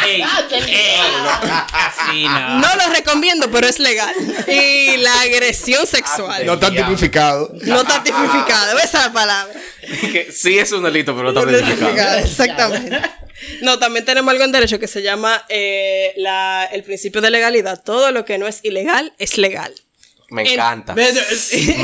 Ey, 0.06 0.22
ey, 0.68 1.00
así 1.72 2.24
no. 2.24 2.58
No 2.60 2.76
lo 2.76 2.92
recomiendo, 2.92 3.50
pero 3.50 3.66
es 3.66 3.78
legal. 3.78 4.14
Y 4.48 4.96
la 4.98 5.20
agresión 5.22 5.86
sexual. 5.86 6.44
No 6.46 6.54
está 6.54 6.70
tipificado. 6.70 7.50
No 7.62 7.80
está 7.82 8.02
tipificado. 8.02 8.78
Esa 8.78 8.98
es 8.98 9.04
la 9.06 9.12
palabra. 9.12 9.54
Que 10.12 10.30
sí 10.32 10.58
es 10.58 10.70
un 10.72 10.82
delito, 10.84 11.16
pero 11.16 11.32
no 11.32 11.40
está 11.40 11.50
No 11.50 11.56
está 11.56 11.66
tipificado. 11.66 12.18
tipificado, 12.18 12.18
Exactamente. 12.26 13.00
No, 13.62 13.78
también 13.78 14.04
tenemos 14.04 14.30
algo 14.30 14.44
en 14.44 14.52
derecho 14.52 14.78
que 14.78 14.86
se 14.86 15.00
llama 15.02 15.44
eh, 15.48 16.12
la- 16.16 16.66
el 16.70 16.82
principio 16.82 17.20
de 17.22 17.30
legalidad. 17.30 17.82
Todo 17.82 18.10
lo 18.12 18.24
que 18.26 18.36
no 18.38 18.46
es 18.46 18.60
ilegal 18.62 19.14
es 19.18 19.38
legal. 19.38 19.74
Me 20.30 20.42
En- 20.42 20.48
encanta. 20.48 20.94
Me 20.94 21.08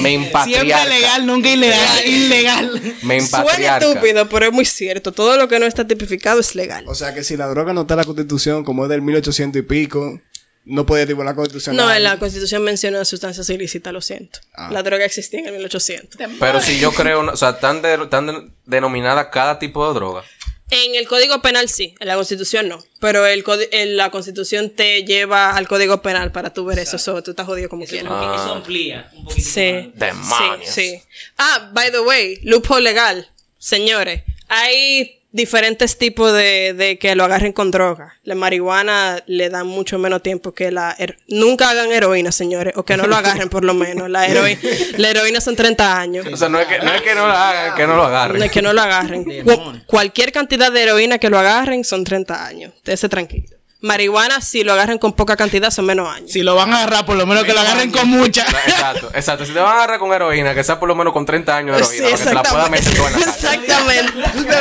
Me 0.01 0.15
empatriarca. 0.15 0.67
Siempre 0.85 0.89
legal, 1.01 1.27
nunca 1.27 1.49
ilegal. 1.51 2.07
ilegal. 2.07 2.83
Me 3.03 3.21
Suena 3.27 3.79
estúpido, 3.79 4.29
pero 4.29 4.47
es 4.47 4.53
muy 4.53 4.65
cierto. 4.65 5.13
Todo 5.13 5.37
lo 5.37 5.49
que 5.49 5.59
no 5.59 5.67
está 5.67 5.87
tipificado 5.87 6.41
es 6.41 6.55
legal. 6.55 6.85
O 6.89 6.95
sea 6.95 7.13
que 7.15 7.25
si 7.25 7.37
la 7.37 7.47
droga 7.49 7.73
no 7.73 7.83
está 7.83 7.95
en 7.95 7.99
la 7.99 8.05
constitución, 8.05 8.65
como 8.65 8.85
es 8.85 8.91
del 8.91 9.03
1800 9.03 9.59
y 9.61 9.63
pico, 9.63 10.21
no 10.65 10.85
podía 10.87 11.07
tipo 11.07 11.23
la 11.25 11.35
constitución. 11.35 11.77
No, 11.77 11.93
en 11.93 12.03
la 12.03 12.19
constitución 12.19 12.63
menciona 12.65 13.05
sustancias 13.05 13.49
ilícitas, 13.51 13.93
lo 13.93 14.01
siento. 14.01 14.41
Ah. 14.55 14.69
La 14.73 14.83
droga 14.83 15.05
existía 15.05 15.41
en 15.41 15.47
el 15.47 15.53
1800. 15.55 16.19
Pero 16.41 16.61
si 16.61 16.79
yo 16.79 16.93
creo, 16.93 17.21
o 17.21 17.37
sea, 17.37 17.59
tan, 17.59 17.83
de- 17.83 18.07
tan 18.09 18.27
de- 18.27 18.51
denominada 18.65 19.31
cada 19.31 19.59
tipo 19.59 19.87
de 19.89 19.95
droga. 19.95 20.23
En 20.71 20.97
el 20.97 21.07
Código 21.07 21.41
Penal 21.43 21.69
sí, 21.69 21.95
en 22.01 22.09
la 22.09 22.17
Constitución 22.17 22.69
no. 22.69 22.83
Pero 23.01 23.25
el 23.25 23.45
en 23.71 23.97
la 23.97 24.11
Constitución 24.11 24.71
te 24.71 25.05
lleva 25.05 25.55
al 25.57 25.69
Código 25.69 26.03
Penal 26.03 26.33
para 26.33 26.53
tú 26.53 26.65
ver 26.65 26.81
eso. 26.81 26.99
So, 26.99 27.23
tú 27.23 27.31
estás 27.31 27.47
jodido 27.47 27.69
como 27.69 27.85
Eso, 27.85 27.93
quieras. 27.93 28.13
que 28.13 28.35
eso 28.43 28.53
amplía 28.53 29.11
un 29.15 29.25
poquito. 29.27 29.49
Sí. 29.49 29.93
Demonios. 29.95 30.69
Sí, 30.71 30.91
sí. 30.91 31.03
Ah, 31.39 31.71
by 31.73 31.93
the 31.93 32.01
way, 32.01 32.41
loophole 32.43 32.83
legal. 32.83 33.31
Señores, 33.59 34.23
hay 34.49 35.21
diferentes 35.37 35.99
tipos 35.99 36.33
de, 36.33 36.73
de 36.75 36.99
que 36.99 37.15
lo 37.15 37.25
agarren 37.25 37.53
con 37.53 37.71
droga. 37.71 38.15
La 38.25 38.35
marihuana 38.35 39.23
le 39.27 39.49
dan 39.51 39.67
mucho 39.67 39.99
menos 39.99 40.23
tiempo 40.23 40.53
que 40.53 40.71
la... 40.71 40.97
Nunca 41.29 41.71
hagan 41.71 41.93
heroína, 41.93 42.33
señores, 42.33 42.73
o 42.77 42.85
que 42.85 42.97
no 42.97 43.07
lo 43.07 43.15
agarren 43.17 43.49
por 43.49 43.65
lo 43.65 43.75
menos. 43.75 44.09
La, 44.11 44.27
heroi- 44.27 44.59
la 44.97 45.11
heroína 45.11 45.41
son 45.41 45.55
30 45.55 45.99
años. 46.01 46.27
O 46.33 46.37
sea, 46.37 46.49
no 46.49 46.59
es 46.59 46.67
que 46.67 46.79
no, 46.79 46.93
es 46.93 47.03
que 47.03 47.15
no, 47.15 47.29
la 47.29 47.51
hagan, 47.51 47.75
que 47.77 47.87
no 47.87 47.97
lo 47.97 48.03
agarren. 48.05 48.39
No 48.39 48.45
es 48.45 48.51
que 48.51 48.63
no 48.63 48.73
lo 48.73 48.81
agarren. 48.81 49.25
Cu- 49.45 49.73
cualquier 49.87 50.33
cantidad 50.33 50.73
de 50.73 50.83
heroína 50.83 51.19
que 51.19 51.31
lo 51.31 51.39
agarren 51.39 51.85
son 51.85 52.03
30 52.03 52.47
años. 52.47 52.73
Esté 52.85 53.09
tranquilo. 53.09 53.56
Marihuana, 53.87 54.41
si 54.41 54.63
lo 54.65 54.73
agarran 54.75 54.99
con 54.99 55.13
poca 55.15 55.37
cantidad, 55.37 55.71
son 55.71 55.87
menos 55.87 56.09
años. 56.15 56.31
Si 56.31 56.43
lo 56.43 56.55
van 56.55 56.73
a 56.73 56.79
agarrar, 56.79 57.07
por 57.07 57.17
lo 57.17 57.27
menos 57.27 57.45
que 57.45 57.53
lo 57.55 57.61
agarren 57.61 57.91
con 57.91 58.09
mucha. 58.09 58.45
Exacto, 58.67 59.11
exacto. 59.15 59.47
Si 59.47 59.53
te 59.53 59.59
van 59.61 59.69
a 59.73 59.77
agarrar 59.79 59.99
con 59.99 60.13
heroína, 60.13 60.55
que 60.55 60.63
sea 60.65 60.79
por 60.79 60.89
lo 60.89 60.95
menos 60.95 61.13
con 61.13 61.25
30 61.25 61.57
años 61.57 61.77
de 61.79 61.85
Sí, 61.85 61.97
heroína, 61.99 62.17
para 62.17 62.19
que 62.19 62.29
te 62.29 62.35
la 62.35 62.43
puedas 62.43 62.71
meter 62.71 62.95
toda 62.95 63.11
la. 63.11 63.19
Exactamente. 63.19 64.13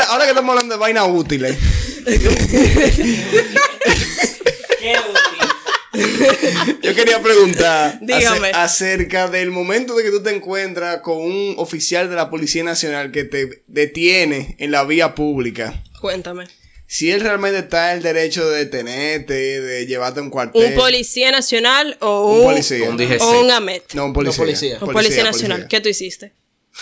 Ahora 0.09 0.23
que 0.23 0.29
estamos 0.29 0.49
hablando 0.51 0.73
de 0.75 0.79
vainas 0.79 1.07
útiles, 1.09 1.57
Qué 4.79 4.95
útil. 5.09 6.77
yo 6.81 6.93
quería 6.93 7.21
preguntar 7.21 7.97
Dígame. 8.01 8.49
ace- 8.49 8.57
acerca 8.57 9.27
del 9.27 9.49
momento 9.51 9.95
de 9.95 10.03
que 10.03 10.11
tú 10.11 10.21
te 10.21 10.35
encuentras 10.35 10.99
con 11.01 11.17
un 11.17 11.55
oficial 11.57 12.09
de 12.09 12.15
la 12.15 12.29
Policía 12.29 12.63
Nacional 12.63 13.11
que 13.11 13.23
te 13.23 13.63
detiene 13.67 14.55
en 14.59 14.71
la 14.71 14.83
vía 14.83 15.15
pública. 15.15 15.81
Cuéntame. 16.01 16.47
Si 16.87 17.11
él 17.11 17.21
realmente 17.21 17.59
está 17.59 17.91
en 17.91 17.97
el 17.97 18.03
derecho 18.03 18.47
de 18.49 18.59
detenerte, 18.65 19.33
de 19.61 19.85
llevarte 19.87 20.19
a 20.19 20.23
un 20.23 20.29
cuartel. 20.29 20.63
¿Un 20.63 20.75
policía 20.75 21.31
nacional 21.31 21.97
o 21.99 22.27
Un 22.31 22.37
un, 22.39 22.43
policía. 22.45 22.89
Un 22.89 22.97
DGC. 22.97 23.21
o 23.21 23.41
un 23.41 23.51
AMET? 23.51 23.93
No, 23.93 24.05
un 24.05 24.13
policía. 24.13 24.37
No, 24.37 24.45
policía. 24.45 24.77
Un 24.81 24.91
policía, 24.93 25.23
nacional. 25.23 25.67
¿Qué 25.67 25.81
tú 25.81 25.89
hiciste? 25.89 26.31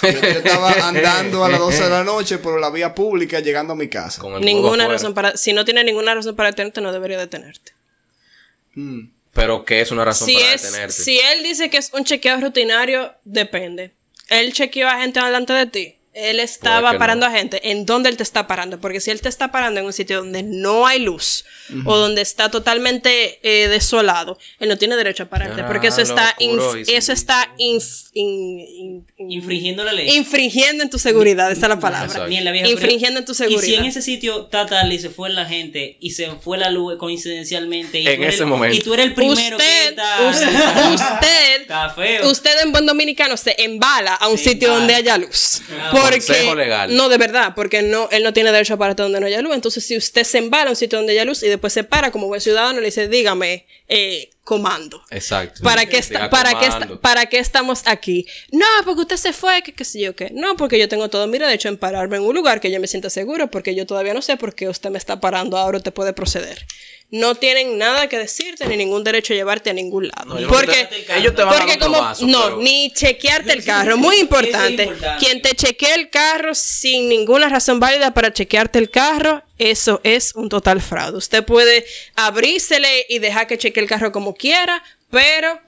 Yo, 0.01 0.09
yo 0.11 0.19
estaba 0.19 0.71
andando 0.87 1.45
a 1.45 1.49
las 1.49 1.59
12 1.59 1.83
de 1.83 1.89
la 1.89 2.03
noche 2.13 2.37
por 2.39 2.59
la 2.59 2.69
vía 2.69 2.93
pública 2.93 3.39
llegando 3.39 3.73
a 3.73 3.75
mi 3.75 3.87
casa. 3.87 4.19
Con 4.21 4.31
el 4.33 4.39
huevo 4.39 4.45
Ninguna 4.45 4.83
afuera. 4.83 4.93
razón 4.93 5.13
para... 5.13 5.37
Si 5.37 5.53
no 5.53 5.63
tiene 5.65 5.83
ninguna 5.83 6.13
razón 6.15 6.35
para 6.35 6.49
detenerte, 6.49 6.81
no 6.81 6.91
debería 6.91 7.17
detenerte. 7.17 7.71
Pero 9.33 9.65
que 9.65 9.81
es 9.81 9.91
una 9.91 10.03
razón 10.05 10.27
Si, 10.27 10.33
para 10.35 10.53
es, 10.53 10.61
detenerte. 10.63 10.93
si 10.93 11.19
él 11.19 11.43
dice 11.43 11.69
que 11.69 11.77
es 11.77 11.91
un 11.93 12.03
chequeo 12.03 12.39
rutinario, 12.39 13.13
depende. 13.23 13.93
Él 14.29 14.51
chequeó 14.53 14.87
a 14.87 14.99
gente 15.01 15.19
delante 15.23 15.53
de 15.53 15.65
ti. 15.67 15.95
Él 16.13 16.39
estaba 16.39 16.97
parando 16.99 17.27
no. 17.27 17.33
a 17.33 17.35
gente. 17.37 17.71
¿En 17.71 17.85
dónde 17.85 18.09
él 18.09 18.17
te 18.17 18.23
está 18.23 18.45
parando? 18.45 18.79
Porque 18.79 18.99
si 19.01 19.09
él 19.11 19.19
te 19.21 19.29
está 19.29 19.51
parando 19.51 19.79
en 19.79 19.85
un 19.87 19.93
sitio 19.93 20.17
donde 20.19 20.43
no 20.43 20.85
hay 20.85 20.99
luz 20.99 21.43
o 21.85 21.97
donde 21.97 22.21
está 22.21 22.51
totalmente 22.51 23.39
eh, 23.41 23.67
desolado, 23.67 24.37
él 24.59 24.69
no 24.69 24.77
tiene 24.77 24.95
derecho 24.95 25.23
a 25.23 25.25
pararte. 25.27 25.61
Ah, 25.61 25.67
porque 25.67 25.87
eso 25.87 26.01
está, 26.01 26.35
inf- 26.39 26.87
y 26.87 26.93
eso 26.93 27.11
está 27.13 27.49
inf- 27.57 28.09
in- 28.13 28.59
in- 28.59 29.05
in- 29.17 29.31
Infringiendo 29.31 29.83
la 29.83 29.91
ley. 29.93 30.09
infringiendo 30.15 30.83
en 30.83 30.89
tu 30.89 30.99
seguridad. 30.99 31.51
Esa 31.51 31.63
es 31.65 31.69
la 31.69 31.79
palabra. 31.79 32.05
Exacto. 32.05 32.27
Ni 32.27 32.37
en 32.37 32.45
la 32.45 32.51
vieja, 32.51 32.67
Infringiendo 32.67 33.19
en 33.19 33.25
tu 33.25 33.31
Y 33.31 33.35
si 33.35 33.43
en 33.45 33.49
seguridad. 33.49 33.85
ese 33.87 34.01
sitio 34.03 34.45
Tatali 34.45 34.99
se 34.99 35.09
fue 35.09 35.29
la 35.31 35.45
gente 35.45 35.97
y 35.99 36.11
se 36.11 36.29
fue 36.35 36.57
la 36.59 36.69
luz 36.69 36.97
coincidencialmente 36.97 37.99
y 37.99 38.07
En 38.07 38.17
tú 38.17 38.21
eres 38.21 38.35
ese 38.35 38.43
el- 38.43 38.49
momento. 38.49 38.75
y 38.77 38.81
tú 38.81 38.93
eres 38.93 39.07
el 39.07 39.13
primero 39.15 39.57
que 39.57 39.63
Usted, 39.63 39.89
está 39.89 40.29
us- 40.29 40.35
usted, 41.01 41.61
Está 41.61 41.89
feo. 41.89 42.29
usted 42.29 42.61
en 42.61 42.71
buen 42.71 42.85
dominicano 42.85 43.35
se 43.37 43.55
embala 43.63 44.13
a 44.15 44.27
un 44.27 44.37
sitio 44.37 44.69
donde 44.73 44.93
haya 44.95 45.17
luz. 45.17 45.61
Ah, 45.79 45.89
Porque 46.03 46.17
Consejo 46.25 46.55
legal. 46.55 46.95
no 46.95 47.09
de 47.09 47.17
verdad, 47.17 47.53
porque 47.55 47.81
no 47.81 48.07
él 48.11 48.23
no 48.23 48.33
tiene 48.33 48.51
derecho 48.51 48.73
a 48.75 48.77
pararte 48.77 49.03
donde 49.03 49.19
no 49.19 49.25
haya 49.27 49.41
luz. 49.41 49.53
Entonces, 49.55 49.83
si 49.83 49.97
usted 49.97 50.23
se 50.23 50.37
embala 50.37 50.67
a 50.67 50.69
un 50.71 50.75
sitio 50.75 50.97
donde 50.99 51.13
haya 51.13 51.25
luz 51.25 51.43
y 51.43 51.47
después 51.47 51.73
se 51.73 51.83
para 51.83 52.11
como 52.11 52.27
buen 52.27 52.41
ciudadano 52.41 52.77
y 52.79 52.81
le 52.81 52.87
dice, 52.87 53.07
"Dígame, 53.07 53.65
eh, 53.87 54.29
comando." 54.43 55.01
Exacto. 55.09 55.61
¿Para 55.63 55.85
qué, 55.85 56.01
para, 56.29 56.49
qué 56.51 56.65
comando. 56.67 56.85
esta- 56.95 57.01
¿Para 57.01 57.25
qué 57.27 57.39
estamos 57.39 57.81
aquí? 57.85 58.25
No, 58.51 58.65
porque 58.85 59.01
usted 59.01 59.17
se 59.17 59.33
fue, 59.33 59.61
que 59.61 59.73
qué 59.73 59.85
sé 59.85 59.99
yo 60.01 60.15
qué. 60.15 60.29
No, 60.33 60.55
porque 60.57 60.77
yo 60.79 60.87
tengo 60.89 61.09
todo 61.09 61.27
mi 61.27 61.37
derecho 61.37 61.69
en 61.69 61.77
pararme 61.77 62.17
en 62.17 62.23
un 62.23 62.35
lugar 62.35 62.59
que 62.61 62.71
yo 62.71 62.79
me 62.79 62.87
sienta 62.87 63.09
seguro, 63.09 63.49
porque 63.49 63.75
yo 63.75 63.85
todavía 63.85 64.13
no 64.13 64.21
sé 64.21 64.37
por 64.37 64.53
qué 64.55 64.67
usted 64.69 64.89
me 64.89 64.97
está 64.97 65.19
parando, 65.19 65.57
ahora 65.57 65.77
usted 65.77 65.93
puede 65.93 66.13
proceder. 66.13 66.65
No 67.09 67.35
tienen 67.35 67.77
nada 67.77 68.09
que 68.09 68.17
decirte 68.17 68.65
ni 68.65 68.75
ningún 68.75 69.03
derecho 69.03 69.33
a 69.33 69.35
llevarte 69.35 69.69
a 69.69 69.73
ningún 69.73 70.07
lado. 70.07 70.39
no 70.39 70.47
porque 70.47 70.85
te- 70.89 71.15
ellos 71.19 71.35
te 71.35 71.43
van 71.43 71.53
a 71.53 71.57
dar 71.57 71.67
porque 71.67 71.73
un 71.85 71.93
como 71.93 72.31
no, 72.31 72.43
pero- 72.45 72.57
ni 72.57 72.91
chequearte 72.91 73.53
el 73.53 73.63
carro, 73.63 73.97
muy 73.97 74.15
importante. 74.17 74.83
importante. 74.85 75.23
Quien 75.23 75.39
te 75.43 75.53
chequee 75.55 75.93
el 75.93 76.09
carro 76.09 76.55
sin 76.55 77.07
ninguna 77.09 77.49
razón 77.49 77.79
válida 77.79 78.15
para 78.15 78.33
chequearte 78.33 78.79
el 78.79 78.89
carro, 78.89 79.43
eso 79.57 80.01
es 80.03 80.33
un 80.35 80.49
total 80.49 80.81
fraude. 80.81 81.17
Usted 81.17 81.43
puede 81.45 81.85
abrírsele 82.15 83.05
y 83.09 83.19
dejar 83.19 83.47
que 83.47 83.57
chequee 83.57 83.81
el 83.83 83.89
carro 83.89 84.11
como 84.11 84.33
quiera, 84.35 84.83
pero 85.11 85.59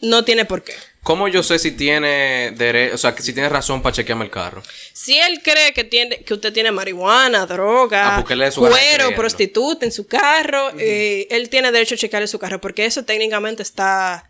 no 0.00 0.24
tiene 0.24 0.44
por 0.44 0.62
qué. 0.64 0.74
¿Cómo 1.02 1.28
yo 1.28 1.42
sé 1.42 1.58
si 1.58 1.72
tiene 1.72 2.50
derecho, 2.54 2.94
o 2.94 2.98
sea, 2.98 3.14
que 3.14 3.22
si 3.22 3.32
tiene 3.32 3.48
razón 3.48 3.80
para 3.80 3.94
chequearme 3.96 4.24
el 4.26 4.30
carro? 4.30 4.62
Si 4.92 5.18
él 5.18 5.40
cree 5.42 5.72
que 5.72 5.82
tiene 5.84 6.18
que 6.24 6.34
usted 6.34 6.52
tiene 6.52 6.72
marihuana, 6.72 7.42
Ah, 7.42 7.46
droga, 7.46 8.18
es 8.18 8.54
de 8.54 8.60
cuero, 8.60 9.14
prostituta 9.16 9.86
en 9.86 9.92
su 9.92 10.06
carro, 10.06 10.72
eh, 10.78 11.26
él 11.30 11.48
tiene 11.48 11.72
derecho 11.72 11.94
a 11.94 11.98
checarle 11.98 12.26
su 12.28 12.38
carro 12.38 12.60
porque 12.60 12.84
eso 12.84 13.02
técnicamente 13.04 13.62
está 13.62 14.28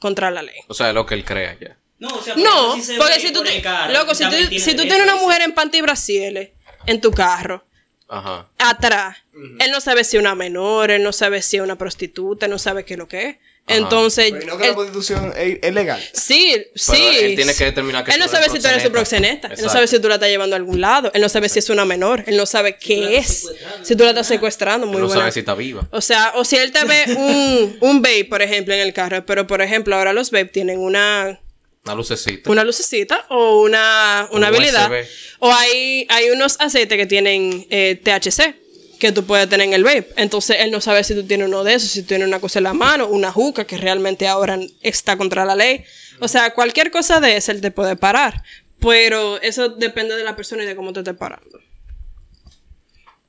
contra 0.00 0.30
la 0.32 0.42
ley. 0.42 0.56
O 0.66 0.74
sea, 0.74 0.92
lo 0.92 1.06
que 1.06 1.14
él 1.14 1.24
crea 1.24 1.56
ya. 1.60 1.76
No, 2.00 2.16
o 2.16 2.22
sea, 2.22 2.34
No, 2.34 2.74
si 2.74 2.82
se 2.82 2.96
porque 2.96 3.20
si 3.20 3.28
tú, 3.30 3.40
por 3.40 3.46
te- 3.48 3.56
el 3.58 3.62
carro, 3.62 3.92
loco, 3.92 4.14
si 4.14 4.24
tú, 4.24 4.36
si 4.58 4.74
tú 4.74 4.82
tienes 4.82 5.02
una 5.02 5.14
mujer 5.16 5.42
en 5.42 5.52
panty 5.52 5.78
y 5.78 5.82
brasieles 5.82 6.50
en 6.86 7.00
tu 7.00 7.12
carro, 7.12 7.64
Ajá. 8.10 8.48
atrás, 8.58 9.16
él 9.32 9.70
no 9.70 9.80
sabe 9.80 10.04
si 10.04 10.16
es 10.16 10.20
una 10.20 10.34
menor, 10.34 10.90
él 10.90 11.02
no 11.02 11.12
sabe 11.12 11.40
si 11.42 11.56
es 11.58 11.62
una 11.62 11.76
prostituta, 11.78 12.46
él 12.46 12.50
no 12.52 12.58
sabe 12.58 12.84
qué 12.84 12.94
es 12.94 12.98
lo 12.98 13.08
que 13.08 13.28
es. 13.28 13.36
Entonces, 13.66 14.32
Pero 14.32 14.46
no 14.46 14.58
que 14.58 14.64
él- 14.64 14.70
la 14.70 14.74
constitución 14.74 15.32
es, 15.36 15.58
es 15.62 15.72
legal. 15.74 16.02
Sí, 16.12 16.56
sí. 16.74 16.96
él 17.20 17.36
tiene 17.36 17.54
que 17.54 17.66
determinar 17.66 18.04
que 18.04 18.10
Él 18.12 18.18
no 18.18 18.26
sabe 18.26 18.48
si 18.48 18.58
tú 18.58 18.66
eres 18.66 18.82
su 18.82 18.90
proxeneta. 18.90 19.46
Él 19.48 19.62
no 19.62 19.68
sabe 19.68 19.86
si 19.86 20.00
tú 20.00 20.08
la 20.08 20.14
estás 20.14 20.28
llevando 20.28 20.56
a 20.56 20.58
algún 20.58 20.80
lado. 20.80 21.12
Él 21.14 21.20
no 21.22 21.28
sabe 21.28 21.48
si 21.48 21.60
es 21.60 21.70
una 21.70 21.84
menor. 21.84 22.24
Él 22.26 22.36
no 22.36 22.46
sabe 22.46 22.78
qué 22.78 23.18
es. 23.18 23.48
Si 23.84 23.94
tú 23.94 24.02
la 24.02 24.10
estás 24.10 24.26
secuestrando. 24.26 24.88
Muy 24.88 24.96
no 25.00 25.06
buena. 25.06 25.20
sabe 25.20 25.32
si 25.32 25.40
está 25.40 25.54
viva. 25.54 25.86
O 25.92 26.00
sea, 26.00 26.32
o 26.34 26.44
si 26.44 26.56
él 26.56 26.72
te 26.72 26.84
ve 26.84 27.04
un, 27.16 27.76
un 27.80 28.02
vape, 28.02 28.24
por 28.24 28.42
ejemplo, 28.42 28.74
en 28.74 28.80
el 28.80 28.92
carro. 28.92 29.24
Pero, 29.24 29.46
por 29.46 29.62
ejemplo, 29.62 29.94
ahora 29.94 30.12
los 30.12 30.32
vape 30.32 30.46
tienen 30.46 30.80
una, 30.80 31.38
Una 31.84 31.94
lucecita. 31.94 32.50
una 32.50 32.62
lucecita 32.64 33.26
o 33.30 33.60
una, 33.62 34.28
una 34.32 34.48
Un 34.48 34.54
habilidad. 34.54 34.90
USB. 34.90 35.06
O 35.38 35.52
hay, 35.52 36.06
hay 36.10 36.30
unos 36.30 36.56
aceites 36.60 36.96
que 36.98 37.06
tienen 37.06 37.66
eh, 37.70 38.00
THC 38.02 38.54
que 38.98 39.12
tú 39.12 39.24
puedes 39.24 39.48
tener 39.48 39.66
en 39.66 39.72
el 39.72 39.82
vape. 39.82 40.08
Entonces 40.16 40.58
él 40.60 40.70
no 40.70 40.80
sabe 40.82 41.02
si 41.04 41.14
tú 41.14 41.26
tienes 41.26 41.48
uno 41.48 41.64
de 41.64 41.74
esos, 41.74 41.88
si 41.90 42.02
tú 42.02 42.08
tienes 42.08 42.28
una 42.28 42.38
cosa 42.38 42.58
en 42.58 42.64
la 42.64 42.74
mano, 42.74 43.08
una 43.08 43.32
juca 43.32 43.64
que 43.66 43.78
realmente 43.78 44.28
ahora 44.28 44.58
está 44.82 45.16
contra 45.16 45.46
la 45.46 45.56
ley. 45.56 45.82
O 46.20 46.28
sea, 46.28 46.52
cualquier 46.52 46.90
cosa 46.90 47.18
de 47.18 47.36
esa 47.36 47.52
él 47.52 47.62
te 47.62 47.70
puede 47.70 47.96
parar. 47.96 48.42
Pero 48.78 49.40
eso 49.40 49.70
depende 49.70 50.16
de 50.16 50.24
la 50.24 50.36
persona 50.36 50.64
y 50.64 50.66
de 50.66 50.76
cómo 50.76 50.92
te 50.92 51.00
esté 51.00 51.14
parando. 51.14 51.60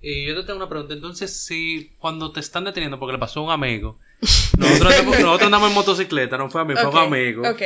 Y 0.01 0.25
yo 0.25 0.35
te 0.35 0.43
tengo 0.47 0.57
una 0.57 0.67
pregunta. 0.69 0.93
Entonces, 0.93 1.43
si 1.45 1.93
cuando 1.99 2.31
te 2.31 2.39
están 2.39 2.63
deteniendo 2.65 2.99
porque 2.99 3.13
le 3.13 3.19
pasó 3.19 3.39
a 3.41 3.43
un 3.43 3.51
amigo, 3.51 3.99
nosotros, 4.57 4.93
andamos- 4.93 5.19
nosotros 5.19 5.41
andamos 5.45 5.69
en 5.69 5.75
motocicleta, 5.75 6.37
no 6.37 6.49
fue 6.49 6.61
a 6.61 6.65
mí, 6.65 6.73
fue 6.73 6.83
a 6.83 6.89
un 6.89 6.97
amigo. 6.97 7.47
Ok. 7.49 7.61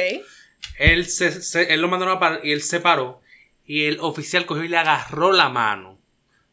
Él, 0.78 1.08
se, 1.08 1.42
se- 1.42 1.74
él 1.74 1.82
lo 1.82 1.90
parar 2.20 2.42
y 2.44 2.52
él 2.52 2.62
se 2.62 2.80
paró. 2.80 3.22
Y 3.66 3.86
el 3.86 4.00
oficial 4.00 4.46
cogió 4.46 4.64
y 4.64 4.68
le 4.68 4.78
agarró 4.78 5.32
la 5.32 5.50
mano 5.50 6.00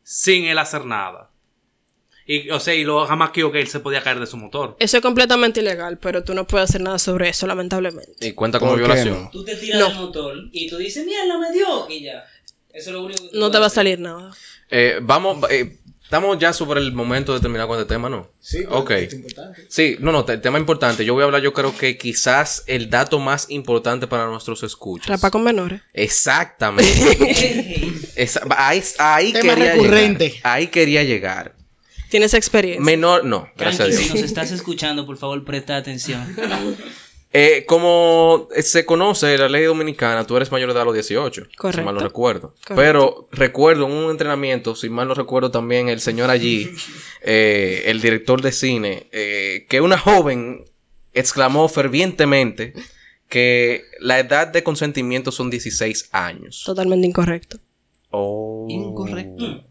sin 0.03 0.45
él 0.45 0.59
hacer 0.59 0.85
nada. 0.85 1.31
Y, 2.25 2.51
o 2.51 2.61
sea, 2.61 2.75
y 2.75 2.85
lo 2.85 3.05
jamaqueó 3.05 3.51
que 3.51 3.61
él 3.61 3.67
se 3.67 3.81
podía 3.81 4.01
caer 4.03 4.21
de 4.21 4.27
su 4.27 4.37
motor. 4.37 4.77
Eso 4.79 4.97
es 4.97 5.03
completamente 5.03 5.61
ilegal, 5.61 5.99
pero 5.99 6.23
tú 6.23 6.35
no 6.35 6.47
puedes 6.47 6.71
hacer 6.71 6.81
nada 6.81 6.99
sobre 6.99 7.29
eso, 7.29 7.47
lamentablemente. 7.49 8.27
Y 8.27 8.33
cuenta 8.33 8.59
como 8.61 8.73
¿Por 8.73 8.81
qué 8.81 8.87
violación. 8.87 9.25
no? 9.25 9.31
Tú 9.31 9.45
te 9.45 9.57
tiras 9.57 9.81
No. 9.81 9.89
del 9.89 9.97
motor 9.97 10.37
y 10.53 10.69
tú 10.71 10.77
dices, 10.79 11.05
mierda, 11.05 11.37
me 11.39 11.53
dio. 11.53 11.91
Y 11.91 12.05
ya. 12.05 12.25
Eso 12.73 12.91
es 12.91 12.95
lo 12.95 13.03
único 13.05 13.29
que 13.29 13.37
No 13.39 13.51
te 13.51 13.59
va 13.59 13.67
a 13.67 13.71
salir 13.71 13.99
nada. 13.99 14.33
Eh, 14.71 15.01
vamos, 15.03 15.39
eh, 15.51 15.79
estamos 16.13 16.39
ya 16.39 16.53
sobre 16.53 16.79
el 16.83 16.93
momento 16.93 17.33
de 17.33 17.41
terminar 17.41 17.67
con 17.67 17.79
este 17.81 17.89
tema, 17.95 18.11
¿no? 18.11 18.29
Sí, 18.39 18.65
Ok. 18.69 18.91
es 18.91 19.15
importante. 19.15 19.65
Sí, 19.71 19.97
no, 19.99 20.13
no, 20.13 20.27
el 20.29 20.41
tema 20.43 20.59
importante. 20.59 21.07
Yo 21.07 21.15
voy 21.15 21.23
a 21.23 21.25
hablar, 21.25 21.41
yo 21.41 21.55
creo 21.55 21.75
que 21.75 21.97
quizás 21.97 22.65
el 22.67 22.91
dato 22.91 23.19
más 23.19 23.47
importante 23.49 24.07
para 24.07 24.27
nuestros 24.27 24.63
escuchas. 24.63 25.09
Rapa 25.09 25.31
con 25.31 25.43
menores. 25.43 25.81
Exactamente. 25.95 26.93
Esa- 28.17 28.43
ahí 28.59 28.83
ahí 28.99 29.33
Tema 29.33 29.55
quería 29.55 29.73
recurrente. 29.73 30.29
llegar. 30.29 30.41
Ahí 30.53 30.67
quería 30.67 31.03
llegar. 31.03 31.55
Tienes 32.11 32.35
experiencia. 32.35 32.85
Menor, 32.85 33.25
no, 33.25 33.49
gracias 33.57 33.81
a 33.81 33.85
Dios. 33.87 34.03
si 34.03 34.09
nos 34.11 34.19
estás 34.21 34.51
escuchando, 34.51 35.07
por 35.07 35.17
favor, 35.17 35.43
presta 35.47 35.79
atención. 35.79 36.37
Eh, 37.35 37.65
como 37.67 38.49
se 38.61 38.85
conoce 38.85 39.39
la 39.39 39.49
ley 39.49 39.65
dominicana, 39.65 40.27
tú 40.27 40.37
eres 40.37 40.53
mayor 40.53 40.69
de 40.69 40.75
edad 40.75 40.83
a 40.83 40.85
los 40.85 40.95
18. 40.95 41.45
Si 41.45 41.57
Correcto. 41.57 41.85
mal 41.85 41.95
no 41.95 42.01
recuerdo. 42.01 42.49
Correcto. 42.49 42.75
Pero 42.77 43.29
recuerdo 43.33 43.87
en 43.87 43.93
un 43.93 44.11
entrenamiento, 44.11 44.77
si 44.77 44.91
mal 44.91 45.09
no 45.09 45.15
recuerdo 45.15 45.51
también, 45.51 45.89
el 45.89 46.01
señor 46.01 46.29
allí, 46.29 46.71
eh, 47.23 47.85
el 47.87 48.03
director 48.03 48.43
de 48.43 48.53
cine, 48.53 49.07
eh, 49.13 49.67
que 49.69 49.81
una 49.81 49.97
joven 49.97 50.65
exclamó 51.15 51.69
fervientemente 51.69 52.75
que 53.29 53.85
la 53.99 54.19
edad 54.19 54.49
de 54.49 54.63
consentimiento 54.63 55.33
son 55.33 55.49
16 55.49 56.11
años. 56.13 56.63
Totalmente 56.67 57.07
incorrecto. 57.07 57.59
Oh. 58.11 58.67
Incorrecto. 58.69 59.65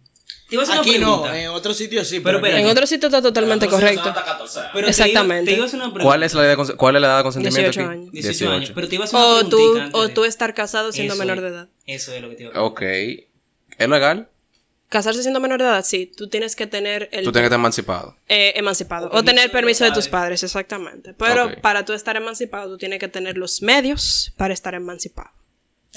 Te 0.51 0.55
iba 0.55 0.63
a 0.63 0.67
hacer 0.67 0.79
Aquí 0.81 0.97
una 0.97 1.07
no, 1.07 1.33
en 1.33 1.47
otro 1.47 1.73
sitio 1.73 2.03
sí. 2.03 2.19
Pero 2.19 2.45
En 2.45 2.67
otro 2.67 2.85
sitio 2.85 3.07
está 3.07 3.21
totalmente 3.21 3.67
correcto. 3.67 4.13
Pero 4.73 4.85
te 4.85 4.89
Exactamente. 4.91 5.43
iba- 5.51 5.55
Te 5.55 5.55
iba 5.55 5.63
a 5.63 5.67
hacer 5.67 5.79
una 5.79 5.85
pregunta. 5.93 6.03
¿Cuál 6.03 6.23
es 6.23 6.33
la 6.33 6.41
edad 6.43 6.49
de, 6.49 6.57
cons- 6.61 6.75
cuál 6.75 6.95
es 6.97 7.01
la 7.01 7.07
edad 7.07 7.17
de 7.19 7.23
consentimiento 7.23 7.61
18 7.71 7.81
aquí? 7.81 7.89
años. 7.89 8.11
18 8.11 8.51
años. 8.51 8.71
Pero 8.75 8.87
te 8.89 8.95
iba 8.95 9.03
a 9.05 9.07
hacer 9.07 9.17
una 9.17 9.27
O 9.29 9.47
tú, 10.11 10.21
o 10.21 10.25
estar 10.25 10.53
casado 10.53 10.91
siendo 10.91 11.13
Eso 11.13 11.23
menor 11.23 11.39
de 11.41 11.47
edad. 11.47 11.69
Eso 11.87 12.13
es 12.13 12.21
lo 12.21 12.29
que 12.29 12.35
te 12.35 12.43
iba 12.43 12.49
a 12.49 12.53
preguntar. 12.53 12.71
Ok. 12.73 12.81
¿Es 13.77 13.89
legal? 13.89 14.27
casarse 14.89 15.21
siendo 15.21 15.39
menor 15.39 15.59
de 15.61 15.67
edad, 15.67 15.85
sí, 15.85 16.05
tú 16.17 16.27
tienes 16.27 16.53
que 16.57 16.67
tener 16.67 17.03
el 17.13 17.23
Tú 17.23 17.31
tienes 17.31 17.43
que 17.43 17.45
estar 17.45 17.59
emancipado. 17.59 18.17
eh, 18.27 18.51
emancipado 18.57 19.09
o 19.13 19.23
tener 19.23 19.49
permiso 19.49 19.85
de 19.85 19.91
tus 19.93 20.09
padres, 20.09 20.43
exactamente. 20.43 21.13
Pero 21.13 21.45
Ok. 21.45 21.61
para 21.61 21.85
tú 21.85 21.93
estar 21.93 22.17
emancipado, 22.17 22.71
tú 22.71 22.77
tienes 22.77 22.99
que 22.99 23.07
tener 23.07 23.37
los 23.37 23.61
medios 23.61 24.33
para 24.35 24.53
estar 24.53 24.73
emancipado. 24.75 25.29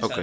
Ok. 0.01 0.17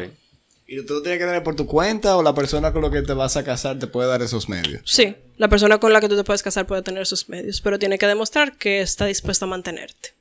¿Y 0.74 0.86
tú 0.86 0.94
lo 0.94 1.02
tienes 1.02 1.20
que 1.20 1.26
tener 1.26 1.44
por 1.44 1.54
tu 1.58 1.68
cuenta 1.68 2.16
o 2.16 2.24
la 2.24 2.34
persona 2.34 2.72
con 2.72 2.82
la 2.82 2.90
que 2.90 3.02
te 3.02 3.12
vas 3.12 3.36
a 3.36 3.44
casar 3.44 3.78
te 3.78 3.88
puede 3.88 4.08
dar 4.08 4.22
esos 4.22 4.48
medios? 4.48 4.82
Sí, 4.86 5.14
la 5.36 5.50
persona 5.50 5.80
con 5.82 5.92
la 5.92 6.00
que 6.00 6.08
tú 6.08 6.16
te 6.16 6.24
puedes 6.24 6.42
casar 6.44 6.66
puede 6.66 6.82
tener 6.82 7.06
sus 7.06 7.28
medios, 7.28 7.60
pero 7.60 7.78
tiene 7.78 7.98
que 7.98 8.08
demostrar 8.08 8.58
que 8.58 8.80
está 8.80 9.06
dispuesto 9.06 9.44
a 9.44 9.50
mantenerte. 9.50 10.14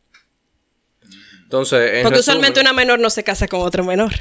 Entonces, 1.44 1.78
en 1.94 2.02
Porque 2.02 2.18
resumen- 2.18 2.20
usualmente 2.20 2.60
una 2.60 2.72
menor 2.72 2.98
no 2.98 3.10
se 3.10 3.22
casa 3.22 3.46
con 3.46 3.60
otro 3.60 3.84
menor. 3.84 4.12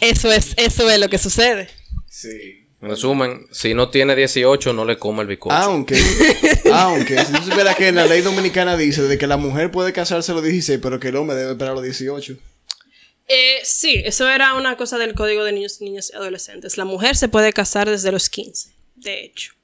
Eso 0.00 0.32
es, 0.32 0.54
eso 0.56 0.88
es 0.88 0.98
lo 0.98 1.08
que 1.10 1.18
sucede. 1.18 1.68
Sí. 2.08 2.66
En 2.80 2.88
resumen, 2.88 3.46
si 3.50 3.74
no 3.74 3.90
tiene 3.90 4.16
18, 4.16 4.72
no 4.72 4.86
le 4.86 4.98
come 4.98 5.20
el 5.20 5.28
bizcocho. 5.28 5.54
Aunque, 5.54 5.98
aunque, 6.72 7.22
si 7.26 7.32
tú 7.32 7.42
supieras 7.42 7.76
que 7.76 7.88
en 7.88 7.96
la 7.96 8.06
ley 8.06 8.22
dominicana 8.22 8.78
dice 8.78 9.02
de 9.02 9.18
que 9.18 9.26
la 9.26 9.36
mujer 9.36 9.70
puede 9.70 9.92
casarse 9.92 10.32
a 10.32 10.34
los 10.34 10.44
16, 10.44 10.80
pero 10.82 10.98
que 10.98 11.08
el 11.08 11.16
hombre 11.16 11.36
debe 11.36 11.52
esperar 11.52 11.72
a 11.72 11.74
los 11.74 11.84
18. 11.84 12.36
Eh, 13.26 13.60
sí, 13.64 14.02
eso 14.04 14.28
era 14.28 14.54
una 14.54 14.76
cosa 14.76 14.98
del 14.98 15.14
Código 15.14 15.44
de 15.44 15.52
Niños, 15.52 15.80
Niñas 15.80 16.10
y 16.12 16.16
Adolescentes. 16.16 16.76
La 16.76 16.84
mujer 16.84 17.16
se 17.16 17.28
puede 17.28 17.52
casar 17.52 17.88
desde 17.88 18.12
los 18.12 18.28
15, 18.28 18.70
de 18.96 19.24
hecho. 19.24 19.54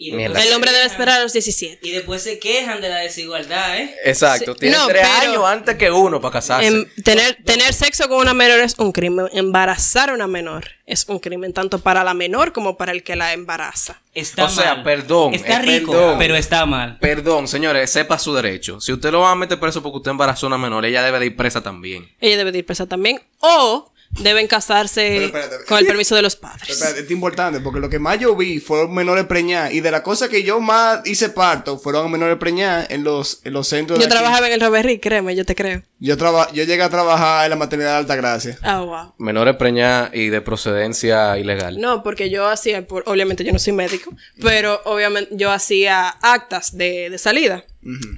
Y 0.00 0.12
Mierda. 0.12 0.34
después 0.34 0.46
El 0.46 0.54
hombre 0.54 0.70
debe 0.70 0.84
esperar 0.86 1.18
a 1.18 1.22
los 1.24 1.32
17. 1.32 1.80
Y 1.82 1.90
después 1.90 2.22
se 2.22 2.38
quejan 2.38 2.80
de 2.80 2.88
la 2.88 2.98
desigualdad, 2.98 3.78
¿eh? 3.78 3.96
Exacto. 4.04 4.52
Sí. 4.52 4.60
Tiene 4.60 4.76
No, 4.76 4.86
tres 4.86 5.02
pero- 5.04 5.30
años 5.32 5.44
antes 5.44 5.74
que 5.76 5.90
uno 5.90 6.20
para 6.20 6.32
casarse. 6.34 6.68
Em, 6.68 6.86
tener, 7.02 7.36
tener 7.44 7.74
sexo 7.74 8.08
con 8.08 8.18
una 8.18 8.32
menor 8.32 8.60
es 8.60 8.76
un 8.78 8.92
crimen. 8.92 9.26
Embarazar 9.32 10.10
a 10.10 10.14
una 10.14 10.28
menor 10.28 10.68
es 10.86 11.04
un 11.08 11.18
crimen, 11.18 11.52
tanto 11.52 11.80
para 11.80 12.04
la 12.04 12.14
menor 12.14 12.52
como 12.52 12.76
para 12.76 12.92
el 12.92 13.02
que 13.02 13.16
la 13.16 13.32
embaraza. 13.32 14.00
Está 14.14 14.44
O 14.44 14.48
sea, 14.48 14.84
perdón, 14.84 15.34
Está 15.34 15.56
eh, 15.56 15.62
rico, 15.80 15.90
perdón. 15.90 16.18
pero 16.20 16.36
está 16.36 16.64
mal. 16.64 16.96
Perdón, 17.00 17.48
señores, 17.48 17.90
sepa 17.90 18.20
su 18.20 18.32
derecho. 18.34 18.80
Si 18.80 18.92
usted 18.92 19.10
lo 19.10 19.20
va 19.22 19.32
a 19.32 19.34
meter 19.34 19.58
preso 19.58 19.82
porque 19.82 19.96
usted 19.96 20.12
embarazó 20.12 20.46
a 20.46 20.48
una 20.48 20.58
menor, 20.58 20.86
ella 20.86 21.02
debe 21.02 21.18
de 21.18 21.26
ir 21.26 21.36
presa 21.36 21.60
también. 21.60 22.08
Ella 22.20 22.36
debe 22.36 22.52
de 22.52 22.58
ir 22.58 22.66
presa 22.66 22.86
también. 22.86 23.20
O 23.40 23.90
deben 24.10 24.46
casarse 24.46 25.26
espérate. 25.26 25.64
con 25.66 25.78
el 25.78 25.86
permiso 25.86 26.14
de 26.16 26.22
los 26.22 26.36
Pero 26.36 26.52
padres. 26.52 26.70
espérate, 26.70 27.00
es 27.00 27.10
importante 27.10 27.60
porque 27.60 27.78
lo 27.80 27.88
que 27.88 27.98
más 27.98 28.18
yo 28.18 28.34
vi 28.36 28.58
fueron 28.60 28.94
menores 28.94 29.24
preñadas 29.26 29.72
y 29.72 29.80
de 29.80 29.90
las 29.90 30.00
cosas 30.00 30.28
que 30.28 30.42
yo 30.42 30.60
más 30.60 31.00
hice 31.06 31.28
parto 31.28 31.78
fueron 31.78 32.10
menores 32.10 32.36
preñadas 32.38 32.90
en 32.90 33.04
los, 33.04 33.40
en 33.44 33.52
los 33.52 33.68
centros 33.68 33.98
de 33.98 34.02
Yo 34.04 34.06
aquí. 34.08 34.16
trabajaba 34.18 34.46
en 34.48 34.54
el 34.54 34.60
Roberry, 34.60 34.98
créeme, 34.98 35.36
yo 35.36 35.44
te 35.44 35.54
creo. 35.54 35.82
Yo, 36.00 36.16
traba- 36.16 36.50
yo 36.52 36.64
llegué 36.64 36.82
a 36.82 36.88
trabajar 36.88 37.44
en 37.44 37.50
la 37.50 37.56
maternidad 37.56 37.92
de 37.92 37.96
Altagracia. 37.98 38.58
Ah, 38.62 38.80
wow. 38.80 39.14
Menores 39.18 39.56
preñadas 39.56 40.10
y 40.14 40.28
de 40.28 40.40
procedencia 40.40 41.36
ilegal. 41.38 41.80
No, 41.80 42.02
porque 42.02 42.30
yo 42.30 42.46
hacía, 42.48 42.86
por- 42.86 43.02
obviamente 43.06 43.44
yo 43.44 43.52
no 43.52 43.58
soy 43.58 43.72
médico, 43.72 44.12
pero 44.40 44.80
obviamente 44.84 45.30
yo 45.36 45.50
hacía 45.50 46.08
actas 46.08 46.76
de, 46.76 47.10
de 47.10 47.18
salida. 47.18 47.64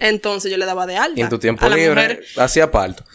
Entonces 0.00 0.50
yo 0.50 0.56
le 0.58 0.66
daba 0.66 0.86
de 0.86 0.96
alta. 0.96 1.18
Y 1.18 1.22
en 1.22 1.28
tu 1.28 1.38
tiempo 1.38 1.68
libre 1.68 2.20
hacía 2.36 2.70
parto. 2.70 3.04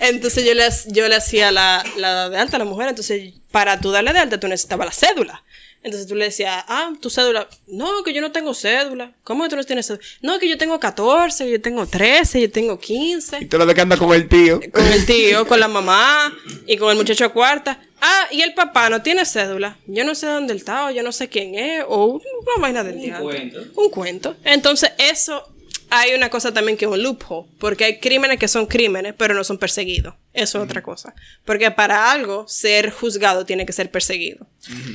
Entonces 0.00 0.44
yo 0.44 0.54
le, 0.54 0.68
yo 0.88 1.08
le 1.08 1.16
hacía 1.16 1.50
la, 1.50 1.84
la 1.96 2.28
de 2.28 2.38
alta 2.38 2.56
a 2.56 2.58
la 2.58 2.64
mujer. 2.64 2.88
Entonces, 2.88 3.34
para 3.50 3.80
tú 3.80 3.90
darle 3.90 4.12
de 4.12 4.18
alta, 4.20 4.38
tú 4.38 4.48
necesitabas 4.48 4.86
la 4.86 4.92
cédula. 4.92 5.44
Entonces 5.84 6.08
tú 6.08 6.14
le 6.14 6.24
decías, 6.24 6.64
ah, 6.66 6.94
tu 6.98 7.10
cédula. 7.10 7.46
No, 7.66 8.02
que 8.02 8.14
yo 8.14 8.22
no 8.22 8.32
tengo 8.32 8.54
cédula. 8.54 9.12
¿Cómo 9.22 9.44
que 9.44 9.50
tú 9.50 9.56
no 9.56 9.64
tienes 9.64 9.86
cédula? 9.86 10.04
No, 10.22 10.38
que 10.38 10.48
yo 10.48 10.56
tengo 10.56 10.80
14, 10.80 11.50
yo 11.50 11.60
tengo 11.60 11.86
13, 11.86 12.40
yo 12.40 12.50
tengo 12.50 12.78
15. 12.78 13.40
Y 13.42 13.44
tú 13.44 13.58
lo 13.58 13.66
de 13.66 13.74
que 13.74 13.82
anda 13.82 13.98
con 13.98 14.10
el 14.14 14.26
tío. 14.26 14.60
Con 14.72 14.86
el 14.86 15.04
tío, 15.04 15.46
con 15.48 15.60
la 15.60 15.68
mamá 15.68 16.32
y 16.66 16.78
con 16.78 16.90
el 16.90 16.96
muchacho 16.96 17.26
a 17.26 17.28
cuarta. 17.28 17.82
Ah, 18.00 18.28
y 18.30 18.40
el 18.40 18.54
papá 18.54 18.88
no 18.88 19.02
tiene 19.02 19.26
cédula. 19.26 19.78
Yo 19.86 20.04
no 20.04 20.14
sé 20.14 20.26
dónde 20.26 20.54
él 20.54 20.58
está, 20.58 20.86
o 20.86 20.90
yo 20.90 21.02
no 21.02 21.12
sé 21.12 21.28
quién 21.28 21.54
es, 21.54 21.84
o 21.86 22.14
una 22.14 22.62
vaina 22.62 22.82
del 22.82 22.98
diablo. 22.98 23.26
cuento. 23.26 23.64
Un 23.76 23.90
cuento. 23.90 24.36
Entonces, 24.42 24.92
eso 24.96 25.53
hay 25.98 26.14
una 26.14 26.30
cosa 26.30 26.52
también 26.52 26.76
que 26.76 26.84
es 26.84 26.90
un 26.90 27.02
loophole, 27.02 27.48
porque 27.58 27.84
hay 27.84 27.98
crímenes 27.98 28.38
que 28.38 28.48
son 28.48 28.66
crímenes, 28.66 29.14
pero 29.16 29.34
no 29.34 29.44
son 29.44 29.58
perseguidos. 29.58 30.14
Eso 30.32 30.58
es 30.58 30.64
otra 30.64 30.82
cosa. 30.82 31.14
Porque 31.44 31.70
para 31.70 32.10
algo 32.10 32.46
ser 32.48 32.90
juzgado 32.90 33.44
tiene 33.46 33.64
que 33.64 33.72
ser 33.72 33.90
perseguido. 33.90 34.46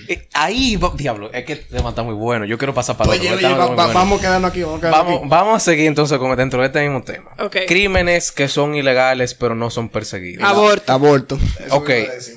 Eh, 0.08 0.28
ahí, 0.34 0.76
va- 0.76 0.92
diablo, 0.96 1.32
es 1.32 1.46
que 1.46 1.54
el 1.54 1.66
tema 1.68 1.90
está 1.90 2.04
muy 2.04 2.14
bueno. 2.16 2.44
Yo 2.46 2.58
quiero 2.58 2.74
pasar 2.74 2.98
para 2.98 3.10
Oye, 3.12 3.20
otro. 3.22 3.38
oye, 3.38 3.46
el 3.46 3.52
tema 3.54 3.58
va- 3.58 3.68
va- 3.76 3.86
bueno. 3.86 3.94
vamos 4.00 4.20
quedando 4.22 4.48
aquí, 4.48 4.64
vamos 4.64 4.80
quedando 4.80 4.98
Vamos, 4.98 5.20
aquí. 5.20 5.28
vamos 5.30 5.56
a 5.56 5.60
seguir 5.62 5.88
entonces 5.88 6.18
con 6.18 6.36
dentro 6.36 6.60
de 6.60 6.68
este 6.68 6.82
mismo 6.82 7.04
tema. 7.04 7.32
Ok. 7.40 7.56
Crímenes 7.68 8.32
que 8.34 8.48
son 8.50 8.76
ilegales 8.76 9.34
pero 9.34 9.56
no 9.56 9.70
son 9.70 9.90
perseguidos. 9.90 10.44
Aborto, 10.44 10.92
Aborto. 10.92 11.40
ok, 11.72 11.90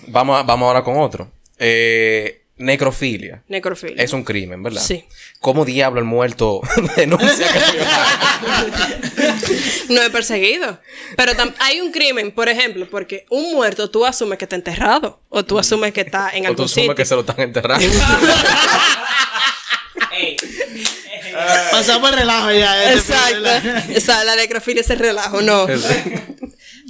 vamos, 0.09 0.39
a- 0.39 0.43
vamos 0.45 0.67
ahora 0.69 0.83
con 0.85 0.99
otro. 1.01 1.31
Eh, 1.59 2.42
necrofilia. 2.63 3.43
necrofilia. 3.49 4.03
Es 4.03 4.13
un 4.13 4.25
crimen, 4.25 4.63
¿verdad? 4.63 4.83
Sí. 4.83 5.05
¿Cómo 5.41 5.65
diablo 5.65 5.99
el 6.01 6.07
muerto 6.07 6.61
denuncia 6.97 7.47
que? 7.53 7.61
No 9.93 10.01
es 10.03 10.11
perseguido. 10.11 10.81
Pero 11.17 11.33
hay 11.59 11.81
un 11.81 11.93
crimen, 11.93 12.31
por 12.33 12.49
ejemplo, 12.49 12.89
porque 12.91 13.27
un 13.31 13.53
muerto 13.55 13.91
tú 13.91 14.07
asumes 14.07 14.39
que 14.39 14.45
está 14.45 14.57
enterrado 14.57 15.21
o 15.29 15.45
tú 15.45 15.59
asumes 15.59 15.93
que 15.93 16.03
está 16.03 16.31
en 16.31 16.45
O 16.45 16.49
tú 16.49 16.51
algún 16.51 16.65
asumes 16.67 16.83
sitio. 16.85 16.95
que 16.95 17.05
se 17.05 17.15
lo 17.15 17.21
están 17.21 17.41
enterrando. 17.41 17.87
Pasamos 21.71 22.11
el 22.11 22.17
relajo 22.17 22.53
ya. 22.53 22.93
este 22.93 23.13
Exacto. 23.13 23.93
Esa, 23.93 24.25
la 24.25 24.37
necrofilia 24.37 24.83
es 24.83 24.91
el 24.91 24.99
relajo, 24.99 25.41
no. 25.43 25.67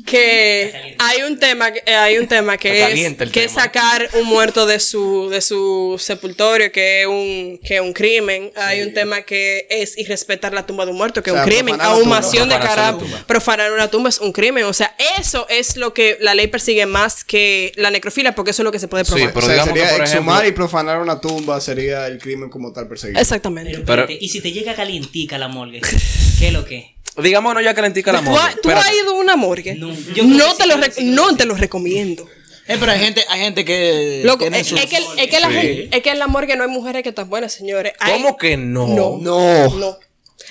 que 0.05 0.95
hay 0.99 1.23
un 1.23 1.39
tema, 1.39 1.73
que- 1.73 1.83
eh, 1.87 1.95
hay 1.95 2.19
un 2.19 2.27
tema 2.29 2.57
que 2.57 2.83
es 2.83 3.15
que 3.31 3.41
tema. 3.49 3.49
sacar 3.63 4.09
un 4.15 4.27
muerto 4.27 4.67
de 4.67 4.81
su 4.81 5.29
de 5.31 5.41
su 5.41 5.97
sepultorio, 5.99 6.71
que 6.73 7.03
es 7.03 7.07
un 7.07 7.59
que 7.65 7.77
es 7.77 7.81
un 7.81 7.93
crimen. 7.93 8.53
Hay 8.57 8.83
un 8.83 8.93
tema 8.95 9.23
que 9.23 9.67
es 9.71 9.97
irrespetar 9.99 10.53
la 10.53 10.67
tumba 10.67 10.85
de 10.85 10.93
un 10.93 10.99
muerto, 10.99 11.23
que 11.23 11.31
es 11.31 11.35
O 11.35 11.37
sea, 11.37 11.45
un 11.45 11.51
crimen. 11.51 11.81
Ahumación 11.81 12.49
de 12.49 12.59
cara, 12.59 12.97
profanar 13.27 13.73
una 13.73 13.89
tumba 13.89 14.09
es 14.09 14.19
un 14.21 14.33
crimen. 14.33 14.65
O 14.65 14.73
sea, 14.73 14.95
eso 15.19 15.47
es 15.49 15.77
lo 15.77 15.95
que 15.95 16.17
la 16.21 16.35
ley 16.35 16.47
persigue 16.49 16.87
más 16.87 17.25
que 17.25 17.73
la 17.77 17.91
necrofilia, 17.91 18.35
porque 18.35 18.51
eso 18.53 18.63
es 18.63 18.65
lo 18.65 18.73
que 18.73 18.79
se 18.79 18.89
puede 18.89 19.05
Sí, 19.05 19.13
probar. 19.13 19.33
pero 19.33 19.47
o 19.47 19.49
sea, 19.49 19.53
digamos 19.55 19.73
que, 19.75 19.81
sería 19.81 19.97
por 19.97 20.07
exhumar 20.07 20.45
ejemplo- 20.45 20.49
y 20.49 20.53
profanar 20.53 21.01
una 21.01 21.21
tumba 21.21 21.61
sería 21.61 22.07
el 22.07 22.19
crimen 22.19 22.51
como 22.51 22.73
tal 22.73 22.89
perseguido. 22.89 23.21
Exactamente. 23.21 23.73
pero, 23.87 24.07
Pero- 24.07 24.19
y 24.21 24.29
si 24.29 24.41
te 24.41 24.53
llega 24.53 24.75
calientica 24.75 25.39
la 25.39 25.49
morgue, 25.49 25.81
¿qué 26.39 26.49
es 26.49 26.53
lo 26.53 26.65
que? 26.65 26.95
Digamos, 27.19 27.55
no 27.55 27.61
ya 27.61 27.75
calentica 27.75 28.13
la 28.13 28.21
¿Tú, 28.21 28.31
morgue. 28.31 28.57
tú 28.63 28.71
has 28.71 28.93
ido 28.95 29.11
a 29.11 29.15
una 29.19 29.37
morgue? 29.37 29.75
No, 29.75 29.89
No, 29.89 29.95
te 30.55 30.63
sí, 30.63 30.69
lo 30.69 30.83
sí 30.93 31.05
no 31.05 31.37
te 31.37 31.45
lo 31.45 31.55
recomiendo. 31.55 32.29
Eh, 32.69 32.77
pero 32.79 32.93
hay 32.93 33.01
gente, 33.01 33.25
hay 33.29 33.41
gente 33.41 33.65
que. 33.65 34.23
Loco, 34.25 34.39
tiene 34.39 34.61
es, 34.61 34.69
sus- 34.69 34.79
es 34.81 34.87
que, 34.87 34.97
es, 34.97 35.29
que 35.29 35.41
la 35.41 35.51
gente- 35.51 35.89
es 35.97 36.03
que 36.03 36.11
en 36.11 36.19
la 36.19 36.29
morgue 36.29 36.57
no 36.57 36.63
hay 36.63 36.71
mujeres 36.71 37.03
que 37.03 37.09
están 37.11 37.29
buenas, 37.29 37.53
señores. 37.53 37.93
Hay- 37.99 38.13
¿Cómo 38.15 38.37
que 38.37 38.57
no? 38.57 38.87
No. 38.87 39.19
No. 39.21 39.69
No. 39.75 39.99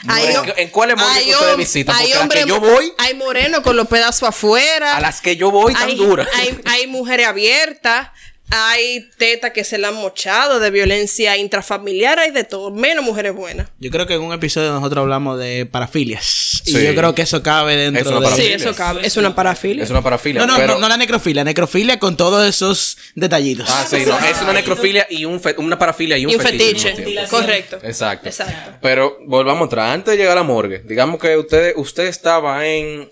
Hay 0.08 0.34
¿En 0.58 0.70
cuáles 0.70 0.98
morgues 0.98 1.28
ustedes 1.28 1.58
visitan? 1.58 1.96
hay 1.96 2.08
Porque 2.12 2.18
a 2.18 2.26
las 2.26 2.30
que 2.44 2.50
yo 2.50 2.60
voy- 2.60 2.94
Hay 2.98 3.14
morenos 3.14 3.62
con 3.62 3.76
los 3.76 3.88
pedazos 3.88 4.30
afuera. 4.30 4.98
A 4.98 5.00
las 5.02 5.22
que 5.22 5.36
yo 5.36 5.52
voy 5.52 5.74
tan 5.74 5.96
duras. 5.96 6.28
Hay, 6.36 6.60
hay 6.66 6.88
mujeres 6.88 7.28
abiertas. 7.28 8.10
Hay 8.52 9.10
tetas 9.18 9.52
que 9.52 9.64
se 9.64 9.78
la 9.78 9.90
han 9.90 9.96
mochado 9.96 10.60
de 10.60 10.70
violencia 10.72 11.38
intrafamiliar. 11.38 12.20
Hay 12.20 12.32
de 12.32 12.44
todo. 12.44 12.72
Menos 12.72 13.04
mujeres 13.06 13.34
buenas. 13.34 13.68
Yo 13.80 13.90
creo 13.92 14.06
que 14.08 14.16
en 14.16 14.22
un 14.22 14.34
episodio 14.34 14.72
nosotros 14.72 15.02
hablamos 15.04 15.40
de 15.40 15.66
parafilias. 15.66 16.62
Y 16.66 16.72
Sí. 16.74 16.84
yo 16.86 16.94
creo 16.96 17.16
que 17.16 17.22
eso 17.24 17.42
cabe 17.42 17.76
dentro 17.76 18.02
Es 18.02 18.08
una 18.18 18.30
de. 18.30 18.36
Sí, 18.36 18.48
eso 18.54 18.76
cabe. 18.76 19.06
Es 19.08 19.18
una 19.18 19.34
parafilia. 19.34 19.84
Es 19.84 19.90
una 19.90 20.02
parafilia. 20.02 20.42
No, 20.42 20.48
no, 20.48 20.56
pero... 20.58 20.74
no, 20.76 20.80
no 20.82 20.90
la 20.90 20.98
necrofilia, 20.98 21.44
necrofilia 21.44 21.98
con 21.98 22.18
todos 22.18 22.48
esos 22.48 22.98
detallitos. 23.16 23.68
Ah, 23.70 23.86
sí, 23.90 23.98
no. 24.06 24.18
Es 24.20 24.42
una 24.42 24.54
necrofilia 24.54 25.08
y 25.10 25.26
un 25.26 25.40
fe- 25.42 25.56
una 25.58 25.80
parafilia 25.80 26.18
y 26.18 26.26
un, 26.26 26.32
Y 26.32 26.36
un 26.36 26.42
fetiche. 26.42 26.94
Correcto. 27.30 27.80
Exacto. 27.84 28.28
Exacto. 28.28 28.78
Pero 28.82 29.18
volvamos 29.26 29.68
atrás. 29.68 29.94
Antes 29.94 30.12
de 30.12 30.18
llegar 30.18 30.34
a 30.38 30.42
la 30.42 30.44
morgue, 30.44 30.80
digamos 30.86 31.20
que 31.20 31.38
usted, 31.38 31.74
usted 31.78 32.06
estaba 32.08 32.66
en. 32.68 33.10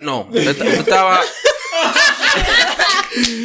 No, 0.00 0.28
usted, 0.30 0.48
usted 0.50 0.66
estaba. 0.80 1.20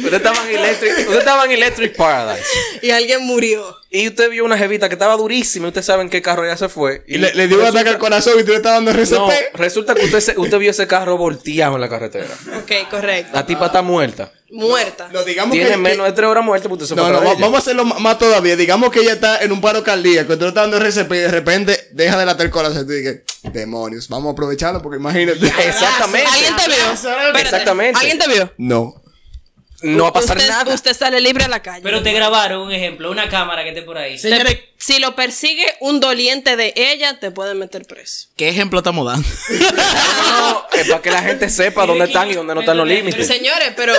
usted 0.04 0.14
estaba 0.14 0.48
en 0.50 0.58
Electric. 0.58 0.98
Usted 0.98 1.18
estaba 1.18 1.44
en 1.44 1.50
Electric 1.52 1.96
Paradise. 1.96 2.46
Y 2.82 2.90
alguien 2.90 3.24
murió. 3.24 3.76
Y 3.90 4.08
usted 4.08 4.30
vio 4.30 4.44
una 4.44 4.56
jevita 4.58 4.88
que 4.88 4.94
estaba 4.94 5.16
durísima. 5.16 5.66
Y 5.66 5.68
usted 5.68 5.82
sabe 5.82 6.02
en 6.02 6.10
qué 6.10 6.22
carro 6.22 6.44
ella 6.44 6.56
se 6.56 6.68
fue. 6.68 7.04
Y 7.06 7.18
le, 7.18 7.34
le 7.34 7.48
dio 7.48 7.58
un 7.60 7.66
ataque 7.66 7.90
al 7.90 7.98
corazón 7.98 8.34
y 8.40 8.44
tú 8.44 8.50
le 8.50 8.56
estás 8.56 8.72
dando 8.74 8.90
RCP. 8.90 9.12
No, 9.18 9.28
resulta 9.54 9.94
que 9.94 10.04
usted, 10.04 10.20
se- 10.20 10.38
usted 10.38 10.58
vio 10.58 10.70
ese 10.70 10.86
carro 10.86 11.16
volteado 11.16 11.74
en 11.76 11.80
la 11.80 11.88
carretera. 11.88 12.34
Ok, 12.58 12.88
correcto. 12.90 13.30
La 13.34 13.46
tipa 13.46 13.66
está 13.66 13.82
muerta. 13.82 14.32
Muerta. 14.52 15.08
No, 15.10 15.24
digamos 15.24 15.52
Tiene 15.54 15.70
que, 15.70 15.76
menos 15.78 16.04
de 16.06 16.12
tres 16.12 16.28
horas 16.28 16.44
muerta 16.44 16.68
porque 16.68 16.84
usted 16.84 16.94
se 16.94 17.00
No, 17.00 17.08
no, 17.08 17.22
ella. 17.22 17.34
vamos 17.40 17.54
a 17.54 17.58
hacerlo 17.58 17.86
más 17.86 18.18
todavía. 18.18 18.54
Digamos 18.54 18.90
que 18.90 19.00
ella 19.00 19.14
está 19.14 19.38
en 19.42 19.50
un 19.50 19.62
paro 19.62 19.82
cardíaco, 19.82 20.34
tú 20.36 20.42
le 20.42 20.48
estás 20.48 20.70
dando 20.70 20.76
RCP 20.76 21.10
y 21.12 21.16
de 21.16 21.28
repente 21.28 21.88
deja 21.92 22.18
de 22.18 22.26
latir 22.26 22.46
el 22.46 22.52
corazón. 22.52 22.82
Y 22.82 22.86
tú 22.86 22.92
dices, 22.92 23.22
demonios, 23.50 24.08
vamos 24.10 24.28
a 24.28 24.32
aprovecharlo 24.32 24.82
porque 24.82 24.98
imagínate. 24.98 25.46
Exactamente. 25.66 26.28
¿Alguien 26.30 26.56
te 26.56 26.66
vio? 26.66 26.92
Espérate, 26.92 27.40
Exactamente. 27.40 27.98
¿Alguien 27.98 28.18
te 28.18 28.28
vio? 28.28 28.52
No. 28.58 29.02
No 29.82 30.04
va 30.04 30.10
a 30.10 30.12
pasar 30.12 30.36
usted, 30.36 30.48
nada. 30.50 30.74
Usted 30.74 30.94
sale 30.94 31.20
libre 31.20 31.44
a 31.44 31.48
la 31.48 31.60
calle. 31.60 31.80
Pero 31.82 32.02
te 32.02 32.12
grabaron 32.12 32.60
un 32.60 32.72
ejemplo, 32.72 33.10
una 33.10 33.28
cámara 33.28 33.62
que 33.64 33.70
esté 33.70 33.82
por 33.82 33.98
ahí. 33.98 34.18
Señores, 34.18 34.58
Si 34.84 34.98
lo 34.98 35.14
persigue 35.14 35.64
un 35.80 36.00
doliente 36.00 36.56
de 36.56 36.72
ella, 36.76 37.18
te 37.20 37.30
pueden 37.30 37.58
meter 37.58 37.84
preso. 37.86 38.28
¿Qué 38.36 38.48
ejemplo 38.48 38.80
estamos 38.80 39.06
dando? 39.06 39.28
No, 39.48 40.66
es 40.72 40.88
para 40.88 41.02
que 41.02 41.10
la 41.10 41.22
gente 41.22 41.48
sepa 41.50 41.86
dónde 41.86 42.06
están 42.06 42.30
y 42.30 42.34
dónde 42.34 42.54
no 42.54 42.60
están 42.60 42.76
los 42.76 42.86
límites. 42.88 43.26
Señores, 43.26 43.72
pero 43.76 43.92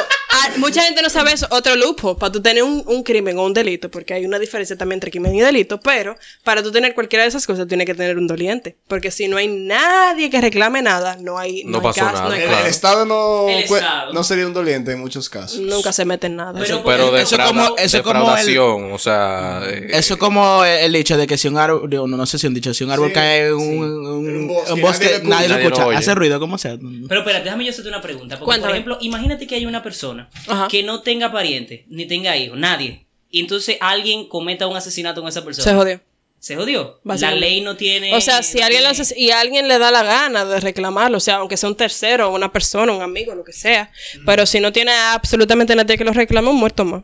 mucha 0.58 0.84
gente 0.84 1.02
no 1.02 1.10
sabe 1.10 1.32
eso. 1.34 1.48
Otro 1.52 1.76
lujo, 1.76 2.18
para 2.18 2.32
tú 2.32 2.42
tener 2.42 2.64
un, 2.64 2.84
un 2.86 3.04
crimen 3.04 3.38
o 3.38 3.44
un 3.44 3.54
delito, 3.54 3.90
porque 3.90 4.14
hay 4.14 4.26
una 4.26 4.40
diferencia 4.40 4.78
también 4.78 4.98
entre 4.98 5.12
crimen 5.12 5.34
y 5.36 5.42
delito, 5.42 5.80
pero 5.80 6.18
para 6.44 6.62
tú 6.62 6.72
tener 6.72 6.94
cualquiera 6.94 7.24
de 7.24 7.30
esas 7.30 7.46
cosas, 7.48 7.68
tienes 7.68 7.86
que 7.88 7.94
tener 7.96 8.18
un 8.18 8.28
doliente. 8.28 8.76
Porque 8.88 9.12
si 9.12 9.28
no 9.28 9.38
hay 9.38 9.48
nadie 9.48 10.30
que 10.30 10.42
reclame 10.42 10.82
nada, 10.82 11.16
no 11.22 11.38
hay, 11.38 11.64
No 11.64 11.78
hay 11.78 11.84
pasó 11.84 12.00
caso, 12.02 12.12
nada, 12.14 12.28
no 12.28 12.34
hay 12.34 12.42
El, 12.42 12.48
claro. 12.48 12.64
el 12.66 12.70
Estado 12.70 13.06
no, 13.06 13.48
El 13.50 13.60
Estado. 13.64 14.14
no 14.14 14.24
sería 14.24 14.48
un 14.48 14.54
doliente 14.54 14.92
en 14.92 15.00
muchos 15.00 15.30
casos. 15.30 15.60
Nunca 15.60 15.94
se 15.94 16.04
mete 16.06 16.28
en 16.28 16.36
nada. 16.36 16.60
Pero- 16.60 16.84
Pero 16.84 17.12
de 17.12 17.22
Eso 17.22 17.38
como- 17.38 17.76
eso 17.78 18.04
como 18.04 18.20
defraudación, 18.20 18.92
o 18.92 18.98
sea... 19.00 19.62
eh, 19.66 19.88
Eso 19.92 20.16
es 20.16 20.20
como 20.20 20.64
el 20.66 20.73
dicho 20.92 21.18
de 21.18 21.28
que 21.28 21.38
si 21.38 21.48
un 21.48 21.58
árbol, 21.58 21.90
no, 21.90 22.08
no 22.08 22.26
sé 22.26 22.38
si 22.38 22.48
un 22.48 22.54
dicho, 22.54 22.74
si 22.74 22.84
un 22.84 22.92
árbol 22.92 23.10
Sí, 23.10 23.14
cae 23.14 23.48
en 23.48 23.60
sí. 23.60 23.66
un, 23.66 23.84
un 23.84 24.08
un- 24.28 24.48
bosque, 24.48 24.74
un 24.74 24.82
bosque, 24.82 25.06
nadie 25.06 25.20
lo 25.24 25.30
nadie 25.30 25.48
lo 25.48 25.56
escucha. 25.56 25.66
escucha, 25.66 25.80
Nadie 25.82 25.94
lo 25.94 25.98
hace 26.00 26.16
ruido, 26.16 26.40
¿cómo 26.40 26.58
sea? 26.58 26.78
Pero 27.08 27.20
espérate, 27.22 27.44
déjame 27.46 27.66
yo 27.66 27.72
hacerte 27.72 27.90
una 27.90 28.02
pregunta. 28.02 28.36
Porque, 28.38 28.46
Cuéntame. 28.46 28.70
por 28.70 28.76
ejemplo, 28.76 28.98
imagínate 29.02 29.48
que 29.48 29.56
hay 29.56 29.66
una 29.66 29.82
persona 29.84 30.30
Ajá. 30.48 30.68
que 30.70 30.84
no 30.84 31.02
tenga 31.02 31.32
pariente, 31.32 31.86
ni 31.90 32.06
tenga 32.06 32.36
hijos, 32.38 32.58
nadie. 32.58 33.06
Y 33.30 33.40
entonces 33.40 33.78
alguien 33.82 34.28
cometa 34.28 34.68
un 34.68 34.76
asesinato 34.78 35.22
con 35.22 35.30
esa 35.30 35.44
persona. 35.44 35.64
Se 35.70 35.76
jodió. 35.76 36.02
Se 36.40 36.56
jodió. 36.58 37.00
La 37.06 37.32
ley 37.32 37.62
no 37.62 37.78
tiene. 37.78 38.14
O 38.14 38.20
sea, 38.20 38.44
si 38.44 38.58
no 38.60 38.66
alguien 38.66 38.82
tiene- 38.84 39.02
hace 39.02 39.18
y 39.18 39.32
alguien 39.32 39.68
le 39.70 39.80
da 39.80 39.92
la 39.92 40.04
gana 40.04 40.44
de 40.44 40.60
reclamarlo, 40.60 41.18
o 41.18 41.22
sea, 41.22 41.36
aunque 41.38 41.56
sea 41.56 41.70
un 41.70 41.76
tercero, 41.76 42.32
una 42.34 42.52
persona, 42.52 42.92
un 42.92 43.02
amigo, 43.02 43.34
lo 43.34 43.46
que 43.46 43.54
sea, 43.54 43.90
pero 44.26 44.46
si 44.46 44.60
no 44.60 44.74
tiene 44.74 44.92
absolutamente 44.92 45.74
nadie 45.74 45.98
que 45.98 46.04
lo 46.04 46.12
reclame, 46.12 46.50
un 46.50 46.58
muerto 46.58 46.84
más. 46.84 47.04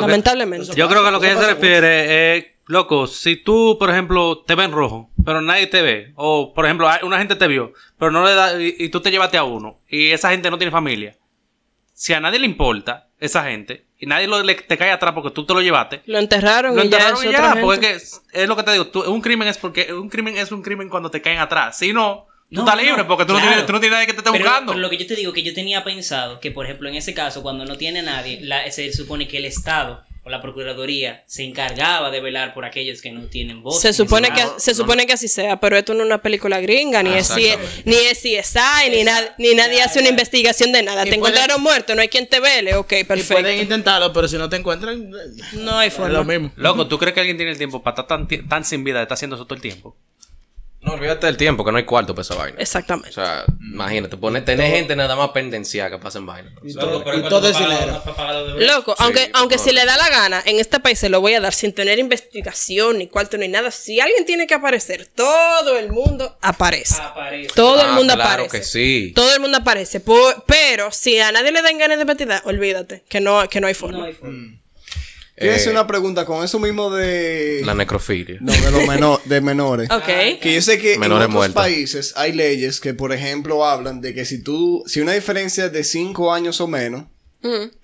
Que- 0.00 0.06
Lamentablemente. 0.06 0.66
Yo 0.74 0.88
creo 0.88 1.02
que 1.02 1.08
a 1.08 1.10
lo 1.10 1.20
que 1.20 1.30
ella 1.30 1.40
se 1.40 1.46
refiere 1.54 2.36
es, 2.36 2.46
loco, 2.66 3.06
si 3.06 3.36
tú, 3.36 3.76
por 3.78 3.90
ejemplo, 3.90 4.38
te 4.46 4.54
ven 4.54 4.72
rojo, 4.72 5.10
pero 5.24 5.40
nadie 5.40 5.66
te 5.66 5.82
ve, 5.82 6.12
o 6.16 6.52
por 6.54 6.64
ejemplo, 6.64 6.88
una 7.02 7.18
gente 7.18 7.34
te 7.36 7.46
vio, 7.48 7.72
pero 7.98 8.10
no 8.10 8.24
le 8.24 8.34
da, 8.34 8.60
y, 8.60 8.74
y 8.78 8.88
tú 8.88 9.00
te 9.00 9.10
llevaste 9.10 9.36
a 9.38 9.44
uno, 9.44 9.80
y 9.88 10.10
esa 10.10 10.30
gente 10.30 10.50
no 10.50 10.58
tiene 10.58 10.70
familia. 10.70 11.16
Si 11.92 12.12
a 12.14 12.20
nadie 12.20 12.38
le 12.38 12.46
importa 12.46 13.08
esa 13.20 13.44
gente, 13.44 13.86
y 13.98 14.06
nadie 14.06 14.26
lo- 14.26 14.42
le- 14.42 14.54
te 14.54 14.76
cae 14.76 14.90
atrás 14.90 15.12
porque 15.14 15.30
tú 15.30 15.44
te 15.46 15.54
lo 15.54 15.60
llevaste, 15.60 16.02
Lo 16.06 16.18
enterraron, 16.18 16.74
lo 16.74 16.82
y 16.84 16.88
ya 16.88 16.96
enterraron 16.98 17.28
y 17.28 17.32
ya, 17.32 17.54
porque 17.62 17.90
es, 17.92 18.20
que 18.32 18.42
es 18.42 18.48
lo 18.48 18.56
que 18.56 18.62
te 18.64 18.72
digo, 18.72 18.86
tú- 18.88 19.02
un 19.12 19.20
crimen 19.20 19.46
es 19.48 19.58
porque 19.58 19.92
un 19.94 20.08
crimen 20.08 20.36
es 20.36 20.50
un 20.50 20.62
crimen 20.62 20.88
cuando 20.88 21.10
te 21.10 21.20
caen 21.22 21.38
atrás. 21.38 21.78
Si 21.78 21.92
no, 21.92 22.26
tú 22.52 22.60
No, 22.60 22.62
estás 22.62 22.76
no, 22.76 22.82
libre 22.82 23.04
porque 23.04 23.24
tú, 23.24 23.32
no 23.32 23.40
tienes, 23.40 23.66
tú 23.66 23.72
no 23.72 23.80
tienes 23.80 23.94
nadie 23.96 24.06
que 24.06 24.12
te 24.12 24.18
esté 24.18 24.30
Pero- 24.32 24.44
buscando. 24.44 24.72
pero 24.72 24.80
lo 24.82 24.90
que 24.90 24.96
yo 24.98 25.06
te 25.06 25.16
digo, 25.16 25.32
que 25.32 25.42
yo 25.42 25.54
tenía 25.54 25.82
pensado 25.84 26.40
que, 26.40 26.50
por 26.50 26.64
ejemplo, 26.66 26.88
en 26.88 26.94
ese 26.96 27.14
caso, 27.14 27.42
cuando 27.42 27.64
no 27.64 27.76
tiene 27.76 28.02
nadie, 28.02 28.40
la- 28.42 28.70
se 28.70 28.92
supone 28.92 29.26
que 29.28 29.38
el 29.38 29.44
Estado 29.46 30.02
o 30.24 30.30
la 30.30 30.40
Procuraduría 30.40 31.24
se 31.26 31.42
encargaba 31.42 32.12
de 32.12 32.20
velar 32.20 32.54
por 32.54 32.64
aquellos 32.64 33.02
que 33.02 33.10
no 33.10 33.22
tienen 33.22 33.60
voz. 33.60 33.80
Se 33.80 33.92
supone 33.92 34.30
que 34.30 34.44
se 34.58 34.72
supone 34.72 35.04
que 35.04 35.14
así 35.14 35.26
sea, 35.26 35.58
pero 35.58 35.76
esto 35.76 35.94
no 35.94 36.00
es 36.02 36.06
una 36.06 36.22
película 36.22 36.60
gringa, 36.60 37.02
ni 37.02 37.10
Ah, 37.10 37.18
es 37.18 37.34
ni 37.84 37.94
es 37.96 38.18
CSI, 38.22 38.90
ni, 38.90 39.02
na- 39.02 39.34
ni 39.38 39.52
nadie 39.56 39.82
hace 39.82 39.98
una 39.98 40.10
investigación 40.10 40.70
de 40.70 40.84
nada. 40.84 41.02
Y 41.04 41.10
Te 41.10 41.18
puede- 41.18 41.32
encontraron 41.32 41.60
muerto, 41.60 41.96
no 41.96 42.02
hay 42.02 42.08
quien 42.08 42.28
te 42.28 42.38
vele, 42.38 42.76
ok, 42.76 42.92
Y 42.92 43.04
pueden 43.04 43.06
perfecto. 43.26 43.50
intentarlo, 43.62 44.12
pero 44.12 44.28
si 44.28 44.36
no 44.38 44.48
te 44.48 44.54
encuentran, 44.56 45.10
No 45.54 45.78
hay 45.78 45.88
es 45.88 45.94
forma. 45.94 46.10
lo 46.12 46.24
mismo. 46.24 46.52
Loco, 46.54 46.86
¿tú 46.86 46.98
crees 47.00 47.14
que 47.14 47.20
alguien 47.20 47.36
tiene 47.36 47.50
el 47.50 47.58
tiempo 47.58 47.82
para 47.82 48.00
estar 48.02 48.06
tan, 48.06 48.28
tan 48.48 48.64
sin 48.64 48.84
vida 48.84 48.98
de 48.98 49.02
estar 49.02 49.14
haciendo 49.14 49.34
eso 49.34 49.44
todo 49.44 49.56
el 49.56 49.60
tiempo? 49.62 49.96
No, 50.82 50.94
olvídate 50.94 51.26
del 51.26 51.36
tiempo, 51.36 51.64
que 51.64 51.70
no 51.70 51.78
hay 51.78 51.84
cuarto 51.84 52.12
para 52.12 52.22
esa 52.22 52.34
vaina. 52.34 52.58
Exactamente. 52.60 53.10
O 53.10 53.12
sea, 53.12 53.44
imagínate, 53.60 54.16
poner, 54.16 54.44
tener 54.44 54.68
gente 54.70 54.96
nada 54.96 55.14
más 55.14 55.30
pendenciada 55.30 55.90
que 55.90 55.98
pasen 55.98 56.26
vaina. 56.26 56.52
Y 56.62 56.74
todo, 56.74 57.00
y 57.16 57.22
todo 57.28 57.48
es 57.48 57.56
dinero. 57.56 58.02
Loco, 58.58 58.94
aunque, 58.98 59.30
aunque 59.34 59.58
si 59.58 59.70
le 59.72 59.84
da 59.84 59.96
la 59.96 60.08
gana, 60.10 60.42
en 60.44 60.58
este 60.58 60.80
país 60.80 60.98
se 60.98 61.08
lo 61.08 61.20
voy 61.20 61.34
a 61.34 61.40
dar 61.40 61.52
sin 61.54 61.72
tener 61.72 61.98
investigación, 62.00 62.98
ni 62.98 63.06
cuarto, 63.06 63.36
ni 63.38 63.46
nada. 63.48 63.70
Si 63.70 64.00
alguien 64.00 64.24
tiene 64.26 64.46
que 64.48 64.54
aparecer, 64.54 65.06
todo 65.06 65.78
el 65.78 65.90
mundo 65.92 66.36
aparece. 66.40 67.00
Aparece. 67.00 67.54
Todo 67.54 67.80
el 67.80 67.88
Ah, 67.90 67.92
mundo 67.92 68.14
claro 68.14 68.44
aparece. 68.44 68.58
que 68.58 68.64
sí. 68.64 69.12
Todo 69.14 69.32
el 69.34 69.40
mundo 69.40 69.58
aparece. 69.58 70.00
Por- 70.00 70.44
pero 70.46 70.90
si 70.90 71.18
a 71.20 71.30
nadie 71.30 71.52
le 71.52 71.62
dan 71.62 71.78
ganas 71.78 71.98
de 71.98 72.02
investigar, 72.02 72.42
olvídate, 72.44 73.04
que 73.08 73.20
no, 73.20 73.48
que 73.48 73.60
no 73.60 73.68
hay 73.68 73.74
forma. 73.74 73.98
No 73.98 74.04
hay 74.04 74.14
forma. 74.14 74.58
Quiero 75.36 75.54
hacer 75.56 75.68
Eh, 75.68 75.72
una 75.72 75.86
pregunta 75.86 76.24
con 76.26 76.44
eso 76.44 76.58
mismo 76.58 76.90
de... 76.90 77.62
La 77.64 77.74
necrofilia. 77.74 78.36
No, 78.40 78.52
de 78.52 78.70
los 78.70 78.82
meno- 78.86 79.20
de 79.24 79.40
menores. 79.40 79.90
Ok. 79.90 80.04
Que 80.40 80.54
yo 80.54 80.60
sé 80.62 80.78
que 80.78 80.98
Menores 80.98 81.06
en 81.24 81.30
otros 81.30 81.30
muertos. 81.32 81.54
países 81.54 82.12
hay 82.16 82.32
leyes 82.32 82.80
que, 82.80 82.92
por 82.94 83.12
ejemplo, 83.12 83.64
hablan 83.64 84.00
de 84.00 84.12
que 84.14 84.24
si 84.26 84.42
tú, 84.42 84.84
si 84.86 85.00
una 85.00 85.12
diferencia 85.12 85.68
de 85.68 85.84
5 85.84 86.32
años 86.34 86.60
o 86.60 86.66
menos, 86.68 87.04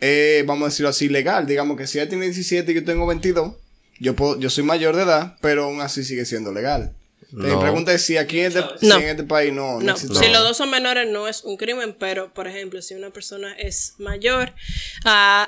eh, 0.00 0.44
vamos 0.46 0.66
a 0.66 0.68
decirlo 0.70 0.90
así, 0.90 1.08
legal. 1.08 1.46
Digamos 1.46 1.76
que 1.78 1.86
si 1.86 1.98
ella 1.98 2.08
tiene 2.08 2.26
17 2.26 2.70
y 2.70 2.74
yo 2.76 2.84
tengo 2.84 3.06
22, 3.06 3.54
yo, 3.98 4.14
puedo, 4.14 4.38
yo 4.38 4.50
soy 4.50 4.62
mayor 4.64 4.94
de 4.94 5.02
edad, 5.02 5.36
pero 5.40 5.64
aún 5.64 5.80
así 5.80 6.04
sigue 6.04 6.24
siendo 6.26 6.52
legal. 6.52 6.92
Mi 7.32 7.48
No. 7.48 7.60
pregunta 7.60 7.92
es 7.92 8.02
si 8.02 8.16
aquí 8.16 8.40
en 8.40 8.46
este, 8.46 8.62
si 8.80 8.86
No. 8.86 8.96
en 8.98 9.08
este 9.08 9.24
país 9.24 9.52
no, 9.52 9.74
no, 9.74 9.80
No, 9.80 9.92
existe. 9.92 10.14
si 10.18 10.30
los 10.30 10.42
dos 10.42 10.56
son 10.56 10.70
menores 10.70 11.08
no 11.10 11.28
es 11.28 11.42
un 11.44 11.56
crimen, 11.56 11.94
pero 11.98 12.32
por 12.32 12.46
ejemplo, 12.46 12.80
si 12.82 12.94
una 12.94 13.10
persona 13.10 13.52
es 13.58 13.94
mayor, 13.98 14.52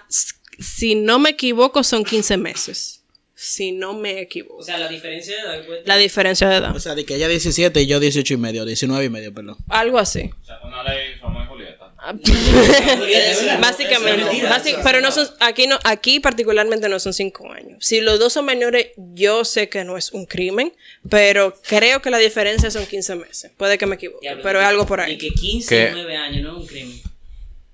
s- 0.09 0.35
si 0.61 0.95
no 0.95 1.19
me 1.19 1.31
equivoco, 1.31 1.83
son 1.83 2.05
15 2.05 2.37
meses. 2.37 2.97
Si 3.35 3.73
no 3.73 3.95
me 3.95 4.21
equivoco. 4.21 4.57
O 4.59 4.63
sea, 4.63 4.77
la 4.77 4.87
diferencia 4.89 5.35
de 5.35 5.41
edad. 5.41 5.67
pues, 5.67 5.81
La 5.87 5.97
diferencia 5.97 6.47
de 6.49 6.57
edad. 6.57 6.77
O 6.77 6.81
sea, 6.81 6.95
de 6.95 7.07
que 7.07 7.15
ella 7.15 7.27
17 7.27 7.81
y 7.81 7.87
yo 7.87 7.99
18 7.99 8.35
y 8.35 8.37
medio, 8.37 8.67
19 8.67 9.03
y 9.07 9.09
medio, 9.09 9.33
perdón. 9.33 9.57
Algo 9.69 9.99
así. 9.99 10.31
O 10.43 10.45
sea, 10.45 10.61
una 10.63 10.83
ley 10.85 11.15
Romeo 11.23 11.45
y 11.45 11.47
Julieta. 11.47 11.95
Básicamente. 13.61 14.25
básic- 14.49 14.81
pero 14.83 15.01
no 15.01 15.11
son, 15.11 15.29
aquí 15.41 15.67
no, 15.67 15.79
aquí 15.85 16.21
particularmente 16.21 16.89
no 16.89 16.99
son 17.01 17.13
cinco 17.13 17.51
años. 17.53 17.77
Si 17.85 18.01
los 18.01 18.19
dos 18.19 18.33
son 18.33 18.45
menores, 18.45 18.89
yo 18.97 19.45
sé 19.45 19.69
que 19.69 19.85
no 19.85 19.97
es 19.97 20.13
un 20.13 20.27
crimen, 20.27 20.73
pero 21.09 21.55
creo 21.67 22.01
que 22.03 22.11
la 22.11 22.19
diferencia 22.19 22.71
son 22.71 22.87
15 22.87 23.15
meses. 23.17 23.53
Puede 23.57 23.79
que 23.79 23.87
me 23.87 23.95
equivoque, 23.97 24.29
pero 24.43 24.61
es 24.61 24.67
algo 24.67 24.87
por 24.87 25.01
ahí. 25.01 25.15
Y 25.15 25.19
que 25.19 25.31
15 25.31 25.69
¿Qué? 25.69 25.89
y 25.91 25.95
9 25.95 26.17
años 26.17 26.43
no 26.43 26.57
es 26.57 26.63
un 26.63 26.67
crimen. 26.67 27.01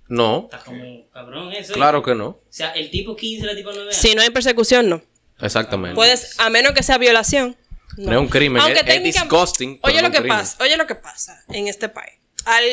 No, 0.08 0.48
Está 0.50 0.64
como 0.64 1.10
cabrón 1.10 1.52
eso. 1.52 1.72
¿eh? 1.72 1.74
claro 1.74 2.02
que 2.02 2.14
no. 2.14 2.26
O 2.28 2.42
sea, 2.48 2.70
el 2.72 2.90
tipo 2.90 3.16
15 3.16 3.42
y 3.42 3.46
la 3.46 3.54
tipo 3.56 3.70
9 3.72 3.88
años. 3.90 3.96
Si 3.96 4.14
no 4.14 4.22
hay 4.22 4.30
persecución, 4.30 4.88
no. 4.88 5.02
Exactamente. 5.40 5.94
Puedes, 5.94 6.38
a 6.38 6.48
menos 6.50 6.72
que 6.72 6.82
sea 6.82 6.96
violación. 6.98 7.56
No 7.96 8.12
es 8.12 8.18
un 8.18 8.28
crimen, 8.28 8.62
es- 8.70 8.82
es 8.86 9.02
disgusting, 9.02 9.78
Oye 9.82 10.02
lo 10.02 10.10
que 10.10 10.18
crimen. 10.18 10.36
pasa, 10.38 10.62
oye 10.62 10.76
lo 10.76 10.86
que 10.86 10.94
pasa 10.94 11.42
en 11.48 11.66
este 11.66 11.88
país. 11.88 12.14
Al, 12.44 12.64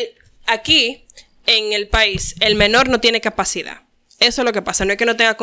aquí, 0.47 1.05
en 1.45 1.73
el 1.73 1.87
país, 1.87 2.35
el 2.41 2.55
menor 2.55 2.89
no 2.89 2.99
tiene 2.99 3.21
capacidad. 3.21 3.81
Eso 4.19 4.41
es 4.41 4.45
lo 4.45 4.51
que 4.53 4.61
pasa. 4.61 4.85
No 4.85 4.91
es 4.91 4.97
que 4.97 5.05
no 5.05 5.15
tenga 5.15 5.35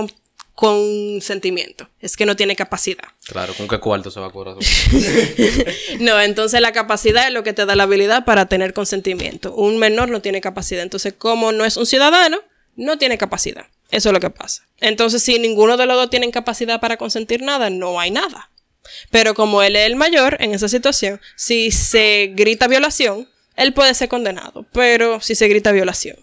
con- 0.60 1.14
consentimiento, 1.20 1.88
es 2.00 2.16
que 2.16 2.26
no 2.26 2.36
tiene 2.36 2.54
capacidad. 2.56 3.04
Claro, 3.24 3.54
¿con 3.54 3.66
qué 3.66 3.78
cuarto 3.78 4.10
se 4.10 4.20
va 4.20 4.26
a 4.26 4.30
cobrar? 4.30 4.56
No, 6.00 6.20
entonces 6.20 6.60
la 6.60 6.72
capacidad 6.72 7.26
es 7.26 7.32
lo 7.32 7.42
que 7.42 7.52
te 7.52 7.66
da 7.66 7.74
la 7.76 7.84
habilidad 7.84 8.24
para 8.24 8.46
tener 8.46 8.72
consentimiento. 8.74 9.54
Un 9.54 9.78
menor 9.78 10.08
no 10.10 10.20
tiene 10.20 10.40
capacidad. 10.40 10.82
Entonces, 10.82 11.14
como 11.16 11.52
no 11.52 11.64
es 11.64 11.76
un 11.76 11.86
ciudadano, 11.86 12.38
no 12.76 12.98
tiene 12.98 13.18
capacidad. 13.18 13.66
Eso 13.90 14.08
es 14.10 14.12
lo 14.12 14.20
que 14.20 14.30
pasa. 14.30 14.64
Entonces, 14.80 15.22
si 15.22 15.38
ninguno 15.38 15.76
de 15.76 15.86
los 15.86 15.96
dos 15.96 16.10
tienen 16.10 16.30
capacidad 16.30 16.80
para 16.80 16.96
consentir 16.96 17.42
nada, 17.42 17.70
no 17.70 17.98
hay 18.00 18.10
nada. 18.10 18.50
Pero 19.10 19.34
como 19.34 19.62
él 19.62 19.76
es 19.76 19.86
el 19.86 19.96
mayor 19.96 20.36
en 20.40 20.54
esa 20.54 20.68
situación, 20.68 21.20
si 21.36 21.70
se 21.70 22.32
grita 22.34 22.66
violación, 22.68 23.28
él 23.56 23.72
puede 23.72 23.94
ser 23.94 24.08
condenado. 24.08 24.64
Pero 24.72 25.20
si 25.20 25.34
se 25.34 25.48
grita 25.48 25.72
violación. 25.72 26.16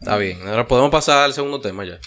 Está 0.00 0.16
bien, 0.16 0.46
ahora 0.48 0.66
podemos 0.66 0.90
pasar 0.90 1.24
al 1.24 1.34
segundo 1.34 1.60
tema 1.60 1.84
ya. 1.84 1.98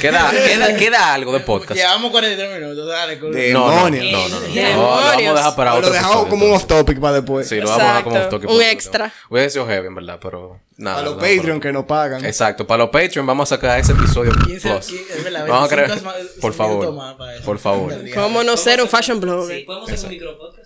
Queda, 0.00 0.30
queda, 0.30 0.76
queda 0.76 1.14
algo 1.14 1.32
de 1.32 1.40
podcast. 1.40 1.74
Llevamos 1.74 2.10
43 2.12 2.60
minutos, 2.60 2.88
dale. 2.88 3.18
cool. 3.18 3.32
De- 3.34 3.52
No, 3.52 3.66
no, 3.68 3.90
no, 3.90 3.90
Demonios. 3.90 4.12
no, 4.12 4.28
no, 4.28 4.40
no. 4.40 4.54
Demonios. 4.54 4.76
No, 4.76 4.80
lo 4.80 5.00
vamos 5.00 5.18
a 5.18 5.34
dejar 5.34 5.56
para 5.56 5.70
lo 5.72 5.76
otro 5.78 5.90
dejamos 5.90 6.12
episodio, 6.12 6.30
como 6.30 6.46
un 6.46 6.52
off 6.52 6.66
topic 6.66 7.00
para 7.00 7.14
después. 7.14 7.48
Sí, 7.48 7.56
lo 7.56 7.66
vamos 7.68 7.82
a 7.82 7.86
dejar 7.86 8.04
como 8.04 8.16
off 8.20 8.28
topic 8.28 8.48
un 8.50 8.56
para 8.58 8.70
extra. 8.70 9.04
episodio. 9.06 9.26
Hubiese 9.30 9.50
sido 9.50 9.66
heavy, 9.66 9.86
en 9.88 9.94
verdad, 9.96 10.18
pero 10.22 10.60
nada. 10.76 10.98
a 10.98 11.02
los 11.02 11.14
lo 11.16 11.16
dejamos 11.20 11.36
Patreon 11.38 11.58
para- 11.58 11.68
que 11.68 11.72
nos 11.72 11.84
pagan. 11.86 12.24
Exacto, 12.24 12.66
para 12.66 12.78
los 12.84 12.90
Patreon 12.90 13.26
vamos 13.26 13.50
a 13.52 13.56
sacar 13.56 13.80
ese 13.80 13.92
episodio 13.92 14.32
15, 14.46 14.68
plus. 14.70 14.86
15, 14.86 15.12
es 15.18 15.24
verdad, 15.24 15.46
Vamos 15.48 15.72
a 15.72 15.76
25 15.76 16.10
crear, 16.10 16.26
por 16.40 16.54
favor, 16.54 17.16
para 17.18 17.40
por 17.42 17.58
favor. 17.58 17.94
¿Cómo 18.14 18.44
no 18.44 18.56
ser 18.56 18.80
un 18.80 18.88
fashion 18.88 19.18
blogger? 19.20 19.58
Sí, 19.58 19.64
podemos 19.64 19.90
hacer 19.90 20.04
un 20.04 20.10
micropodcast. 20.10 20.59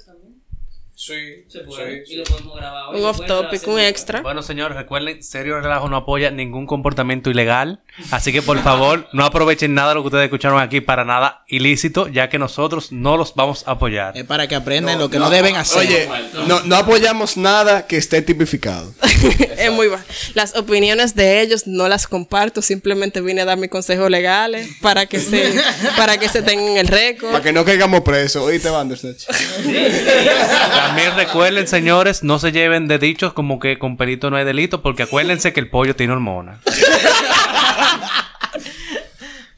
Sí, 1.06 1.44
Se 1.48 1.60
puede. 1.60 2.02
Y 2.08 2.16
lo 2.16 2.24
podemos 2.24 2.56
grabar 2.56 2.84
hoy. 2.88 2.98
Un 2.98 3.04
off 3.04 3.20
topic, 3.26 3.68
un 3.68 3.78
extra. 3.78 4.22
Bueno, 4.22 4.42
señores, 4.42 4.74
recuerden, 4.74 5.22
Serio 5.22 5.60
Relajo 5.60 5.86
no 5.90 5.98
apoya 5.98 6.30
ningún 6.30 6.66
comportamiento 6.66 7.28
ilegal. 7.28 7.82
Así 8.10 8.32
que, 8.32 8.40
por 8.40 8.58
favor, 8.62 9.06
no 9.12 9.26
aprovechen 9.26 9.74
nada 9.74 9.90
de 9.90 9.96
lo 9.96 10.00
que 10.00 10.06
ustedes 10.06 10.24
escucharon 10.24 10.62
aquí 10.62 10.80
para 10.80 11.04
nada 11.04 11.44
ilícito, 11.46 12.08
ya 12.08 12.30
que 12.30 12.38
nosotros 12.38 12.90
no 12.90 13.18
los 13.18 13.34
vamos 13.34 13.68
a 13.68 13.72
apoyar. 13.72 14.16
Es 14.16 14.24
para 14.24 14.48
que 14.48 14.54
aprendan 14.54 14.98
lo 14.98 15.10
que 15.10 15.18
no, 15.18 15.28
deben 15.28 15.56
hacer. 15.56 15.80
Oye, 15.80 16.08
no, 16.46 16.60
no 16.60 16.76
apoyamos 16.76 17.36
nada 17.36 17.86
que 17.86 17.98
esté 17.98 18.22
tipificado. 18.22 18.90
es 19.58 19.72
muy 19.72 19.88
bajo. 19.88 20.04
Las 20.32 20.56
opiniones 20.56 21.14
de 21.14 21.42
ellos 21.42 21.66
no 21.66 21.86
las 21.86 22.06
comparto, 22.06 22.62
simplemente 22.62 23.20
vine 23.20 23.42
a 23.42 23.44
dar 23.44 23.58
mis 23.58 23.68
consejos 23.68 24.08
legales 24.08 24.70
para 24.80 25.04
que 25.04 25.20
se, 25.20 25.52
para 25.98 26.16
que 26.16 26.30
se 26.30 26.40
tengan 26.40 26.78
el 26.78 26.88
récord. 26.88 27.30
Para 27.30 27.44
que 27.44 27.52
no 27.52 27.62
caigamos 27.62 28.00
presos. 28.00 28.42
Oíste, 28.42 28.70
Bandersnatch. 28.70 29.24
También 30.94 31.16
recuerden, 31.16 31.66
señores, 31.66 32.22
no 32.22 32.38
se 32.38 32.52
lleven 32.52 32.86
de 32.86 32.98
dichos 32.98 33.32
como 33.32 33.58
que 33.58 33.78
con 33.80 33.96
pelito 33.96 34.30
no 34.30 34.36
hay 34.36 34.44
delito, 34.44 34.80
porque 34.80 35.02
acuérdense 35.02 35.52
que 35.52 35.58
el 35.58 35.68
pollo 35.68 35.96
tiene 35.96 36.12
hormonas. 36.12 36.60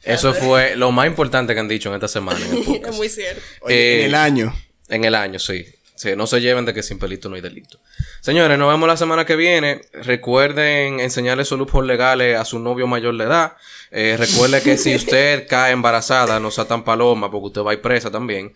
Eso 0.03 0.33
fue 0.33 0.75
lo 0.75 0.91
más 0.91 1.05
importante 1.05 1.53
que 1.53 1.59
han 1.59 1.67
dicho 1.67 1.89
en 1.89 1.95
esta 1.95 2.07
semana. 2.07 2.39
en 2.43 2.57
el 2.57 2.63
podcast. 2.63 2.87
Es 2.93 2.95
muy 2.97 3.09
cierto. 3.09 3.41
Oye, 3.61 3.75
Eh, 3.75 3.99
en 3.99 4.05
el 4.07 4.15
año. 4.15 4.55
En 4.89 5.03
el 5.03 5.13
año, 5.15 5.37
sí. 5.37 5.65
Sí, 5.95 6.11
no 6.15 6.27
se 6.27 6.39
lleven 6.41 6.63
de 6.65 6.73
que 6.75 6.83
sin 6.83 6.99
pelito 6.99 7.27
no 7.27 7.35
hay 7.35 7.41
delito. 7.41 7.79
Señores, 8.21 8.57
nos 8.57 8.71
vemos 8.71 8.87
la 8.87 8.95
semana 8.97 9.25
que 9.25 9.35
viene. 9.35 9.81
Recuerden 9.93 10.99
enseñarle 10.99 11.43
sus 11.43 11.57
lujos 11.57 11.83
legales 11.85 12.37
a 12.39 12.45
su 12.45 12.59
novio 12.59 12.85
mayor 12.87 13.17
de 13.17 13.23
edad. 13.25 13.53
Eh, 13.91 14.15
recuerde 14.17 14.61
que 14.61 14.77
si 14.77 14.95
usted 14.95 15.47
cae 15.47 15.71
embarazada, 15.73 16.39
no 16.39 16.51
sea 16.51 16.65
tan 16.65 16.83
paloma, 16.83 17.29
porque 17.31 17.47
usted 17.47 17.61
va 17.61 17.71
a 17.71 17.73
ir 17.73 17.81
presa 17.81 18.09
también. 18.11 18.53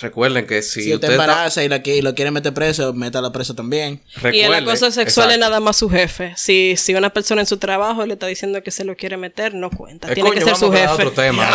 Recuerden 0.00 0.46
que 0.46 0.62
si, 0.62 0.82
Si 0.84 0.94
usted 0.94 0.94
usted 0.94 1.10
está- 1.12 1.24
embaraza 1.24 1.64
y, 1.64 1.68
la, 1.68 1.82
qui- 1.82 1.96
y 1.98 2.02
lo 2.02 2.14
quiere 2.14 2.30
meter 2.30 2.52
preso, 2.52 2.92
métalo 2.92 3.32
preso 3.32 3.54
también. 3.54 4.02
Y 4.16 4.40
el 4.40 4.50
recuerde- 4.52 4.56
acoso 4.70 4.90
sexual 4.90 5.30
es 5.32 5.38
nada 5.38 5.60
más 5.60 5.76
su 5.76 5.88
jefe. 5.88 6.34
Si, 6.36 6.76
si 6.76 6.94
una 6.94 7.10
persona 7.10 7.40
en 7.42 7.46
su 7.46 7.56
trabajo 7.58 8.04
le 8.06 8.14
está 8.14 8.26
diciendo 8.26 8.62
que 8.62 8.70
se 8.70 8.84
lo 8.84 8.96
quiere 8.96 9.16
meter, 9.16 9.54
no 9.54 9.70
cuenta. 9.70 10.10
Eh, 10.10 10.14
Tiene 10.14 10.28
coño, 10.30 10.38
que 10.40 10.44
ser 10.44 10.54
vamos 10.54 10.66
su 10.68 10.72
jefe. 10.72 10.92
otro 10.92 11.10
tema. 11.12 11.48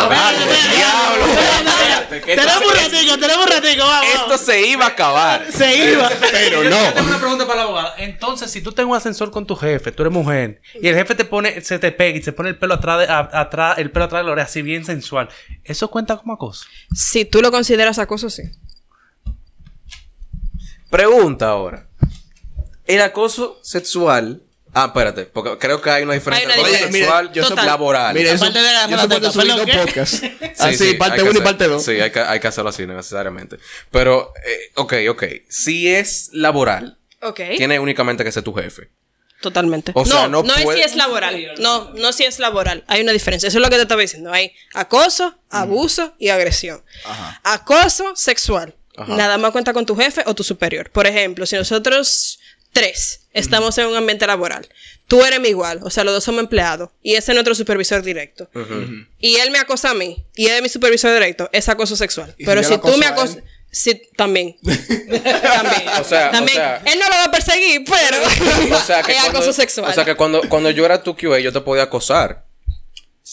Tenemos 2.24 2.56
un 2.66 2.74
ratico, 2.74 3.18
tenemos 3.18 3.46
un 3.46 3.52
ratico, 3.52 3.84
vamos. 3.86 4.06
Esto 4.14 4.38
se 4.38 4.66
iba 4.66 4.84
a 4.84 4.88
acabar. 4.88 5.44
se 5.52 5.92
iba. 5.92 6.08
Pero 6.32 6.62
Yo 6.64 6.70
no. 6.70 6.92
tengo 6.92 7.08
una 7.08 7.18
pregunta 7.18 7.46
para 7.46 7.56
la 7.58 7.62
abogada. 7.64 7.94
Entonces, 7.98 8.50
si 8.50 8.60
tú 8.62 8.72
tienes 8.72 8.90
un 8.90 8.96
ascensor 8.96 9.30
con 9.30 9.46
tu 9.46 9.54
jefe, 9.56 9.92
tú 9.92 10.02
eres 10.02 10.12
mujer, 10.12 10.60
y 10.80 10.88
el 10.88 10.94
jefe 10.96 11.14
te 11.14 11.24
pone, 11.24 11.60
se 11.60 11.78
te 11.78 11.92
pega 11.92 12.18
y 12.18 12.22
se 12.22 12.32
pone 12.32 12.48
el 12.50 12.58
pelo 12.58 12.74
atrás, 12.74 12.98
de- 13.00 13.06
a- 13.12 13.28
atrás 13.32 13.78
el 13.78 13.90
pelo 13.90 14.06
atrás 14.06 14.20
de 14.22 14.26
la 14.26 14.32
oreja, 14.32 14.46
así 14.48 14.62
bien 14.62 14.84
sensual, 14.84 15.28
¿eso 15.70 15.88
cuenta 15.90 16.16
como 16.16 16.32
acoso? 16.34 16.64
Si 16.94 17.24
tú 17.24 17.40
lo 17.42 17.50
consideras 17.50 17.98
acoso, 17.98 18.28
sí. 18.30 18.42
Pregunta 20.90 21.48
ahora. 21.48 21.86
El 22.86 23.00
acoso 23.02 23.60
sexual. 23.62 24.42
Ah, 24.72 24.86
espérate, 24.86 25.24
porque 25.24 25.58
creo 25.58 25.80
que 25.80 25.90
hay 25.90 26.02
una 26.04 26.14
diferencia. 26.14 26.48
Hay 26.48 26.60
una 26.60 26.68
acoso 26.68 26.92
sexual 26.92 27.32
Yo 27.32 27.44
soy- 27.44 27.56
laboral. 27.56 28.14
Mire, 28.14 28.32
eso, 28.32 28.44
de 28.50 28.52
la 28.52 28.86
yo 28.88 28.96
rata, 28.96 29.14
se 29.14 29.20
puede 29.20 29.32
subir 29.32 29.46
¿perdón, 29.48 29.66
dos 29.66 29.76
podcasts. 29.86 30.16
Sí, 30.20 30.32
Así, 30.58 30.94
parte 30.94 31.16
que 31.16 31.22
1 31.28 31.38
y 31.38 31.42
parte 31.42 31.66
2. 31.68 31.82
Sí, 31.84 31.90
hay 31.92 32.10
que, 32.12 32.20
hay 32.20 32.38
que 32.40 32.48
hacerlo 32.48 32.70
así 32.70 32.86
necesariamente. 32.86 33.58
Pero, 33.90 34.32
eh, 34.46 34.72
ok, 34.76 34.94
ok. 35.10 35.24
Si 35.48 35.88
es 35.88 36.30
laboral, 36.32 36.98
tiene 37.56 37.80
únicamente 37.80 38.22
que 38.24 38.30
ser 38.32 38.42
tu 38.44 38.52
jefe. 38.54 38.90
Totalmente. 39.40 39.92
O 39.94 40.04
sea, 40.04 40.28
no, 40.28 40.42
no 40.42 40.54
no, 40.54 40.62
puede- 40.62 40.80
es 40.80 40.84
si 40.84 40.90
es 40.90 40.96
laboral. 40.96 41.54
No, 41.58 41.90
no 41.94 42.12
si 42.12 42.24
es 42.24 42.38
laboral. 42.38 42.84
Hay 42.86 43.00
una 43.00 43.12
diferencia. 43.12 43.48
Eso 43.48 43.58
es 43.58 43.62
lo 43.62 43.70
que 43.70 43.76
te 43.76 43.82
estaba 43.82 44.00
diciendo. 44.02 44.32
Hay 44.32 44.52
acoso, 44.74 45.34
abuso 45.48 46.14
y 46.18 46.28
agresión. 46.28 46.82
Acoso 47.42 48.14
sexual. 48.16 48.74
Ajá. 48.96 49.16
Nada 49.16 49.38
más 49.38 49.52
cuenta 49.52 49.72
con 49.72 49.86
tu 49.86 49.96
jefe 49.96 50.22
o 50.26 50.34
tu 50.34 50.44
superior. 50.44 50.90
Por 50.90 51.06
ejemplo, 51.06 51.46
si 51.46 51.56
nosotros 51.56 52.38
tres 52.72 53.22
estamos 53.32 53.78
en 53.78 53.86
un 53.86 53.96
ambiente 53.96 54.26
laboral, 54.26 54.68
tú 55.06 55.24
eres 55.24 55.40
mi 55.40 55.48
igual, 55.48 55.80
o 55.82 55.90
sea, 55.90 56.04
los 56.04 56.14
dos 56.14 56.22
somos 56.24 56.40
empleados, 56.40 56.90
y 57.02 57.14
ese 57.14 57.32
es 57.32 57.34
nuestro 57.34 57.54
supervisor 57.54 58.02
directo. 58.02 58.48
Y 59.18 59.36
él 59.36 59.50
me 59.50 59.58
acosa 59.58 59.90
a 59.90 59.94
mí, 59.94 60.24
y 60.36 60.46
él 60.46 60.56
es 60.56 60.62
mi 60.62 60.68
supervisor 60.68 61.12
directo, 61.12 61.48
es 61.52 61.68
acoso 61.68 61.96
sexual. 61.96 62.34
¿Y 62.36 62.42
si 62.42 62.46
Pero 62.46 62.62
si, 62.62 62.70
lo 62.70 62.80
tú 62.80 62.96
me 62.96 63.06
acosas... 63.06 63.38
Sí, 63.72 64.02
también. 64.16 64.56
también. 64.62 65.88
O 66.00 66.04
sea, 66.04 66.30
también. 66.30 66.58
o 66.58 66.60
sea- 66.60 66.82
él 66.84 66.98
no 66.98 67.08
lo 67.08 67.14
va 67.14 67.24
a 67.24 67.30
perseguir, 67.30 67.84
pero 67.84 68.18
O 68.76 68.80
sea, 68.80 69.02
que 69.02 69.12
es 69.16 69.18
cuando, 69.20 69.38
acoso 69.38 69.52
sexual. 69.52 69.90
O 69.90 69.92
sea, 69.92 70.04
que 70.04 70.16
cuando, 70.16 70.42
cuando 70.48 70.70
yo 70.70 70.84
era 70.84 71.02
tu 71.02 71.16
QA, 71.16 71.38
yo 71.38 71.52
te 71.52 71.60
podía 71.60 71.84
acosar. 71.84 72.44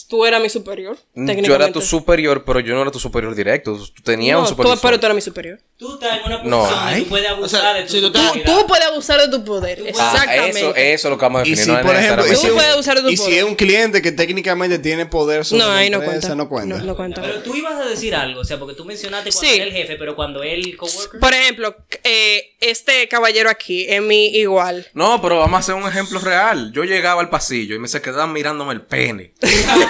Tú 0.06 0.24
eras 0.26 0.40
mi 0.42 0.48
superior, 0.48 0.96
técnicamente. 1.14 1.48
Yo 1.48 1.54
era 1.54 1.72
tu 1.72 1.80
superior, 1.80 2.44
pero 2.44 2.60
yo 2.60 2.74
no 2.74 2.82
era 2.82 2.90
tu 2.90 2.98
superior 3.00 3.34
directo. 3.34 3.76
Tú 3.94 4.02
tenías 4.02 4.34
no, 4.34 4.40
un 4.40 4.44
tú, 4.44 4.50
supervisor. 4.50 4.78
pero 4.82 5.00
tú 5.00 5.06
eras 5.06 5.14
mi 5.16 5.20
superior. 5.22 5.58
Tú 5.78 5.94
estás 5.94 6.18
en 6.18 6.24
una 6.26 6.42
No. 6.44 6.58
posición 6.60 6.80
Ay. 6.86 7.02
tú 7.02 7.08
puedes 7.08 7.28
abusar 7.30 7.60
O 7.60 7.62
sea, 7.62 7.74
de 7.74 7.82
tu 7.82 7.88
si 7.92 8.00
tú. 8.00 8.12
Tú 8.44 8.66
puedes 8.66 8.86
abusar 8.86 9.20
de 9.20 9.28
tu 9.28 9.44
poder. 9.44 9.78
Ah, 9.84 9.88
Exactamente. 9.88 10.58
eso, 10.60 10.74
eso 10.76 11.08
es 11.08 11.10
lo 11.10 11.18
que 11.18 11.24
vamos 11.24 11.42
a 11.42 11.46
Y 11.46 11.50
definir. 11.50 11.64
si, 11.64 11.70
no 11.72 11.78
es 11.78 11.86
por 11.86 11.96
ejemplo, 11.96 12.26
y 12.26 12.36
si, 12.36 12.46
Tú 12.48 12.54
puedes 12.54 12.76
usar 12.76 13.00
tu 13.00 13.08
y 13.08 13.16
si 13.16 13.34
es 13.38 13.44
un 13.44 13.54
cliente 13.54 14.02
que 14.02 14.12
técnicamente 14.12 14.78
tiene 14.78 15.06
poder 15.06 15.44
sobre 15.44 15.62
no, 15.62 15.68
la 15.68 15.76
ahí 15.78 15.90
no 15.90 15.98
empresa, 16.02 16.20
cuenta. 16.20 16.34
no 16.36 16.48
cuenta. 16.48 16.76
No, 16.78 16.84
no 16.84 16.96
cuenta. 16.96 17.22
Pero 17.22 17.42
tú 17.42 17.54
ibas 17.54 17.74
a 17.74 17.84
decir 17.88 18.14
algo, 18.14 18.40
o 18.40 18.44
sea, 18.44 18.58
porque 18.58 18.74
tú 18.74 18.84
mencionaste 18.84 19.30
cuando 19.30 19.48
Sí. 19.48 19.54
era 19.56 19.64
el 19.64 19.72
jefe, 19.72 19.96
pero 19.96 20.14
cuando 20.16 20.42
el 20.42 20.76
coworker. 20.76 21.20
Por 21.20 21.32
ejemplo, 21.34 21.76
eh, 22.04 22.54
este 22.60 23.06
caballero 23.08 23.48
aquí 23.50 23.86
es 23.88 24.02
mi 24.02 24.26
igual. 24.28 24.86
No, 24.94 25.20
pero 25.22 25.38
vamos 25.38 25.56
a 25.56 25.60
hacer 25.60 25.74
un 25.74 25.88
ejemplo 25.88 26.18
real. 26.20 26.72
Yo 26.72 26.84
llegaba 26.84 27.20
al 27.20 27.30
pasillo 27.30 27.74
y 27.76 27.78
me 27.78 27.88
se 27.88 28.00
quedaban 28.02 28.32
mirándome 28.32 28.72
el 28.74 28.82
pene. 28.82 29.32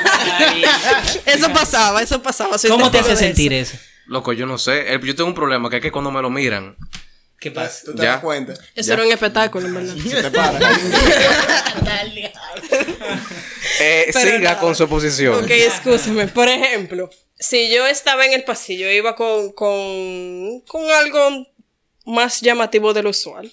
Eso 1.26 1.53
pasaba, 1.53 2.03
eso 2.03 2.22
pasaba. 2.22 2.59
soy 2.59 2.70
¿Cómo 2.70 2.90
te 2.90 2.99
hace 2.99 3.16
sentir 3.16 3.53
eso. 3.53 3.76
eso? 3.76 3.84
Loco, 4.07 4.32
yo 4.32 4.46
no 4.46 4.59
sé. 4.59 4.92
El- 4.92 5.01
Yo 5.03 5.14
tengo 5.14 5.28
un 5.28 5.34
problema 5.34 5.68
que 5.70 5.76
es 5.76 5.82
que 5.82 5.92
cuando 5.92 6.11
me 6.11 6.20
lo 6.22 6.30
miran, 6.30 6.76
¿Qué 7.40 7.53
pasa? 7.53 7.82
¿Tú 7.84 7.94
te 7.94 8.03
Ya. 8.03 8.12
das 8.14 8.20
cuenta? 8.20 8.53
Eso 8.74 8.88
Ya. 8.88 8.94
era 8.94 9.05
un 9.05 9.12
espectáculo, 9.12 9.68
en 9.68 9.74
verdad. 9.74 9.94
Se 9.94 10.22
te 10.22 10.30
para. 10.32 10.59
eh, 13.80 14.11
siga 14.12 14.59
con 14.59 14.74
su 14.74 14.88
posición. 14.88 15.44
Ok, 15.44 15.51
escúchame. 15.51 16.28
Por 16.28 16.49
ejemplo, 16.49 17.11
si 17.38 17.70
yo 17.72 17.86
estaba 17.86 18.26
en 18.26 18.32
el 18.32 18.44
pasillo, 18.44 18.90
iba 18.90 19.14
con, 19.14 19.53
con, 19.53 20.61
con 20.66 20.90
algo 20.90 21.46
más 22.09 22.41
llamativo 22.41 22.95
de 22.95 23.03
lo 23.03 23.11
usual. 23.11 23.53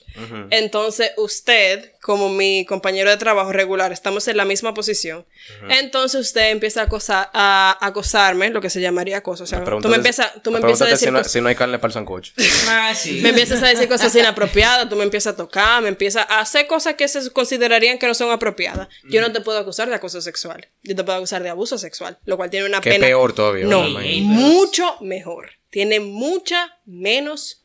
Entonces, 0.49 1.11
usted, 1.17 1.91
como 2.01 2.29
mi 2.29 2.65
compañero 2.65 3.09
de 3.09 3.17
trabajo 3.17 3.51
regular, 3.51 3.91
estamos 3.91 4.27
en 4.29 4.37
la 4.37 4.45
misma 4.45 4.73
posición. 4.73 5.25
Entonces, 5.69 6.21
usted 6.21 6.51
empieza 6.51 6.81
a, 6.81 6.83
acosar, 6.85 7.29
a 7.33 7.77
acosarme, 7.81 8.49
lo 8.51 8.61
que 8.61 8.69
se 8.69 8.79
llamaría 8.79 9.17
acoso. 9.17 9.43
O 9.43 9.47
sea, 9.47 9.61
tú 9.63 9.89
me 9.89 9.97
empiezas, 9.97 10.41
tú 10.41 10.51
me 10.51 10.59
empiezas 10.59 10.87
a 10.87 10.91
decir 10.91 11.09
si 11.09 11.11
no, 11.11 11.23
si 11.23 11.41
no 11.41 11.49
hay 11.49 11.55
carne 11.55 11.79
para 11.79 11.89
el 11.89 11.93
sancocho. 11.93 12.31
Ah, 12.67 12.93
sí. 12.95 13.19
me 13.21 13.29
empiezas 13.29 13.61
a 13.61 13.67
decir 13.67 13.87
cosas 13.87 14.15
inapropiadas, 14.15 14.89
tú 14.89 14.95
me 14.95 15.03
empiezas 15.03 15.33
a 15.33 15.37
tocar, 15.37 15.81
me 15.83 15.89
empiezas 15.89 16.25
a 16.29 16.39
hacer 16.39 16.65
cosas 16.67 16.95
que 16.95 17.07
se 17.07 17.29
considerarían 17.31 17.99
que 17.99 18.07
no 18.07 18.13
son 18.13 18.31
apropiadas. 18.31 18.87
Yo 19.03 19.21
no 19.21 19.31
te 19.31 19.41
puedo 19.41 19.59
acusar 19.59 19.89
de 19.89 19.95
acoso 19.95 20.21
sexual, 20.21 20.67
yo 20.83 20.95
te 20.95 21.03
puedo 21.03 21.17
acusar 21.17 21.43
de 21.43 21.49
abuso 21.49 21.77
sexual, 21.77 22.17
lo 22.25 22.37
cual 22.37 22.49
tiene 22.49 22.65
una 22.65 22.81
Qué 22.81 22.91
pena. 22.91 23.05
peor 23.05 23.33
todavía, 23.33 23.65
No, 23.65 23.83
mucho 23.89 24.95
mejor. 25.01 25.51
Tiene 25.69 25.99
mucha 25.99 26.79
menos 26.85 27.64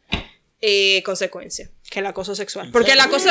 eh, 0.60 1.02
consecuencia 1.04 1.70
que 1.90 2.00
el 2.00 2.06
acoso 2.06 2.34
sexual. 2.34 2.70
Porque 2.70 2.92
el 2.92 3.00
acoso, 3.00 3.30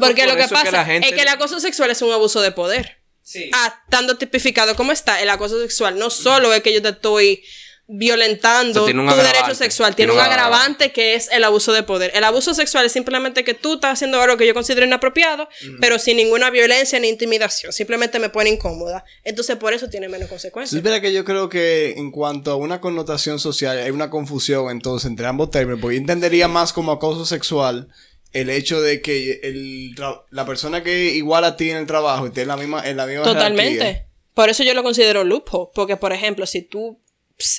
porque 0.00 0.24
por 0.24 0.34
lo 0.34 0.36
que 0.36 0.48
pasa 0.48 0.94
es 0.94 1.12
que 1.12 1.22
el 1.22 1.28
acoso 1.28 1.60
sexual 1.60 1.90
es 1.90 2.02
un 2.02 2.12
abuso 2.12 2.40
de 2.40 2.52
poder. 2.52 2.98
Sí. 3.22 3.50
Ah, 3.52 3.82
estando 3.84 4.16
tipificado 4.16 4.74
como 4.74 4.90
está, 4.90 5.20
el 5.20 5.30
acoso 5.30 5.60
sexual 5.60 5.98
no 5.98 6.10
solo 6.10 6.52
es 6.52 6.62
que 6.62 6.72
yo 6.72 6.82
te 6.82 6.88
estoy 6.88 7.44
violentando 7.92 8.84
O 8.84 8.86
sea, 8.86 8.94
tu 8.94 9.00
agravante. 9.00 9.26
derecho 9.26 9.54
sexual, 9.54 9.96
tiene, 9.96 10.12
un 10.12 10.20
agravante 10.20 10.92
que 10.92 11.14
es 11.14 11.28
el 11.32 11.42
abuso 11.42 11.72
de 11.72 11.82
poder. 11.82 12.12
El 12.14 12.22
abuso 12.22 12.54
sexual 12.54 12.86
es 12.86 12.92
simplemente 12.92 13.42
que 13.42 13.52
tú 13.54 13.74
estás 13.74 13.94
haciendo 13.94 14.20
algo 14.20 14.36
que 14.36 14.46
yo 14.46 14.54
considero 14.54 14.86
inapropiado, 14.86 15.48
pero 15.80 15.98
sin 15.98 16.16
ninguna 16.16 16.50
violencia 16.50 17.00
ni 17.00 17.08
intimidación, 17.08 17.72
simplemente 17.72 18.18
me 18.20 18.28
pone 18.28 18.50
incómoda. 18.50 19.04
Entonces 19.24 19.56
por 19.56 19.74
eso 19.74 19.88
tiene 19.88 20.08
menos 20.08 20.28
consecuencias. 20.28 20.76
es 20.76 20.82
verdad 20.82 21.00
que 21.00 21.12
yo 21.12 21.24
creo 21.24 21.48
que 21.48 21.94
en 21.96 22.12
cuanto 22.12 22.52
a 22.52 22.56
una 22.56 22.80
connotación 22.80 23.40
social 23.40 23.76
hay 23.78 23.90
una 23.90 24.08
confusión 24.08 24.70
entonces 24.70 25.10
entre 25.10 25.26
ambos 25.26 25.50
términos, 25.50 25.80
porque 25.80 25.96
yo 25.96 26.00
entendería 26.00 26.46
más 26.46 26.72
como 26.72 26.92
acoso 26.92 27.26
sexual 27.26 27.88
el 28.32 28.50
hecho 28.50 28.80
de 28.80 29.02
que 29.02 29.40
el 29.42 29.96
la 30.30 30.46
persona 30.46 30.84
que 30.84 31.14
igual 31.14 31.44
a 31.44 31.56
ti 31.56 31.70
en 31.70 31.78
el 31.78 31.86
trabajo 31.86 32.26
esté 32.26 32.42
en 32.42 32.48
la 32.48 32.56
misma 32.56 32.88
en 32.88 32.96
la 32.96 33.06
misma 33.06 33.24
Totalmente. 33.24 33.78
jerarquía. 33.78 34.06
Por 34.34 34.48
eso 34.48 34.62
yo 34.62 34.74
lo 34.74 34.84
considero 34.84 35.24
loophole, 35.24 35.70
porque 35.74 35.96
por 35.96 36.12
ejemplo, 36.12 36.46
si 36.46 36.62
tú 36.62 37.00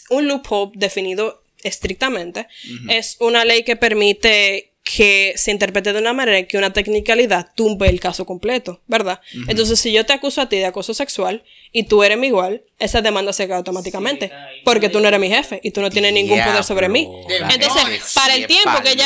un 0.09 0.27
loophole 0.27 0.71
definido 0.75 1.41
estrictamente 1.63 2.47
es 2.89 3.17
una 3.19 3.45
ley 3.45 3.63
que 3.63 3.75
permite 3.75 4.67
que 4.83 5.33
se 5.37 5.51
interprete 5.51 5.93
de 5.93 5.99
una 5.99 6.11
manera 6.11 6.39
en 6.39 6.47
que 6.47 6.57
una 6.57 6.73
tecnicalidad 6.73 7.49
tumbe 7.55 7.87
el 7.87 7.99
caso 7.99 8.25
completo, 8.25 8.81
¿verdad? 8.87 9.21
Entonces, 9.47 9.79
si 9.79 9.91
yo 9.93 10.05
te 10.07 10.13
acuso 10.13 10.41
a 10.41 10.49
ti 10.49 10.57
de 10.57 10.65
acoso 10.65 10.93
sexual 10.95 11.43
y 11.71 11.83
tú 11.83 12.03
eres 12.03 12.17
mi 12.17 12.27
igual, 12.27 12.63
esa 12.79 13.01
demanda 13.01 13.31
se 13.31 13.47
cae 13.47 13.55
automáticamente, 13.57 14.27
Sí, 14.27 14.61
porque 14.65 14.89
tú 14.89 14.99
no 14.99 15.07
eres 15.07 15.19
mi 15.19 15.29
jefe 15.29 15.61
y 15.63 15.69
tú 15.71 15.81
no 15.81 15.91
tienes 15.91 16.11
ningún 16.13 16.39
poder 16.49 16.63
sobre 16.63 16.89
mí. 16.89 17.07
la 17.39 17.47
Entonces, 17.53 17.83
para 18.15 18.33
el 18.35 18.47
tiempo 18.47 18.69
que 18.83 18.95
ya 18.95 19.05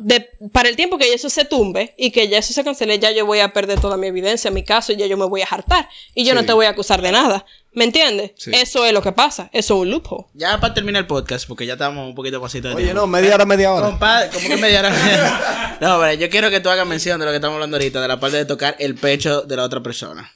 de- 0.00 0.28
para 0.52 0.68
el 0.68 0.76
tiempo 0.76 0.98
que 0.98 1.08
ya 1.08 1.14
eso 1.14 1.30
se 1.30 1.44
tumbe 1.44 1.94
y 1.96 2.10
que 2.10 2.26
ya 2.28 2.38
eso 2.38 2.52
se 2.52 2.64
cancele, 2.64 2.98
ya 2.98 3.12
yo 3.12 3.24
voy 3.24 3.38
a 3.38 3.52
perder 3.52 3.80
toda 3.80 3.96
mi 3.96 4.08
evidencia, 4.08 4.50
mi 4.50 4.64
caso, 4.64 4.92
y 4.92 4.96
ya 4.96 5.06
yo 5.06 5.16
me 5.16 5.26
voy 5.26 5.42
a 5.42 5.46
hartar. 5.48 5.88
Y 6.14 6.24
yo 6.24 6.34
no 6.34 6.44
te 6.44 6.52
voy 6.52 6.66
a 6.66 6.70
acusar 6.70 7.00
de 7.00 7.12
nada. 7.12 7.46
¿Me 7.74 7.84
entiendes? 7.84 8.32
Sí. 8.36 8.50
Eso 8.54 8.84
es 8.84 8.92
lo 8.92 9.00
que 9.02 9.12
pasa. 9.12 9.48
Eso 9.52 9.74
es 9.74 9.80
un 9.80 9.90
loophole. 9.90 10.26
Ya 10.34 10.60
para 10.60 10.74
terminar 10.74 11.00
el 11.00 11.06
podcast, 11.06 11.48
porque 11.48 11.64
ya 11.64 11.72
estamos 11.74 12.06
un 12.06 12.14
poquito 12.14 12.40
pasito 12.40 12.68
de 12.68 12.74
Oye, 12.74 12.84
tiempo. 12.84 13.00
no, 13.00 13.06
media 13.06 13.34
hora, 13.34 13.46
media 13.46 13.72
hora. 13.72 13.86
Compadre, 13.86 14.28
¿cómo 14.30 14.46
que 14.46 14.56
media 14.58 14.80
hora? 14.80 15.78
no, 15.80 15.98
pero 16.00 16.12
yo 16.14 16.28
quiero 16.28 16.50
que 16.50 16.60
tú 16.60 16.68
hagas 16.68 16.86
mención 16.86 17.18
de 17.18 17.24
lo 17.24 17.32
que 17.32 17.36
estamos 17.36 17.54
hablando 17.54 17.76
ahorita, 17.78 18.00
de 18.00 18.08
la 18.08 18.20
parte 18.20 18.36
de 18.36 18.44
tocar 18.44 18.76
el 18.78 18.94
pecho 18.94 19.40
de 19.42 19.56
la 19.56 19.64
otra 19.64 19.82
persona. 19.82 20.30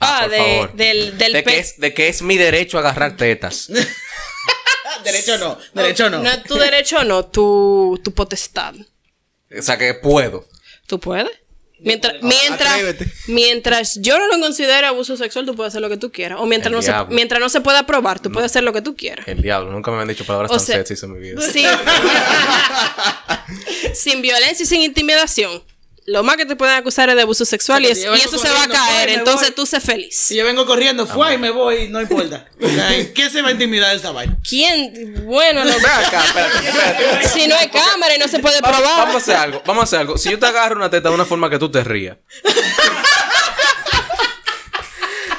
Ah, 0.00 0.20
por 0.22 0.30
de, 0.30 0.38
favor. 0.38 0.72
del, 0.74 1.18
del 1.18 1.32
de, 1.34 1.44
que 1.44 1.58
es, 1.58 1.78
de 1.78 1.94
que 1.94 2.08
es 2.08 2.22
mi 2.22 2.36
derecho 2.36 2.78
a 2.78 2.80
agarrar 2.80 3.16
tetas. 3.16 3.70
derecho 5.04 5.38
no, 5.38 5.58
derecho 5.74 6.10
no. 6.10 6.22
No 6.22 6.28
es 6.30 6.42
tu 6.42 6.56
derecho, 6.56 7.04
no, 7.04 7.26
tu, 7.26 8.00
tu 8.02 8.12
potestad. 8.12 8.74
o 8.76 9.62
sea, 9.62 9.78
que 9.78 9.94
puedo. 9.94 10.44
¿Tú 10.86 10.98
puedes? 10.98 11.30
Mientras, 11.82 12.14
mientras, 12.22 12.72
Atrévete. 12.74 13.06
mientras 13.28 13.98
yo 14.00 14.18
no 14.18 14.26
lo 14.28 14.38
considere 14.40 14.86
abuso 14.86 15.16
sexual, 15.16 15.46
tú 15.46 15.54
puedes 15.54 15.72
hacer 15.72 15.80
lo 15.80 15.88
que 15.88 15.96
tú 15.96 16.12
quieras. 16.12 16.38
O 16.40 16.46
mientras, 16.46 16.70
El 16.72 16.76
no 16.76 16.82
se, 16.82 17.14
mientras 17.14 17.40
no 17.40 17.48
se 17.48 17.60
pueda 17.60 17.86
probar, 17.86 18.20
tú 18.20 18.30
puedes 18.30 18.50
hacer 18.50 18.62
lo 18.62 18.72
que 18.72 18.82
tú 18.82 18.96
quieras. 18.96 19.26
El 19.26 19.40
diablo. 19.40 19.72
Nunca 19.72 19.90
me 19.90 19.96
habían 19.96 20.08
dicho 20.08 20.24
palabras 20.24 20.50
O 20.50 20.56
tan 20.56 20.66
sea, 20.66 20.76
sexys 20.76 21.02
en 21.04 21.12
mi 21.12 21.20
vida. 21.20 21.40
Sin 23.94 24.22
violencia 24.22 24.62
y 24.62 24.66
sin 24.66 24.82
intimidación. 24.82 25.62
Lo 26.06 26.22
más 26.22 26.36
que 26.36 26.46
te 26.46 26.56
pueden 26.56 26.74
acusar 26.74 27.08
es 27.10 27.16
de 27.16 27.22
abuso 27.22 27.44
sexual 27.44 27.82
O 27.84 27.86
sea, 27.86 27.92
y, 27.92 27.94
que 27.94 28.08
es- 28.14 28.20
y 28.22 28.24
eso 28.26 28.38
se 28.38 28.48
va 28.50 28.64
a 28.64 28.68
caer. 28.68 29.08
me 29.10 29.14
Entonces 29.16 29.48
voy. 29.48 29.54
tú 29.56 29.66
sé 29.66 29.80
feliz. 29.80 30.16
Si 30.16 30.34
yo 30.36 30.44
vengo 30.44 30.66
corriendo, 30.66 31.06
fue 31.06 31.34
y 31.34 31.38
me 31.38 31.50
voy, 31.50 31.88
no 31.88 32.00
importa. 32.00 32.46
Ok, 32.60 33.12
¿Qué 33.14 33.30
se 33.30 33.42
va 33.42 33.48
a 33.48 33.52
intimidar 33.52 33.94
esa 33.94 34.10
vaina? 34.10 34.36
¿Quién? 34.48 35.24
Bueno, 35.26 35.64
no. 35.64 35.72
Ven 35.74 35.84
acá, 35.86 36.24
espérate, 36.24 36.68
espérate. 36.68 37.28
si 37.28 37.46
no 37.46 37.54
hay 37.56 37.68
cámara 37.68 38.14
y 38.14 38.18
no 38.18 38.28
se 38.28 38.38
puede 38.38 38.60
Vamos, 38.60 38.78
probar. 38.80 38.98
vamos 38.98 39.14
a 39.14 39.18
hacer 39.18 39.36
algo, 39.36 39.62
vamos 39.66 39.80
a 39.82 39.84
hacer 39.84 39.98
algo. 40.00 40.18
Si 40.18 40.30
yo 40.30 40.38
te 40.38 40.46
agarro 40.46 40.76
una 40.76 40.90
teta 40.90 41.08
de 41.08 41.14
una 41.14 41.24
forma 41.24 41.48
que 41.50 41.58
tú 41.58 41.70
te 41.70 41.82
rías. 41.84 42.16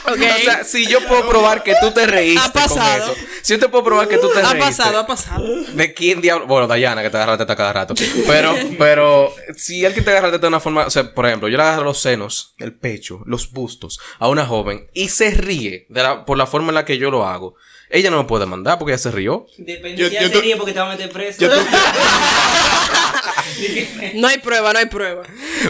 Ok. 0.05 0.17
O 0.19 0.43
sea, 0.43 0.63
si 0.63 0.87
yo 0.87 0.99
puedo 1.07 1.27
probar 1.29 1.63
que 1.63 1.75
tú 1.79 1.91
te 1.91 2.07
reíste 2.07 2.41
Ha 2.47 2.51
pasado. 2.53 3.05
con 3.13 3.13
eso. 3.15 3.27
Si 3.41 3.53
yo 3.53 3.59
te 3.59 3.69
puedo 3.69 3.83
probar 3.83 4.07
que 4.07 4.17
tú 4.17 4.29
te 4.29 4.39
ha 4.39 4.53
reíste. 4.53 4.59
pasado, 4.59 4.99
ha 4.99 5.07
pasado. 5.07 5.45
¿De 5.73 5.93
quién 5.93 6.21
diablo? 6.21 6.47
Bueno, 6.47 6.67
Dayana, 6.67 7.01
que 7.01 7.09
te 7.09 7.17
agarra 7.17 7.33
la 7.33 7.37
teta 7.37 7.55
cada 7.55 7.73
rato. 7.73 7.93
Pero, 8.27 8.55
pero, 8.77 9.33
si 9.55 9.85
alguien 9.85 10.03
te 10.03 10.11
agarra 10.11 10.27
la 10.27 10.33
teta 10.33 10.41
de 10.43 10.47
una 10.49 10.59
forma, 10.59 10.85
o 10.85 10.89
sea, 10.89 11.13
por 11.13 11.25
ejemplo, 11.27 11.47
yo 11.49 11.57
le 11.57 11.63
agarro 11.63 11.83
los 11.83 11.99
senos, 11.99 12.53
el 12.57 12.73
pecho, 12.73 13.21
los 13.25 13.51
bustos 13.51 13.99
a 14.19 14.27
una 14.27 14.45
joven 14.45 14.87
y 14.93 15.09
se 15.09 15.31
ríe 15.31 15.85
de 15.89 16.03
la- 16.03 16.25
por 16.25 16.37
la 16.37 16.45
forma 16.47 16.69
en 16.69 16.75
la 16.75 16.85
que 16.85 16.97
yo 16.97 17.11
lo 17.11 17.25
hago, 17.27 17.55
ella 17.91 18.09
no 18.09 18.17
me 18.17 18.23
puede 18.25 18.45
mandar 18.45 18.77
porque 18.79 18.93
ella 18.93 18.97
se 19.01 19.11
rió. 19.11 19.45
Depende 19.57 20.01
Yo- 20.01 20.07
si 20.09 20.15
yo 20.15 20.21
ella 20.21 20.29
se 20.33 20.41
ríe 20.41 20.55
porque 20.55 20.73
te 20.73 20.79
va 20.79 20.87
a 20.87 20.89
meter 20.89 21.09
preso. 21.09 21.45
No 24.15 24.27
hay 24.27 24.39
prueba, 24.39 24.73
no 24.73 24.79
hay 24.79 24.87
prueba. 24.87 25.21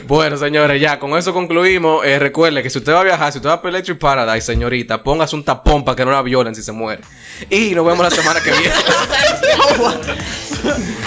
Bueno, 0.08 0.38
señores, 0.38 0.80
ya 0.80 0.98
con 0.98 1.18
eso 1.18 1.34
concluimos. 1.34 2.06
Eh, 2.06 2.20
recuerde 2.20 2.64
que 2.64 2.70
si 2.70 2.78
usted 2.78 2.94
va 2.94 3.02
a 3.02 3.04
viajar, 3.04 3.32
si 3.34 3.40
usted 3.40 3.50
va 3.50 3.60
a 3.64 3.68
Electric 3.68 3.98
Paradise, 3.98 4.46
señorita, 4.46 5.04
póngase 5.04 5.36
un 5.36 5.44
tapón 5.44 5.84
para 5.84 5.96
que 5.96 6.06
no 6.06 6.12
la 6.12 6.22
violen 6.22 6.56
si 6.56 6.64
se 6.64 6.72
muere. 6.72 7.02
Y 7.50 7.72
nos 7.76 7.86
vemos 7.86 8.04
la 8.04 8.12
semana 8.12 8.40
que 8.42 8.52
viene. 8.52 8.74